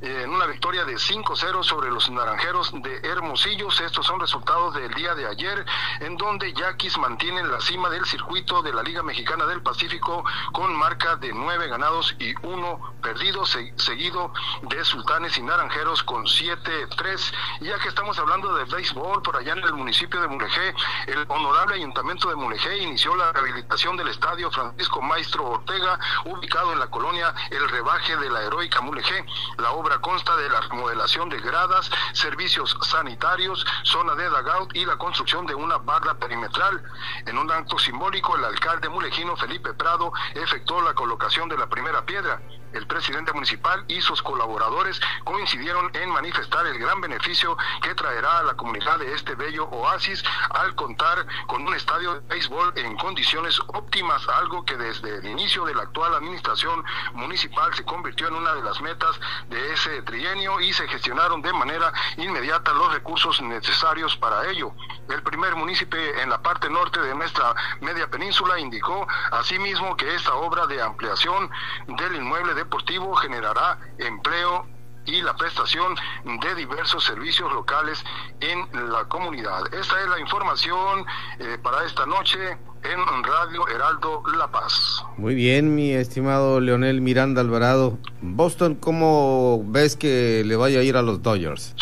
en 0.00 0.30
una 0.30 0.46
victoria 0.46 0.84
de 0.84 0.94
5-0 0.94 1.62
sobre 1.62 1.90
los 1.90 2.08
Naranjeros 2.10 2.72
de 2.82 3.00
Hermosillos. 3.02 3.80
Estos 3.80 4.06
son 4.06 4.20
resultados 4.20 4.74
del 4.74 4.92
día 4.94 5.14
de 5.14 5.26
ayer, 5.26 5.64
en 6.00 6.16
donde 6.16 6.52
Yaquis 6.52 6.96
mantienen 6.98 7.50
la 7.50 7.60
cima 7.60 7.90
del 7.90 8.04
circuito 8.06 8.62
de 8.62 8.72
la 8.72 8.82
Liga 8.82 9.02
Mexicana 9.02 9.46
del 9.46 9.62
Pacífico 9.62 10.24
con 10.52 10.74
marca 10.74 11.16
de 11.16 11.32
9 11.32 11.68
ganados 11.68 12.14
y 12.18 12.34
1 12.46 12.94
perdido, 13.00 13.44
seguido 13.46 14.32
de 14.62 14.84
Sultanes 14.84 15.36
y 15.38 15.42
Naranjeros 15.42 16.02
con 16.02 16.24
7-3. 16.24 17.32
Ya 17.60 17.78
que 17.78 17.88
estamos 17.88 18.18
hablando 18.18 18.54
de 18.54 18.64
béisbol, 18.64 19.22
por 19.22 19.36
allá 19.36 19.52
en 19.52 19.64
el 19.64 19.74
municipio 19.74 20.20
de 20.20 20.28
Mulegé, 20.28 20.74
el 21.06 21.24
honorable 21.28 21.76
ayuntamiento 21.76 22.28
de 22.28 22.36
Mulegé 22.36 22.78
inició 22.78 23.16
la 23.16 23.32
rehabilitación 23.32 23.96
del 23.96 24.08
estadio 24.08 24.50
Francisco 24.50 25.00
Maestro 25.02 25.48
Ortega, 25.48 25.98
ubicado 26.26 26.72
en 26.72 26.78
la 26.78 26.88
colonia 26.88 27.34
El 27.50 27.68
Rebaje 27.68 28.16
de 28.16 28.30
la 28.30 28.42
heroica 28.42 28.80
Mulegé. 28.80 29.24
La 29.58 29.72
obra 29.72 29.89
consta 29.98 30.36
de 30.36 30.48
la 30.48 30.60
remodelación 30.60 31.28
de 31.28 31.40
gradas, 31.40 31.90
servicios 32.12 32.76
sanitarios, 32.82 33.66
zona 33.82 34.14
de 34.14 34.28
dugout 34.28 34.74
y 34.76 34.84
la 34.84 34.96
construcción 34.96 35.46
de 35.46 35.54
una 35.54 35.78
barra 35.78 36.14
perimetral. 36.14 36.82
En 37.26 37.38
un 37.38 37.50
acto 37.50 37.78
simbólico, 37.78 38.36
el 38.36 38.44
alcalde 38.44 38.88
mulejino 38.88 39.36
Felipe 39.36 39.74
Prado 39.74 40.12
efectuó 40.34 40.80
la 40.82 40.94
colocación 40.94 41.48
de 41.48 41.58
la 41.58 41.68
primera 41.68 42.04
piedra 42.04 42.40
el 42.72 42.86
presidente 42.86 43.32
municipal 43.32 43.84
y 43.88 44.00
sus 44.00 44.22
colaboradores 44.22 45.00
coincidieron 45.24 45.90
en 45.94 46.10
manifestar 46.10 46.66
el 46.66 46.78
gran 46.78 47.00
beneficio 47.00 47.56
que 47.82 47.94
traerá 47.94 48.38
a 48.38 48.42
la 48.44 48.54
comunidad 48.54 48.98
de 48.98 49.14
este 49.14 49.34
bello 49.34 49.64
oasis 49.70 50.22
al 50.50 50.74
contar 50.74 51.26
con 51.46 51.66
un 51.66 51.74
estadio 51.74 52.14
de 52.14 52.20
béisbol 52.28 52.72
en 52.76 52.96
condiciones 52.96 53.58
óptimas, 53.68 54.26
algo 54.28 54.64
que 54.64 54.76
desde 54.76 55.16
el 55.16 55.26
inicio 55.26 55.64
de 55.64 55.74
la 55.74 55.82
actual 55.82 56.14
administración 56.14 56.84
municipal 57.14 57.74
se 57.74 57.84
convirtió 57.84 58.28
en 58.28 58.34
una 58.34 58.54
de 58.54 58.62
las 58.62 58.80
metas 58.80 59.18
de 59.48 59.72
ese 59.72 60.02
trienio 60.02 60.60
y 60.60 60.72
se 60.72 60.86
gestionaron 60.88 61.42
de 61.42 61.52
manera 61.52 61.92
inmediata 62.16 62.72
los 62.72 62.92
recursos 62.92 63.40
necesarios 63.42 64.16
para 64.16 64.48
ello. 64.48 64.72
El 65.08 65.22
primer 65.22 65.56
municipio 65.56 65.98
en 65.98 66.30
la 66.30 66.40
parte 66.40 66.70
norte 66.70 67.00
de 67.00 67.14
nuestra 67.14 67.54
media 67.80 68.08
península 68.08 68.58
indicó 68.60 69.06
asimismo 69.32 69.96
que 69.96 70.14
esta 70.14 70.34
obra 70.34 70.66
de 70.66 70.80
ampliación 70.80 71.50
del 71.86 72.16
inmueble 72.16 72.54
deportivo 72.60 73.14
generará 73.16 73.78
empleo 73.98 74.66
y 75.06 75.22
la 75.22 75.34
prestación 75.34 75.94
de 76.24 76.54
diversos 76.54 77.04
servicios 77.04 77.50
locales 77.52 78.04
en 78.40 78.92
la 78.92 79.04
comunidad. 79.04 79.62
Esta 79.72 80.00
es 80.00 80.08
la 80.08 80.20
información 80.20 81.06
eh, 81.38 81.56
para 81.62 81.84
esta 81.86 82.04
noche 82.04 82.38
en 82.82 83.24
Radio 83.24 83.66
Heraldo 83.68 84.22
La 84.36 84.50
Paz. 84.50 85.04
Muy 85.16 85.34
bien, 85.34 85.74
mi 85.74 85.92
estimado 85.92 86.60
Leonel 86.60 87.00
Miranda 87.00 87.40
Alvarado. 87.40 87.98
Boston, 88.20 88.74
¿cómo 88.74 89.62
ves 89.66 89.96
que 89.96 90.42
le 90.44 90.56
vaya 90.56 90.80
a 90.80 90.82
ir 90.82 90.96
a 90.96 91.02
los 91.02 91.22
Dodgers? 91.22 91.74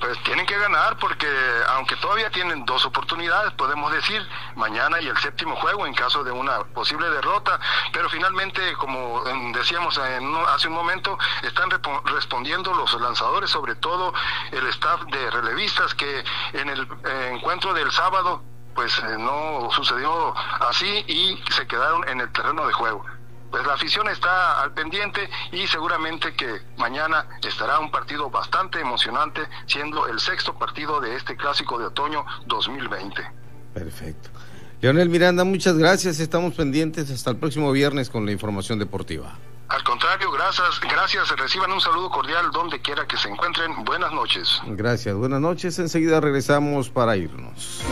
Pues 0.00 0.20
tienen 0.22 0.46
que 0.46 0.58
ganar 0.58 0.96
porque 0.96 1.28
aunque 1.68 1.96
todavía 1.96 2.30
tienen 2.30 2.64
dos 2.64 2.84
oportunidades, 2.86 3.52
podemos 3.52 3.92
decir, 3.92 4.26
mañana 4.56 5.00
y 5.00 5.06
el 5.06 5.16
séptimo 5.18 5.54
juego 5.56 5.86
en 5.86 5.94
caso 5.94 6.24
de 6.24 6.32
una 6.32 6.64
posible 6.64 7.08
derrota, 7.10 7.60
pero 7.92 8.08
finalmente, 8.08 8.72
como 8.74 9.22
decíamos 9.52 9.98
hace 9.98 10.68
un 10.68 10.74
momento, 10.74 11.18
están 11.42 11.70
respondiendo 12.06 12.72
los 12.74 12.98
lanzadores, 13.00 13.50
sobre 13.50 13.74
todo 13.76 14.12
el 14.50 14.66
staff 14.68 15.02
de 15.04 15.30
relevistas 15.30 15.94
que 15.94 16.24
en 16.54 16.68
el 16.68 16.88
eh, 17.04 17.30
encuentro 17.34 17.74
del 17.74 17.90
sábado 17.92 18.42
pues 18.74 18.96
eh, 18.98 19.16
no 19.18 19.68
sucedió 19.72 20.34
así 20.60 21.04
y 21.08 21.42
se 21.52 21.66
quedaron 21.66 22.08
en 22.08 22.20
el 22.20 22.32
terreno 22.32 22.66
de 22.66 22.72
juego 22.72 23.04
pues 23.50 23.66
la 23.66 23.74
afición 23.74 24.08
está 24.08 24.62
al 24.62 24.72
pendiente 24.72 25.28
y 25.52 25.66
seguramente 25.66 26.34
que 26.34 26.60
mañana 26.76 27.26
estará 27.46 27.78
un 27.78 27.90
partido 27.90 28.30
bastante 28.30 28.80
emocionante, 28.80 29.42
siendo 29.66 30.06
el 30.06 30.20
sexto 30.20 30.54
partido 30.58 31.00
de 31.00 31.16
este 31.16 31.36
clásico 31.36 31.78
de 31.78 31.86
otoño 31.86 32.24
2020. 32.46 33.22
Perfecto. 33.74 34.30
Leonel 34.80 35.08
Miranda, 35.08 35.44
muchas 35.44 35.76
gracias. 35.76 36.20
Estamos 36.20 36.54
pendientes 36.54 37.10
hasta 37.10 37.30
el 37.30 37.36
próximo 37.36 37.70
viernes 37.72 38.08
con 38.08 38.24
la 38.24 38.32
información 38.32 38.78
deportiva. 38.78 39.36
Al 39.68 39.84
contrario, 39.84 40.32
gracias, 40.32 40.80
gracias. 40.80 41.30
Reciban 41.36 41.70
un 41.70 41.80
saludo 41.80 42.10
cordial 42.10 42.50
donde 42.52 42.80
quiera 42.80 43.06
que 43.06 43.16
se 43.16 43.28
encuentren. 43.28 43.84
Buenas 43.84 44.12
noches. 44.12 44.60
Gracias, 44.66 45.14
buenas 45.14 45.40
noches. 45.40 45.78
Enseguida 45.78 46.20
regresamos 46.20 46.90
para 46.90 47.16
irnos. 47.16 47.82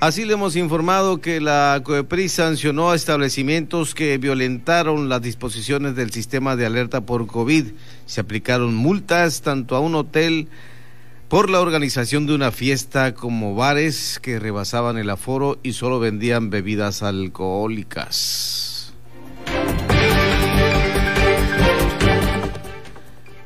Así 0.00 0.24
le 0.24 0.34
hemos 0.34 0.54
informado 0.54 1.20
que 1.20 1.40
la 1.40 1.80
COEPRIS 1.82 2.30
sancionó 2.30 2.92
a 2.92 2.94
establecimientos 2.94 3.96
que 3.96 4.16
violentaron 4.18 5.08
las 5.08 5.22
disposiciones 5.22 5.96
del 5.96 6.12
sistema 6.12 6.54
de 6.54 6.66
alerta 6.66 7.00
por 7.00 7.26
COVID. 7.26 7.66
Se 8.06 8.20
aplicaron 8.20 8.76
multas 8.76 9.42
tanto 9.42 9.74
a 9.74 9.80
un 9.80 9.96
hotel 9.96 10.46
por 11.28 11.50
la 11.50 11.60
organización 11.60 12.28
de 12.28 12.36
una 12.36 12.52
fiesta 12.52 13.12
como 13.12 13.56
bares 13.56 14.20
que 14.22 14.38
rebasaban 14.38 14.98
el 14.98 15.10
aforo 15.10 15.58
y 15.64 15.72
solo 15.72 15.98
vendían 15.98 16.48
bebidas 16.48 17.02
alcohólicas. 17.02 18.67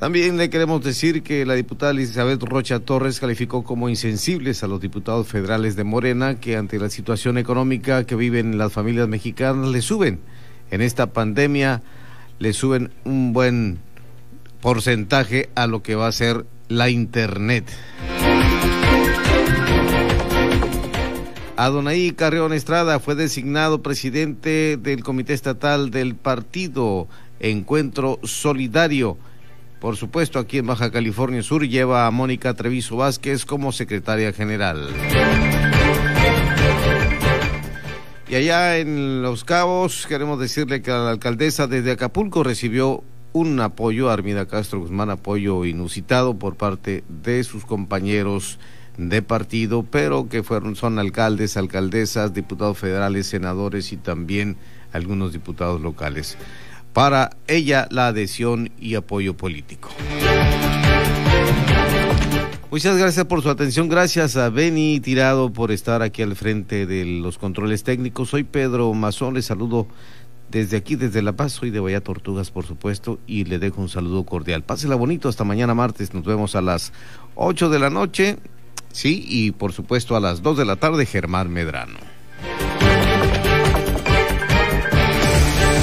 También 0.02 0.36
le 0.36 0.50
queremos 0.50 0.82
decir 0.82 1.22
que 1.22 1.46
la 1.46 1.54
diputada 1.54 1.92
Elizabeth 1.92 2.42
Rocha 2.42 2.80
Torres 2.80 3.20
calificó 3.20 3.62
como 3.62 3.88
insensibles 3.88 4.64
a 4.64 4.66
los 4.66 4.80
diputados 4.80 5.28
federales 5.28 5.76
de 5.76 5.84
Morena 5.84 6.40
que 6.40 6.56
ante 6.56 6.80
la 6.80 6.90
situación 6.90 7.38
económica 7.38 8.04
que 8.04 8.16
viven 8.16 8.58
las 8.58 8.72
familias 8.72 9.06
mexicanas 9.06 9.68
le 9.68 9.80
suben. 9.80 10.18
En 10.72 10.82
esta 10.82 11.12
pandemia 11.12 11.82
le 12.40 12.52
suben 12.52 12.90
un 13.04 13.32
buen 13.32 13.78
porcentaje 14.60 15.50
a 15.54 15.68
lo 15.68 15.84
que 15.84 15.94
va 15.94 16.08
a 16.08 16.12
ser 16.12 16.46
la 16.66 16.90
Internet. 16.90 17.70
Adonai 21.56 22.10
Carreón 22.10 22.52
Estrada 22.52 22.98
fue 22.98 23.14
designado 23.14 23.82
presidente 23.82 24.76
del 24.78 25.04
Comité 25.04 25.32
Estatal 25.32 25.92
del 25.92 26.16
Partido 26.16 27.06
Encuentro 27.38 28.18
Solidario 28.24 29.16
por 29.82 29.96
supuesto, 29.96 30.38
aquí 30.38 30.58
en 30.58 30.68
Baja 30.68 30.92
California 30.92 31.42
Sur 31.42 31.66
lleva 31.66 32.06
a 32.06 32.10
Mónica 32.12 32.54
Treviso 32.54 32.98
Vázquez 32.98 33.44
como 33.44 33.72
secretaria 33.72 34.32
general. 34.32 34.88
Y 38.28 38.34
allá 38.36 38.78
en 38.78 39.22
Los 39.22 39.42
Cabos 39.42 40.06
queremos 40.06 40.38
decirle 40.38 40.82
que 40.82 40.92
la 40.92 41.10
alcaldesa 41.10 41.66
desde 41.66 41.90
Acapulco 41.90 42.44
recibió 42.44 43.02
un 43.32 43.58
apoyo, 43.58 44.08
Armida 44.08 44.46
Castro 44.46 44.78
Guzmán, 44.78 45.10
apoyo 45.10 45.64
inusitado 45.64 46.38
por 46.38 46.54
parte 46.54 47.02
de 47.08 47.42
sus 47.42 47.64
compañeros 47.64 48.60
de 48.98 49.20
partido, 49.20 49.82
pero 49.82 50.28
que 50.28 50.44
fueron, 50.44 50.76
son 50.76 51.00
alcaldes, 51.00 51.56
alcaldesas, 51.56 52.32
diputados 52.32 52.78
federales, 52.78 53.26
senadores 53.26 53.92
y 53.92 53.96
también 53.96 54.56
algunos 54.92 55.32
diputados 55.32 55.80
locales. 55.80 56.38
Para 56.92 57.30
ella 57.46 57.88
la 57.90 58.08
adhesión 58.08 58.70
y 58.78 58.94
apoyo 58.94 59.36
político. 59.36 59.88
Muchas 62.70 62.96
gracias 62.96 63.26
por 63.26 63.42
su 63.42 63.50
atención. 63.50 63.90
Gracias 63.90 64.36
a 64.36 64.48
Beni 64.48 64.98
Tirado 65.00 65.52
por 65.52 65.72
estar 65.72 66.00
aquí 66.00 66.22
al 66.22 66.36
frente 66.36 66.86
de 66.86 67.04
los 67.04 67.36
controles 67.36 67.84
técnicos. 67.84 68.30
Soy 68.30 68.44
Pedro 68.44 68.92
Mazón. 68.94 69.34
Les 69.34 69.44
saludo 69.44 69.86
desde 70.50 70.78
aquí, 70.78 70.96
desde 70.96 71.20
La 71.20 71.32
Paz. 71.32 71.52
Soy 71.52 71.70
de 71.70 71.80
Bahía 71.80 72.00
Tortugas, 72.00 72.50
por 72.50 72.64
supuesto, 72.64 73.18
y 73.26 73.44
le 73.44 73.58
dejo 73.58 73.82
un 73.82 73.90
saludo 73.90 74.24
cordial. 74.24 74.62
Pásela 74.62 74.94
bonito. 74.94 75.28
Hasta 75.28 75.44
mañana 75.44 75.74
martes. 75.74 76.14
Nos 76.14 76.24
vemos 76.24 76.56
a 76.56 76.62
las 76.62 76.94
8 77.34 77.68
de 77.68 77.78
la 77.78 77.90
noche. 77.90 78.38
Sí, 78.90 79.22
y 79.28 79.50
por 79.50 79.72
supuesto 79.72 80.16
a 80.16 80.20
las 80.20 80.40
2 80.42 80.56
de 80.56 80.64
la 80.64 80.76
tarde, 80.76 81.04
Germán 81.04 81.50
Medrano. 81.50 81.98